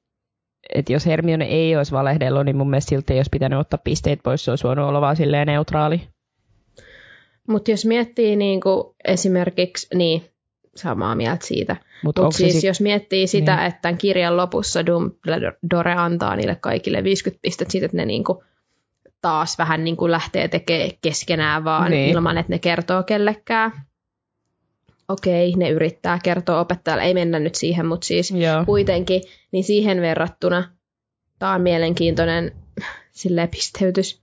et 0.75 0.89
jos 0.89 1.05
Hermione 1.05 1.45
ei 1.45 1.75
olisi 1.75 1.91
valehdellut, 1.91 2.45
niin 2.45 2.57
mun 2.57 2.69
mielestä 2.69 2.89
silti 2.89 3.13
ei 3.13 3.19
olisi 3.19 3.29
pitänyt 3.31 3.59
ottaa 3.59 3.79
pisteet 3.83 4.19
pois. 4.23 4.45
Se 4.45 4.51
olisi 4.51 4.63
voinut 4.63 4.89
olla 4.89 5.01
vaan 5.01 5.15
silleen 5.15 5.47
neutraali. 5.47 6.01
Mutta 7.47 7.71
jos 7.71 7.85
miettii 7.85 8.35
niinku 8.35 8.95
esimerkiksi, 9.07 9.87
niin 9.95 10.23
samaa 10.75 11.15
mieltä 11.15 11.45
siitä. 11.45 11.75
Mutta 12.03 12.21
onko 12.21 12.31
siis 12.31 12.53
sit, 12.53 12.63
jos 12.63 12.81
miettii 12.81 13.27
sitä, 13.27 13.55
Niin. 13.55 13.65
että 13.65 13.79
tämän 13.81 13.97
kirjan 13.97 14.37
lopussa 14.37 14.85
Dumbledore 14.85 15.93
antaa 15.93 16.35
niille 16.35 16.55
kaikille 16.61 17.03
50 17.03 17.41
pistettä 17.41 17.71
siitä, 17.71 17.85
että 17.85 17.97
ne 17.97 18.05
niinku 18.05 18.43
taas 19.23 19.57
vähän 19.57 19.83
niinku 19.83 20.11
lähtee 20.11 20.47
tekemään 20.47 20.89
keskenään 21.01 21.63
vaan 21.63 21.91
Niin. 21.91 22.09
ilman, 22.09 22.37
että 22.37 22.53
ne 22.53 22.59
kertoo 22.59 23.03
kellekään. 23.03 23.71
Okei, 25.09 25.53
ne 25.57 25.69
yrittää 25.69 26.19
kertoa 26.23 26.59
opettajalle, 26.59 27.03
ei 27.03 27.13
mennä 27.13 27.39
nyt 27.39 27.55
siihen, 27.55 27.85
mutta 27.85 28.07
siis 28.07 28.31
Joo. 28.31 28.65
kuitenkin, 28.65 29.21
niin 29.51 29.63
siihen 29.63 30.01
verrattuna 30.01 30.63
tämä 31.39 31.53
on 31.53 31.61
mielenkiintoinen 31.61 32.51
silleen 33.11 33.49
pisteytys. 33.49 34.21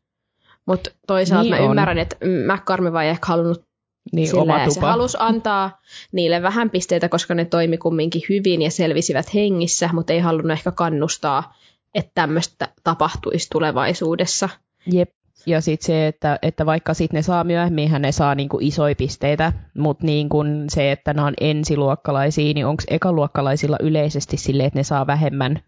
Mutta 0.67 0.91
toisaalta 1.07 1.43
Niin 1.43 1.55
mä 1.55 1.65
on. 1.65 1.71
ymmärrän, 1.71 1.99
että 1.99 2.17
McCormick 2.55 2.97
ei 3.03 3.09
ehkä 3.09 3.27
halunnut 3.27 3.65
niin 4.13 4.37
oma 4.37 4.53
silleen, 4.53 4.71
se 4.73 4.81
halusi 4.81 5.17
antaa 5.21 5.81
niille 6.13 6.43
vähän 6.43 6.71
pisteitä, 6.71 7.09
koska 7.09 7.35
ne 7.35 7.45
toimi 7.45 7.79
kumminkin 7.79 8.23
hyvin 8.29 8.63
ja 8.63 8.71
selvisivät 8.71 9.35
hengissä, 9.35 9.91
mutta 9.93 10.13
ei 10.13 10.19
halunnut 10.21 10.51
ehkä 10.53 10.71
kannustaa, 10.73 11.55
että 11.95 12.11
tämmöistä 12.15 12.69
tapahtuisi 12.85 13.49
tulevaisuudessa. 13.53 14.49
Jep. 14.87 15.11
Ja 15.47 15.61
sitten 15.61 15.87
se, 15.87 16.07
että, 16.07 16.39
että 16.43 16.67
vaikka 16.67 16.95
sitten 16.95 17.19
ne 17.19 17.23
saa 17.23 17.45
myöhemmin, 17.45 17.91
ne 17.99 18.13
saa 18.13 18.35
niinku 18.35 18.59
isoja 18.61 18.95
pisteitä, 18.95 19.53
mutta 19.79 20.07
niinku 20.07 20.45
se, 20.69 20.93
että 20.93 21.15
ne 21.15 21.23
on 21.23 21.35
ensiluokkalaisia, 21.41 22.55
niin 22.55 22.67
onko 22.67 22.83
ekaluokkalaisilla 22.89 23.77
yleisesti 23.81 24.37
sille, 24.37 24.65
että 24.65 24.79
ne 24.79 24.83
saa 24.83 25.07
vähemmän, 25.07 25.61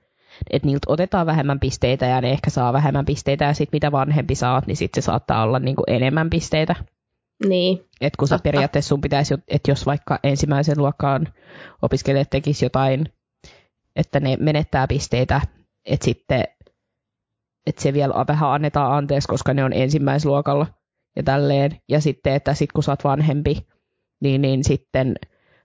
että 0.50 0.66
niiltä 0.68 0.86
otetaan 0.86 1.26
vähemmän 1.26 1.60
pisteitä 1.60 2.06
ja 2.06 2.20
ne 2.20 2.30
ehkä 2.30 2.50
saa 2.50 2.72
vähemmän 2.72 3.04
pisteitä 3.04 3.44
ja 3.44 3.54
sitten 3.54 3.76
mitä 3.76 3.92
vanhempi 3.92 4.34
saat, 4.34 4.66
niin 4.66 4.76
sitten 4.76 5.02
se 5.02 5.06
saattaa 5.06 5.42
olla 5.42 5.58
niinku 5.58 5.82
enemmän 5.86 6.30
pisteitä. 6.30 6.74
Niin, 7.48 7.84
Et 8.00 8.16
kun 8.16 8.28
sä 8.28 8.34
Totta. 8.34 8.42
periaatteessa 8.42 8.88
sun 8.88 9.00
pitäisi, 9.00 9.34
että 9.48 9.70
jos 9.70 9.86
vaikka 9.86 10.18
ensimmäisen 10.24 10.78
luokkaan 10.78 11.28
opiskelijat 11.82 12.30
tekis 12.30 12.62
jotain, 12.62 13.12
että 13.96 14.20
ne 14.20 14.36
menettää 14.40 14.86
pisteitä, 14.86 15.40
että 15.84 16.04
sitten 16.04 16.44
että 17.66 17.82
se 17.82 17.92
vielä 17.92 18.14
vähän 18.28 18.50
annetaan 18.50 18.92
anteeksi, 18.92 19.28
koska 19.28 19.54
ne 19.54 19.64
on 19.64 19.72
ensimmäisluokalla 19.72 20.66
ja 21.16 21.22
tälleen. 21.22 21.76
Ja 21.88 22.00
sitten, 22.00 22.34
että 22.34 22.54
sit 22.54 22.72
kun 22.72 22.82
sä 22.82 22.92
oot 22.92 23.04
vanhempi, 23.04 23.66
niin, 24.20 24.42
niin 24.42 24.64
sitten 24.64 25.14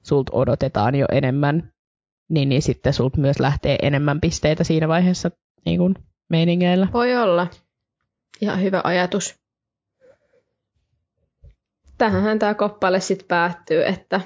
sulta 0.04 0.32
odotetaan 0.36 0.96
jo 0.96 1.06
enemmän, 1.12 1.74
niin, 2.30 2.50
niin 2.50 2.62
sitten 2.62 2.94
sulta 2.94 3.18
myös 3.22 3.40
lähtee 3.40 3.78
enemmän 3.82 4.22
pisteitä 4.22 4.64
siinä 4.64 4.88
vaiheessa 4.88 5.32
niin 5.66 5.80
kuin 5.80 5.96
meiningeillä. 6.30 6.88
voi 6.94 7.16
olla. 7.16 7.48
Ihan 8.42 8.62
hyvä 8.62 8.82
ajatus. 8.84 9.36
Tähänhän 11.98 12.40
tämä 12.40 12.54
koppale 12.54 13.00
sitten 13.00 13.28
päättyy, 13.28 13.86
että 13.86 14.22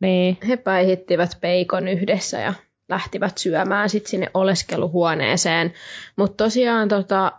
Niin, 0.00 0.38
he 0.48 0.56
päihittivät 0.56 1.30
peikon 1.40 1.88
yhdessä 1.88 2.40
ja 2.40 2.54
lähtivät 2.88 3.38
syömään 3.38 3.90
sitten 3.90 4.10
sinne 4.10 4.30
oleskeluhuoneeseen. 4.34 5.72
Mutta 6.16 6.44
tosiaan 6.44 6.88
tota, 6.88 7.32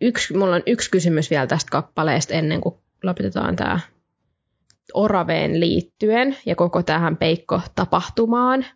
yksi, 0.00 0.34
mulla 0.34 0.56
on 0.56 0.62
yksi 0.66 0.90
kysymys 0.90 1.30
vielä 1.30 1.46
tästä 1.46 1.70
kappaleesta 1.70 2.34
ennen 2.34 2.60
kuin 2.60 2.74
lopetetaan 3.02 3.56
tämä 3.56 3.80
Oraveen 4.94 5.60
liittyen 5.60 6.36
ja 6.46 6.56
koko 6.56 6.82
tähän 6.82 7.16
peikko-tapahtumaan. 7.16 8.66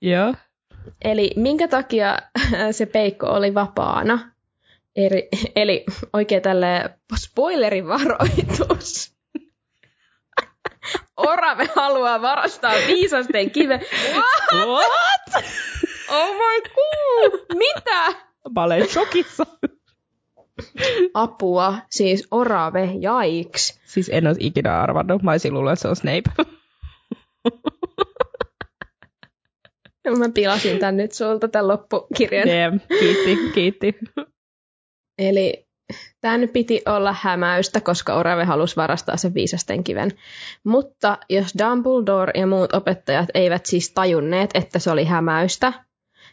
joo. 0.00 0.34
Eli 1.04 1.30
minkä 1.36 1.68
takia 1.68 2.18
se 2.70 2.86
peikko 2.86 3.26
oli 3.26 3.54
vapaana? 3.54 4.32
Eli, 4.96 5.28
eli 5.56 5.84
oikein 6.12 6.42
tälle 6.42 6.98
spoilerivaroitus. 7.16 9.15
Orave 11.16 11.68
haluaa 11.76 12.22
varastaa 12.22 12.72
viisasten 12.86 13.50
kiven. 13.50 13.80
What? 14.14 14.66
What? 14.66 15.44
Oh 16.08 16.34
my 16.34 16.60
god! 16.62 17.40
Mitä? 17.56 18.26
Mä 18.54 18.62
olen 18.62 18.88
shokissa. 18.88 19.46
Apua, 21.14 21.74
siis 21.90 22.28
orave, 22.30 22.90
jaiks. 23.00 23.80
Siis 23.84 24.10
en 24.12 24.26
olisi 24.26 24.46
ikinä 24.46 24.80
arvannut. 24.82 25.22
Mä 25.22 25.30
olisin 25.30 25.54
luullut, 25.54 25.72
että 25.72 25.82
se 25.82 25.88
on 25.88 25.96
Snape. 25.96 26.44
Mä 30.18 30.28
pilasin 30.34 30.78
tän 30.78 30.96
nyt 30.96 31.12
sulta 31.12 31.48
tämän 31.48 31.68
loppukirjan. 31.68 32.48
Damn. 32.48 32.80
Kiitti, 33.00 33.38
kiitti. 33.54 33.94
Eli 35.18 35.65
tämän 36.26 36.48
piti 36.48 36.82
olla 36.86 37.14
hämäystä, 37.20 37.80
koska 37.80 38.14
Orave 38.14 38.44
halusi 38.44 38.76
varastaa 38.76 39.16
sen 39.16 39.34
viisasten 39.34 39.84
kiven. 39.84 40.10
Mutta 40.64 41.18
jos 41.30 41.54
Dumbledore 41.58 42.32
ja 42.34 42.46
muut 42.46 42.74
opettajat 42.74 43.28
eivät 43.34 43.66
siis 43.66 43.92
tajunneet, 43.92 44.50
että 44.54 44.78
se 44.78 44.90
oli 44.90 45.04
hämäystä, 45.04 45.72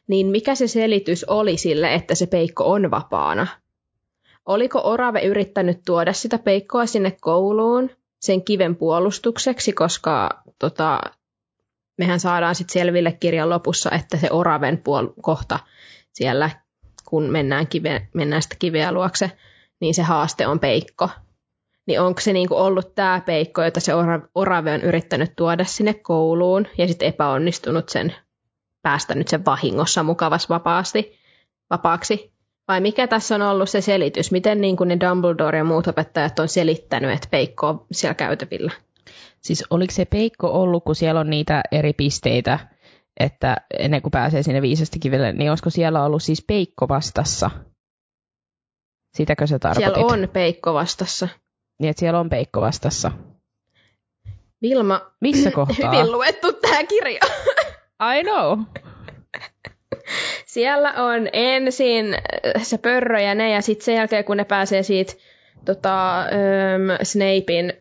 niin 0.08 0.28
mikä 0.28 0.56
se 0.56 0.68
selitys 0.68 1.24
oli 1.24 1.58
sille, 1.58 1.94
että 1.94 2.16
se 2.16 2.26
peikko 2.28 2.72
on 2.72 2.92
vapaana? 2.92 3.48
Oliko 4.46 4.82
Orave 4.84 5.22
yrittänyt 5.22 5.82
tuoda 5.86 6.14
sitä 6.14 6.38
peikkoa 6.38 6.86
sinne 6.86 7.18
kouluun 7.22 7.90
sen 8.20 8.44
kiven 8.44 8.76
puolustukseksi, 8.76 9.74
koska 9.74 10.44
tota, 10.60 11.00
mehän 11.98 12.20
saadaan 12.20 12.56
sitten 12.56 12.74
selville 12.74 13.12
kirjan 13.12 13.50
lopussa, 13.50 13.92
että 13.92 14.18
se 14.18 14.28
Oraven 14.32 14.78
puol- 14.78 15.14
kohta 15.22 15.60
siellä, 16.14 16.50
kun 17.06 17.24
mennään, 17.24 17.66
kive- 17.66 18.08
mennään 18.14 18.42
sitä 18.42 18.56
kiveä 18.60 18.92
luokse, 18.92 19.32
niin 19.84 19.94
se 19.94 20.04
haaste 20.04 20.48
on 20.48 20.60
peikko. 20.60 21.10
Niin 21.88 22.02
onko 22.02 22.22
se 22.22 22.34
niinku 22.34 22.56
ollut 22.56 22.96
tämä 22.96 23.22
peikko, 23.26 23.64
jota 23.64 23.80
se 23.80 23.94
ora- 23.94 24.28
Orave 24.36 24.74
on 24.74 24.82
yrittänyt 24.82 25.36
tuoda 25.36 25.66
sinne 25.66 25.94
kouluun 25.94 26.68
ja 26.78 26.88
sitten 26.88 27.08
epäonnistunut 27.08 27.90
sen, 27.90 28.16
päästänyt 28.82 29.28
sen 29.28 29.46
vahingossa 29.46 30.04
mukavas 30.04 30.50
vapaasti, 30.50 31.20
vapaaksi? 31.70 32.34
Vai 32.68 32.82
mikä 32.82 33.08
tässä 33.08 33.36
on 33.36 33.42
ollut 33.42 33.70
se 33.70 33.82
selitys? 33.82 34.32
Miten 34.32 34.62
niin 34.62 34.78
kuin 34.78 34.88
ne 34.88 34.98
Dumbledore 35.00 35.58
ja 35.58 35.64
muut 35.64 35.88
opettajat 35.88 36.40
on 36.40 36.48
selittänyt, 36.48 37.12
että 37.12 37.28
peikko 37.32 37.68
on 37.68 37.86
siellä 37.92 38.14
käytävillä? 38.14 38.72
Siis 39.42 39.64
oliko 39.70 39.94
se 39.94 40.06
peikko 40.06 40.48
ollut, 40.62 40.84
kun 40.84 40.96
siellä 40.96 41.20
on 41.20 41.30
niitä 41.30 41.62
eri 41.72 41.94
pisteitä, 41.94 42.60
että 43.20 43.58
ennen 43.80 44.02
kuin 44.02 44.12
pääsee 44.12 44.44
sinne 44.44 44.62
viisasti 44.62 45.00
kivelle, 45.00 45.34
niin 45.34 45.52
olisiko 45.52 45.70
siellä 45.70 46.06
ollut 46.06 46.24
siis 46.24 46.44
peikko 46.48 46.88
vastassa? 46.88 47.52
Sitäkö 49.14 49.48
sä 49.48 49.60
tarkoitit? 49.60 49.94
Siellä 49.94 50.14
on 50.14 50.30
peikko 50.34 50.74
vastassa. 50.74 51.28
Niin, 51.80 51.90
että 51.90 52.00
siellä 52.00 52.20
on 52.20 52.30
peikko 52.30 52.62
vastassa. 52.62 53.12
Vilma, 54.62 55.02
Missä 55.22 55.52
kohtaa? 55.62 55.92
hyvin 55.92 56.12
luettu 56.12 56.54
tämä 56.54 56.84
kirja. 56.84 57.20
I 58.18 58.24
know. 58.24 58.60
Siellä 60.46 60.94
on 60.94 61.30
ensin 61.34 62.14
äh, 62.14 62.64
se 62.64 62.78
pörrö 62.78 63.20
ja 63.20 63.36
ne, 63.36 63.52
ja 63.52 63.62
sitten 63.62 63.86
sen 63.86 63.96
jälkeen, 63.96 64.24
kun 64.24 64.38
ne 64.38 64.44
pääsee 64.44 64.84
siitä 64.84 65.14
tota, 65.66 66.20
ähm, 66.20 66.30
Snapein 67.04 67.74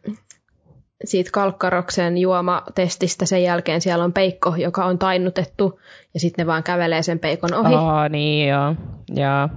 siitä 1.05 1.31
kalkkaroksen 1.33 2.19
juomatestistä, 2.19 3.27
sen 3.27 3.43
jälkeen 3.43 3.81
siellä 3.81 4.05
on 4.05 4.13
peikko, 4.13 4.55
joka 4.57 4.85
on 4.85 4.99
tainnutettu, 4.99 5.81
ja 6.15 6.21
sitten 6.21 6.43
ne 6.43 6.47
vaan 6.47 6.63
kävelee 6.63 7.03
sen 7.03 7.19
peikon 7.19 7.55
ohi. 7.55 7.75
Aa, 7.75 8.09
niin 8.09 8.49
joo. 8.49 8.75
Ja. 9.15 9.49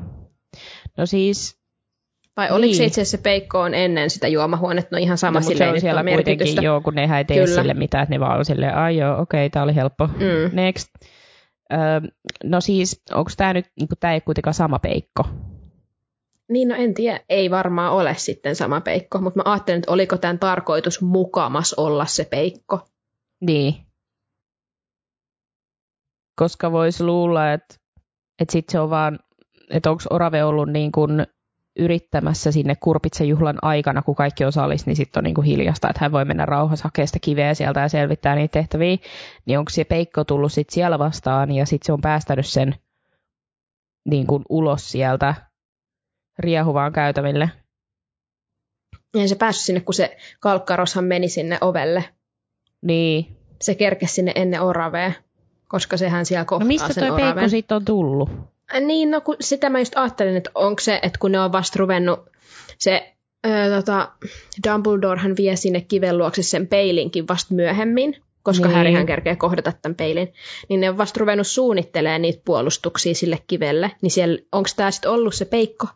No 0.97 1.05
siis, 1.05 1.59
Vai 2.38 2.51
oliko 2.51 2.67
niin. 2.67 2.75
se 2.75 2.86
itse 2.86 3.01
asiassa 3.01 3.17
se 3.17 3.23
peikko 3.23 3.59
on 3.59 3.73
ennen 3.73 4.09
sitä 4.09 4.27
juomahuonetta? 4.27 4.95
No 4.95 5.01
ihan 5.01 5.17
sama 5.17 5.39
no, 5.39 5.43
mutta 5.43 5.57
se 5.57 5.69
on 5.69 5.81
siellä 5.81 6.03
kuitenkin, 6.03 6.63
joo, 6.63 6.81
kun 6.81 6.95
nehän 6.95 7.17
ei 7.17 7.25
tee 7.25 7.38
Kyllä. 7.38 7.61
sille 7.61 7.73
mitään, 7.73 8.03
että 8.03 8.15
ne 8.15 8.19
vaan 8.19 8.38
on 8.38 8.45
silleen, 8.45 8.75
ai 8.75 8.97
joo, 8.97 9.21
okei, 9.21 9.49
tää 9.49 9.63
oli 9.63 9.75
helppo. 9.75 10.07
Mm. 10.07 10.55
Next. 10.55 10.89
Öö, 11.73 12.01
no 12.43 12.61
siis, 12.61 13.01
onko 13.11 13.31
tämä 13.38 13.53
nyt, 13.53 13.65
niin 13.79 13.88
tämä 13.99 14.13
ei 14.13 14.21
kuitenkaan 14.21 14.53
sama 14.53 14.79
peikko? 14.79 15.23
Niin, 16.49 16.67
no 16.67 16.75
en 16.75 16.93
tiedä, 16.93 17.19
ei 17.29 17.51
varmaan 17.51 17.93
ole 17.93 18.15
sitten 18.17 18.55
sama 18.55 18.81
peikko, 18.81 19.21
mutta 19.21 19.39
mä 19.39 19.51
ajattelin, 19.51 19.77
että 19.77 19.91
oliko 19.91 20.17
tämän 20.17 20.39
tarkoitus 20.39 21.01
mukamas 21.01 21.73
olla 21.73 22.05
se 22.05 22.25
peikko. 22.25 22.79
Niin. 23.41 23.75
Koska 26.36 26.71
voisi 26.71 27.03
luulla, 27.03 27.53
että, 27.53 27.75
että 28.39 28.51
sit 28.51 28.69
se 28.69 28.79
on 28.79 28.89
vaan, 28.89 29.19
että 29.69 29.91
onko 29.91 30.03
Orave 30.09 30.43
ollut 30.43 30.69
niin 30.69 30.91
kuin 30.91 31.27
yrittämässä 31.76 32.51
sinne 32.51 32.76
kurpitsejuhlan 32.76 33.57
aikana, 33.61 34.01
kun 34.01 34.15
kaikki 34.15 34.45
osallis, 34.45 34.86
niin 34.86 34.95
sitten 34.95 35.19
on 35.19 35.23
niin 35.23 35.36
kuin 35.36 35.45
hiljasta, 35.45 35.89
että 35.89 35.99
hän 36.01 36.11
voi 36.11 36.26
mennä 36.26 36.45
rauhassa 36.45 36.84
hakea 36.84 37.07
sitä 37.07 37.19
kiveä 37.19 37.53
sieltä 37.53 37.80
ja 37.80 37.89
selvittää 37.89 38.36
niitä 38.36 38.51
tehtäviä. 38.51 38.97
Niin 39.45 39.59
onko 39.59 39.69
se 39.69 39.84
peikko 39.84 40.23
tullut 40.23 40.51
sitten 40.51 40.73
siellä 40.73 40.99
vastaan 40.99 41.51
ja 41.51 41.65
sitten 41.65 41.86
se 41.86 41.93
on 41.93 42.01
päästänyt 42.01 42.47
sen 42.47 42.76
niin 44.09 44.28
kuin 44.28 44.43
ulos 44.49 44.91
sieltä 44.91 45.36
riehuvaan 46.39 46.93
käytäville. 46.93 47.51
Ei 49.13 49.28
se 49.28 49.36
päässyt 49.36 49.65
sinne, 49.65 49.82
kun 49.82 49.93
se 49.93 50.17
kalkkaroshan 50.39 51.05
meni 51.05 51.30
sinne 51.30 51.57
ovelle. 51.61 52.03
Niin. 52.82 53.38
Se 53.61 53.76
kerkesi 53.76 54.13
sinne 54.13 54.32
ennen 54.36 54.61
oravea, 54.61 55.11
koska 55.67 55.97
sehän 55.97 56.26
siellä 56.26 56.45
kohtaa 56.45 56.63
No 56.63 56.67
mistä 56.67 56.93
sen 56.93 57.07
toi 57.07 57.15
peikko 57.17 57.32
oraven. 57.32 57.49
sitten 57.49 57.76
on 57.76 57.86
tullut? 57.86 58.30
Äh, 58.74 58.82
Niin, 58.82 59.11
no 59.11 59.22
kun 59.22 59.36
sitä 59.41 59.70
mä 59.70 59.80
just 59.80 59.93
ajattelin, 59.97 60.36
että 60.36 60.51
onko 60.55 60.80
se, 60.80 60.99
että 61.03 61.20
kun 61.20 61.32
ne 61.32 61.39
on 61.39 61.51
vasta 61.51 61.80
ruvennut, 61.80 62.20
se 62.78 63.13
öö, 63.47 63.76
tota, 63.76 64.11
Dumbledorehan 64.68 65.38
vie 65.38 65.55
sinne 65.55 65.82
kiven 65.82 66.18
luokse 66.18 66.43
sen 66.43 66.68
peilinkin 66.68 67.28
vasta 67.28 67.53
myöhemmin, 67.53 68.18
koska 68.43 68.68
Niin. 68.68 68.78
Harryhän 68.78 69.05
kerkee 69.05 69.36
kohdata 69.36 69.72
tämän 69.82 69.95
peilin, 69.95 70.34
niin 70.70 70.80
ne 70.80 70.89
on 70.89 70.97
vasta 70.97 71.20
ruvennut 71.20 71.47
suunnittelemaan 71.47 72.22
niitä 72.22 72.41
puolustuksia 72.45 73.16
sille 73.16 73.39
kivelle, 73.47 73.91
niin 74.01 74.11
siellä, 74.11 74.39
onko 74.51 74.70
tämä 74.76 74.91
sitten 74.91 75.11
ollut 75.11 75.36
se 75.36 75.45
peikko 75.45 75.88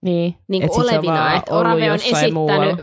Niin, 0.00 0.34
niin 0.48 0.62
et 0.62 0.70
olevina, 0.70 1.36
että 1.36 1.54
Orave 1.54 1.92
on 1.92 1.98
jossain 1.98 2.34
muualla. 2.34 2.76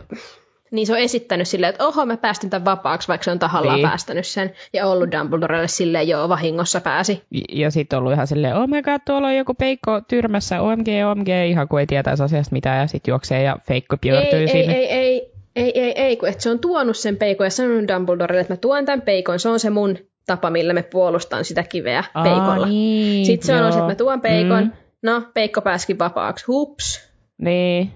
Niin 0.72 0.86
se 0.86 0.92
on 0.92 0.98
esittänyt 0.98 1.48
silleen, 1.48 1.70
että 1.70 1.86
oho, 1.86 2.06
mä 2.06 2.16
päästin 2.16 2.50
tämän 2.50 2.64
vapaaksi, 2.64 3.08
vaikka 3.08 3.24
se 3.24 3.30
on 3.30 3.38
tahallaan 3.38 3.76
Niin. 3.76 3.88
päästänyt 3.88 4.26
sen, 4.26 4.52
ja 4.72 4.86
ollut 4.86 5.12
Dumbledorelle 5.12 5.68
silleen, 5.68 6.08
joo, 6.08 6.28
vahingossa 6.28 6.80
pääsi. 6.80 7.22
Ja 7.52 7.70
sitten 7.70 7.98
ollut 7.98 8.12
ihan 8.12 8.26
silleen, 8.26 8.56
oh 8.56 8.68
my 8.68 8.82
god, 8.82 9.00
tuolla 9.06 9.26
on 9.26 9.36
joku 9.36 9.54
peikko 9.54 10.00
tyrmässä, 10.08 10.60
OMG, 10.60 10.86
OMG, 11.10 11.28
ihan 11.48 11.68
kuin 11.68 11.80
ei 11.80 11.86
tietäisi 11.86 12.22
asiasta 12.22 12.52
mitään, 12.52 12.80
ja 12.80 12.86
sitten 12.86 13.12
juoksee 13.12 13.42
ja 13.42 13.56
feikko 13.68 13.96
Ei, 14.02 14.10
pyörtyy 14.10 14.40
ei, 14.40 14.48
sinne. 14.48 14.72
ei, 14.74 14.86
ei, 14.92 15.32
ei, 15.56 15.80
ei, 15.80 15.92
ei, 16.02 16.16
kun 16.16 16.28
että 16.28 16.42
se 16.42 16.50
on 16.50 16.58
tuonut 16.58 16.96
sen 16.96 17.16
peikon 17.16 17.46
ja 17.46 17.50
sanonut 17.50 17.88
Dumbledorelle, 17.88 18.40
että 18.40 18.52
mä 18.52 18.56
tuon 18.56 18.84
tämän 18.84 19.02
peikon, 19.02 19.38
se 19.38 19.48
on 19.48 19.60
se 19.60 19.70
mun 19.70 19.98
tapa, 20.26 20.50
millä 20.50 20.72
me 20.72 20.82
puolustan 20.82 21.44
sitä 21.44 21.62
kiveä 21.62 22.04
Aa, 22.14 22.22
peikolla. 22.24 22.66
niin, 22.66 23.26
Sitten 23.26 23.46
se 23.46 23.52
on, 23.52 23.58
joo. 23.58 23.68
että 23.68 23.82
mä 23.82 23.94
tuon 23.94 24.20
peikon, 24.20 24.62
Mm, 24.64 24.72
no, 25.02 25.22
peikko 25.34 25.60
pääsikin 25.60 25.98
vapaaksi, 25.98 26.44
hups, 26.48 27.12
niin, 27.38 27.90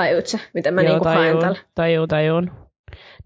tajuut 0.00 0.26
sä, 0.26 0.38
miten 0.54 0.74
mä 0.74 0.82
joo, 0.82 0.90
niinku 0.90 1.04
haen 1.04 1.18
tajun, 1.20 1.40
tällä. 1.40 1.58
tajun, 1.74 2.08
tajun. 2.08 2.50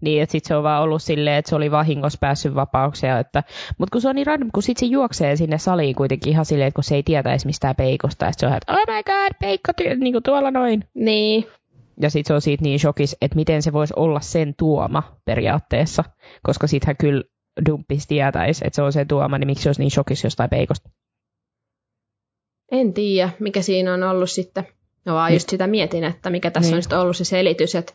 Niin, 0.01 0.21
että 0.23 0.31
sitten 0.31 0.47
se 0.47 0.55
on 0.55 0.63
vaan 0.63 0.83
ollut 0.83 1.01
silleen, 1.01 1.35
että 1.37 1.49
se 1.49 1.55
oli 1.55 1.71
vahingossa 1.71 2.17
päässyt 2.21 2.55
vapauksia. 2.55 3.19
Että... 3.19 3.43
Mutta 3.77 3.91
kun 3.91 4.01
se 4.01 4.09
on 4.09 4.15
niin 4.15 4.27
random, 4.27 4.49
kun 4.53 4.63
sitten 4.63 4.87
se 4.87 4.91
juoksee 4.91 5.35
sinne 5.35 5.57
saliin 5.57 5.95
kuitenkin 5.95 6.31
ihan 6.31 6.45
silleen, 6.45 6.67
että 6.67 6.75
kun 6.75 6.83
se 6.83 6.95
ei 6.95 7.03
tietäisi 7.03 7.45
mistään 7.45 7.75
peikosta. 7.75 8.25
Ja 8.25 8.31
sit 8.31 8.39
se 8.39 8.47
on, 8.47 8.53
että 8.53 8.73
oh 8.73 8.79
my 8.87 9.03
god, 9.03 9.37
peikko 9.39 9.71
ty- 9.81 9.95
niin 9.95 10.13
kuin 10.13 10.23
tuolla 10.23 10.51
noin. 10.51 10.83
Niin, 10.93 11.45
Ja 12.01 12.09
sitten 12.09 12.27
se 12.27 12.33
on 12.33 12.41
siitä 12.41 12.63
niin 12.63 12.79
shokis, 12.79 13.17
että 13.21 13.35
miten 13.35 13.61
se 13.61 13.73
voisi 13.73 13.93
olla 13.97 14.19
sen 14.19 14.53
tuoma 14.57 15.03
periaatteessa. 15.25 16.03
Koska 16.43 16.67
sittenhän 16.67 16.97
kyllä 16.97 17.23
dumppis 17.69 18.07
tietäisi, 18.07 18.67
että 18.67 18.75
se 18.75 18.81
on 18.81 18.93
sen 18.93 19.07
tuoma, 19.07 19.37
niin 19.37 19.47
miksi 19.47 19.63
se 19.63 19.69
olisi 19.69 19.81
niin 19.81 19.91
shokis 19.91 20.23
jostain 20.23 20.49
peikosta. 20.49 20.89
en 22.71 22.93
tiedä, 22.93 23.29
mikä 23.39 23.61
siinä 23.61 23.93
on 23.93 24.03
ollut 24.03 24.29
sitten. 24.29 24.67
No 25.05 25.13
vaan 25.13 25.29
Niin. 25.29 25.35
just 25.35 25.49
sitä 25.49 25.67
mietin, 25.67 26.03
että 26.03 26.29
mikä 26.29 26.51
tässä 26.51 26.69
Niin. 26.69 26.75
on 26.77 26.81
sitten 26.83 26.99
ollut 26.99 27.17
se 27.17 27.23
selitys, 27.25 27.75
että 27.75 27.93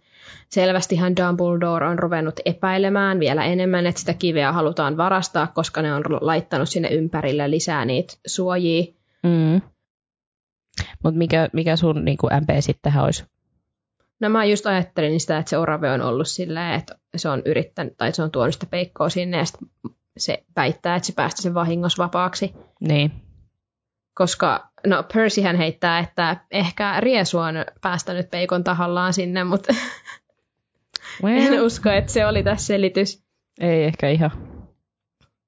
selvästihän 0.49 1.17
Dumbledore 1.17 1.87
on 1.89 1.99
ruvennut 1.99 2.41
epäilemään 2.45 3.21
vielä 3.21 3.45
enemmän, 3.45 3.87
että 3.87 4.01
sitä 4.01 4.15
kiveä 4.15 4.53
halutaan 4.53 4.97
varastaa, 4.97 5.47
koska 5.47 5.83
ne 5.83 5.95
on 5.95 6.03
laittanut 6.21 6.69
sinne 6.69 6.89
ympärille 6.89 7.51
lisää 7.51 7.85
niitä 7.85 8.15
suojia. 8.27 8.85
Mm. 9.23 9.61
Mutta 11.03 11.19
mikä, 11.19 11.49
mikä 11.53 11.77
sun 11.77 12.05
niin 12.05 12.19
kuin 12.19 12.33
MP 12.43 12.49
sitten 12.61 12.83
tähän 12.83 13.05
olisi? 13.05 13.25
No 14.21 14.29
mä 14.29 14.45
just 14.45 14.67
ajattelin 14.67 15.21
sitä, 15.21 15.39
että 15.39 15.51
se 15.51 15.59
orave 15.59 15.91
on 15.91 16.01
ollut 16.01 16.29
silleen, 16.29 16.75
että 16.75 16.99
se 17.17 17.29
on 17.29 17.43
yrittänyt, 17.45 17.97
tai 17.97 18.13
se 18.13 18.23
on 18.23 18.31
tuonut 18.31 18.55
sitä 18.55 18.67
peikkoa 18.71 19.09
sinne, 19.09 19.37
ja 19.37 19.45
sit 19.45 19.57
se 20.19 20.45
väittää, 20.57 20.97
että 20.97 21.07
se 21.07 21.13
päästä 21.13 21.43
sen 21.43 21.55
vahingossa 21.55 22.03
vapaaksi. 22.05 22.55
Niin. 22.81 23.13
Koska, 24.19 24.71
no 24.87 25.05
Percyhän 25.15 25.57
heittää, 25.57 25.99
että 25.99 26.37
ehkä 26.51 27.01
Riesu 27.01 27.39
on 27.39 27.55
päästänyt 27.81 28.31
peikon 28.31 28.65
tahallaan 28.65 29.13
sinne, 29.13 29.45
mutta 29.45 29.75
en 31.25 31.63
usko, 31.63 31.91
että 31.91 32.13
se 32.13 32.27
oli 32.27 32.43
tässä 32.43 32.67
selitys. 32.67 33.23
Ei 33.61 33.85
ehkä 33.85 34.09
ihan. 34.09 34.31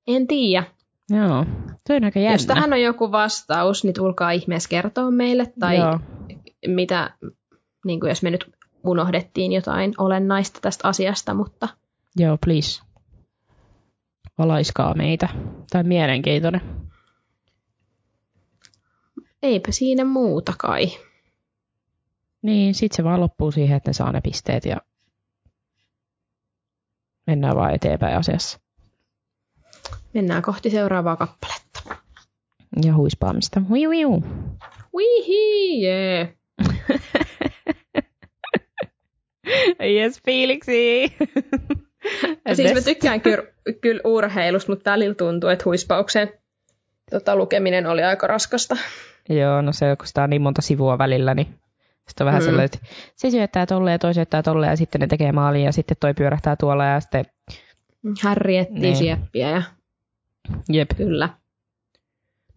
En 0.07 0.27
tiedä. 0.27 0.64
Joo. 1.11 1.47
Se 1.87 1.95
on 1.95 2.05
aika 2.05 2.18
jännä. 2.18 2.35
Jos 2.35 2.47
tähän 2.47 2.73
on 2.73 2.83
joku 2.83 3.12
vastaus, 3.12 3.85
niin 3.85 3.95
tulkaa 3.95 4.31
ihmeessä 4.31 4.68
kertoa 4.68 5.11
meille, 5.11 5.53
tai 5.61 5.77
Joo. 5.77 6.01
mitä, 6.66 7.11
niin 7.85 8.01
kuin 8.01 8.09
jos 8.09 8.23
me 8.23 8.31
nyt 8.31 8.51
unohdettiin 8.85 9.53
jotain 9.53 9.95
olennaista 9.99 10.59
tästä 10.62 10.89
asiasta, 10.89 11.35
mutta 11.35 11.68
Joo, 12.16 12.39
please. 12.45 12.83
Valaiskaa 14.39 14.95
meitä. 14.95 15.29
Tämä 15.71 15.81
on 15.81 15.89
mielenkiintoinen. 15.89 16.89
Eipä 19.43 19.72
siinä 19.72 20.05
muuta 20.05 20.53
kai. 20.59 20.86
Niin, 22.43 22.74
sit 22.74 22.93
se 22.93 23.05
vaan 23.05 23.20
loppuu 23.20 23.53
siihen, 23.53 23.76
että 23.76 23.88
ne 23.88 23.93
saa 23.93 24.12
ne 24.12 24.20
pisteet 24.20 24.64
ja 24.64 24.76
mennään 27.26 27.57
vaan 27.57 27.74
eteenpäin 27.74 28.16
asiassa. 28.16 28.61
Mennään 30.14 30.43
kohti 30.43 30.70
seuraavaa 30.70 31.16
kappaletta. 31.16 31.80
Ja 32.84 32.95
huispaamista. 32.95 33.62
Wiu, 33.70 33.91
wiu. 33.91 34.22
Wihi, 34.97 35.86
yeah. 35.86 36.28
yes, 39.97 40.20
fiiliksi. 40.24 41.12
Siis 42.55 42.74
mä 42.74 42.80
tykkään 42.80 43.20
kyllä, 43.20 43.43
kyllä 43.80 44.01
urheilusta, 44.05 44.72
mutta 44.72 44.91
välillä 44.91 45.14
tuntuu, 45.14 45.51
että 45.51 45.64
huispauksen 45.64 46.32
tota, 47.11 47.37
lukeminen 47.37 47.87
oli 47.87 48.03
aika 48.05 48.27
raskasta. 48.27 48.77
Joo, 49.29 49.63
no 49.63 49.73
se, 49.73 49.97
kun 49.99 50.07
sitä 50.07 50.23
on 50.23 50.31
niin 50.31 50.43
monta 50.43 50.63
sivua 50.63 50.99
välillä, 50.99 51.35
niin 51.35 51.47
sitten 52.09 52.25
on 52.25 52.27
vähän 52.27 52.43
Mm. 52.43 52.45
sellainen, 52.45 52.65
että 52.65 52.79
se 53.17 53.31
syöttää 53.31 53.67
tolleen 53.67 53.95
ja 53.95 53.99
toi 53.99 54.15
syöttää 54.15 54.43
tolleen 54.43 54.71
ja 54.71 54.77
sitten 54.77 55.01
ne 55.01 55.07
tekee 55.07 55.33
maalin 55.33 55.65
ja 55.65 55.73
sitten 55.73 55.97
toi 56.01 56.15
pyörähtää 56.15 56.57
tuolla 56.57 56.85
ja 56.85 57.01
sitten 57.01 57.25
Harri 58.23 58.57
etsii 58.57 58.81
Niin. 58.81 58.97
sieppiä 58.97 59.51
ja 59.51 59.63
jep. 60.69 60.91
kyllä. 60.97 61.29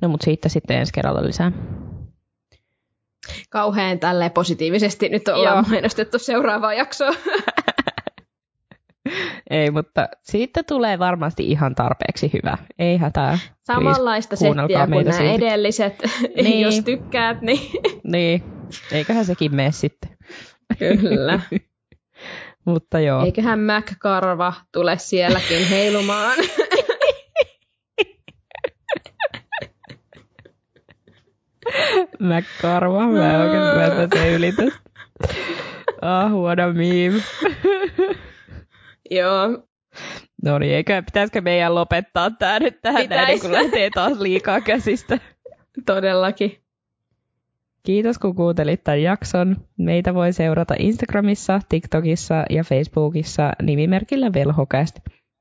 No 0.01 0.07
mut 0.09 0.21
siitä 0.21 0.49
sitten 0.49 0.77
ensi 0.77 0.93
kerralla 0.93 1.23
lisää. 1.23 1.51
Kauhean 3.49 3.99
tälleen 3.99 4.31
positiivisesti 4.31 5.09
nyt 5.09 5.27
ollaan 5.27 5.55
Joo. 5.57 5.65
mainostettu 5.69 6.19
seuraavaa 6.19 6.73
jaksoa. 6.73 7.09
Ei, 9.49 9.71
mutta 9.71 10.07
siitä 10.23 10.63
tulee 10.63 10.99
varmasti 10.99 11.43
ihan 11.51 11.75
tarpeeksi 11.75 12.29
hyvä. 12.33 12.57
Ei 12.79 12.97
hätää. 12.97 13.37
Samanlaista 13.63 14.37
kuunnelkaa 14.37 14.77
settiä 14.81 14.95
kuin 14.95 15.05
nämä 15.05 15.17
silti. 15.17 15.45
edelliset. 15.45 15.95
Niin. 16.43 16.61
Jos 16.61 16.79
tykkäät, 16.85 17.41
niin 17.41 17.59
Niin, 18.03 18.43
eiköhän 18.91 19.25
sekin 19.25 19.55
mene 19.55 19.71
sitten. 19.71 20.09
kyllä. 20.79 21.39
Mutta 22.65 22.99
joo. 22.99 23.25
Eiköhän 23.25 23.59
Mac-karva 23.59 24.53
tule 24.71 24.97
sielläkin 24.97 25.67
heilumaan. 25.69 26.37
Mä 32.19 32.41
karva, 32.61 33.07
mä 33.07 33.43
oikein 33.43 33.61
mä 33.63 33.85
en 33.85 33.91
tätä 34.09 34.25
ylitä. 34.25 34.63
Ah, 36.01 36.31
huono 36.31 36.73
meme. 36.73 37.23
Joo, 39.15 39.63
No 40.43 40.59
niin, 40.59 40.73
eikö, 40.73 41.01
pitäisikö 41.01 41.41
meidän 41.41 41.75
lopettaa 41.75 42.29
tää 42.31 42.59
nyt 42.59 42.81
tähän 42.81 43.01
Pitäis. 43.01 43.27
näin, 43.27 43.41
kun 43.41 43.51
lähtee 43.51 43.89
taas 43.89 44.19
liikaa 44.19 44.61
käsistä? 44.61 45.19
Todellakin. 45.85 46.57
Kiitos 47.85 48.19
kun 48.19 48.35
kuuntelit 48.35 48.83
tämän 48.83 49.01
jakson. 49.01 49.55
Meitä 49.77 50.13
voi 50.13 50.33
seurata 50.33 50.73
Instagramissa, 50.79 51.59
TikTokissa 51.69 52.45
ja 52.49 52.63
Facebookissa 52.63 53.51
nimimerkillä 53.61 54.33
Velhokäst. 54.33 54.99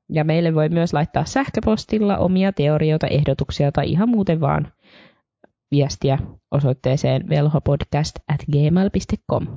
Ja 0.09 0.23
meille 0.23 0.55
voi 0.55 0.69
myös 0.69 0.93
laittaa 0.93 1.25
sähköpostilla 1.25 2.17
omia 2.17 2.53
teorioita, 2.53 3.07
ehdotuksia 3.07 3.71
tai 3.71 3.91
ihan 3.91 4.09
muuten 4.09 4.41
vaan 4.41 4.71
viestiä 5.71 6.17
osoitteeseen 6.51 7.29
velhopodcast 7.29 8.15
at 8.27 8.41
gmail.com. 8.51 9.47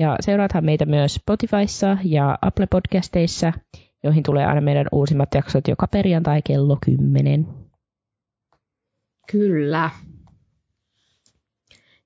Ja 0.00 0.16
seuraathan 0.20 0.64
meitä 0.64 0.86
myös 0.86 1.14
Spotifyssa 1.14 1.98
ja 2.04 2.38
Apple 2.42 2.66
Podcasteissa, 2.66 3.52
joihin 4.04 4.22
tulee 4.22 4.46
aina 4.46 4.60
meidän 4.60 4.86
uusimmat 4.92 5.34
jaksot 5.34 5.68
joka 5.68 5.86
perjantai 5.86 6.42
kello 6.42 6.78
10. 6.84 7.46
Kyllä. 9.32 9.90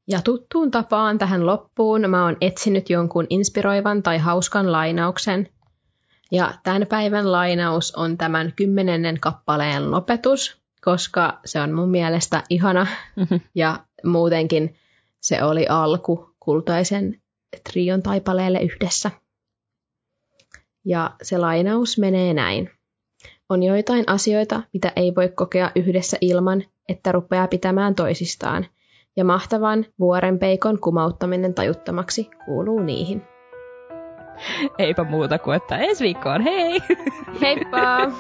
Ja 0.09 0.23
tuttuun 0.23 0.71
tapaan 0.71 1.19
tähän 1.19 1.47
loppuun 1.47 2.11
mä 2.11 2.25
oon 2.25 2.37
etsinyt 2.41 2.91
jonkun 2.91 3.27
inspiroivan 3.31 4.03
tai 4.03 4.19
hauskan 4.19 4.73
lainauksen. 4.73 5.49
Ja 6.33 6.55
tämän 6.63 6.87
päivän 6.87 7.33
lainaus 7.33 7.95
on 7.95 8.19
tämän 8.19 8.53
kymmenennen 8.57 9.21
kappaleen 9.21 9.91
lopetus, 9.91 10.63
koska 10.85 11.41
se 11.45 11.61
on 11.61 11.73
mun 11.73 11.91
mielestä 11.91 12.43
ihana 12.51 12.87
Mhm. 13.17 13.35
ja 13.55 13.81
muutenkin 14.05 14.75
se 15.21 15.45
oli 15.45 15.67
alku 15.69 16.35
kultaisen 16.41 17.21
trion 17.73 18.03
taipaleelle 18.03 18.61
yhdessä. 18.61 19.11
Ja 20.85 21.11
se 21.23 21.39
lainaus 21.39 21.99
menee 21.99 22.35
näin. 22.35 22.71
On 23.49 23.63
joitain 23.63 24.05
asioita, 24.07 24.63
mitä 24.73 24.93
ei 24.97 25.15
voi 25.17 25.29
kokea 25.29 25.71
yhdessä 25.75 26.17
ilman, 26.21 26.65
että 26.89 27.13
rupeaa 27.13 27.49
pitämään 27.49 27.95
toisistaan, 27.95 28.67
ja 29.17 29.25
mahtavan 29.25 29.87
vuorenpeikon 29.99 30.81
kumauttaminen 30.81 31.55
tajuttomaksi 31.55 32.31
kuuluu 32.45 32.81
niihin. 32.81 33.23
Eipä 34.79 35.05
muuta 35.05 35.39
kuin, 35.39 35.57
että 35.57 35.77
ensi 35.77 36.05
viikkoon, 36.05 36.41
hei! 36.43 36.81
Heippa! 37.41 38.11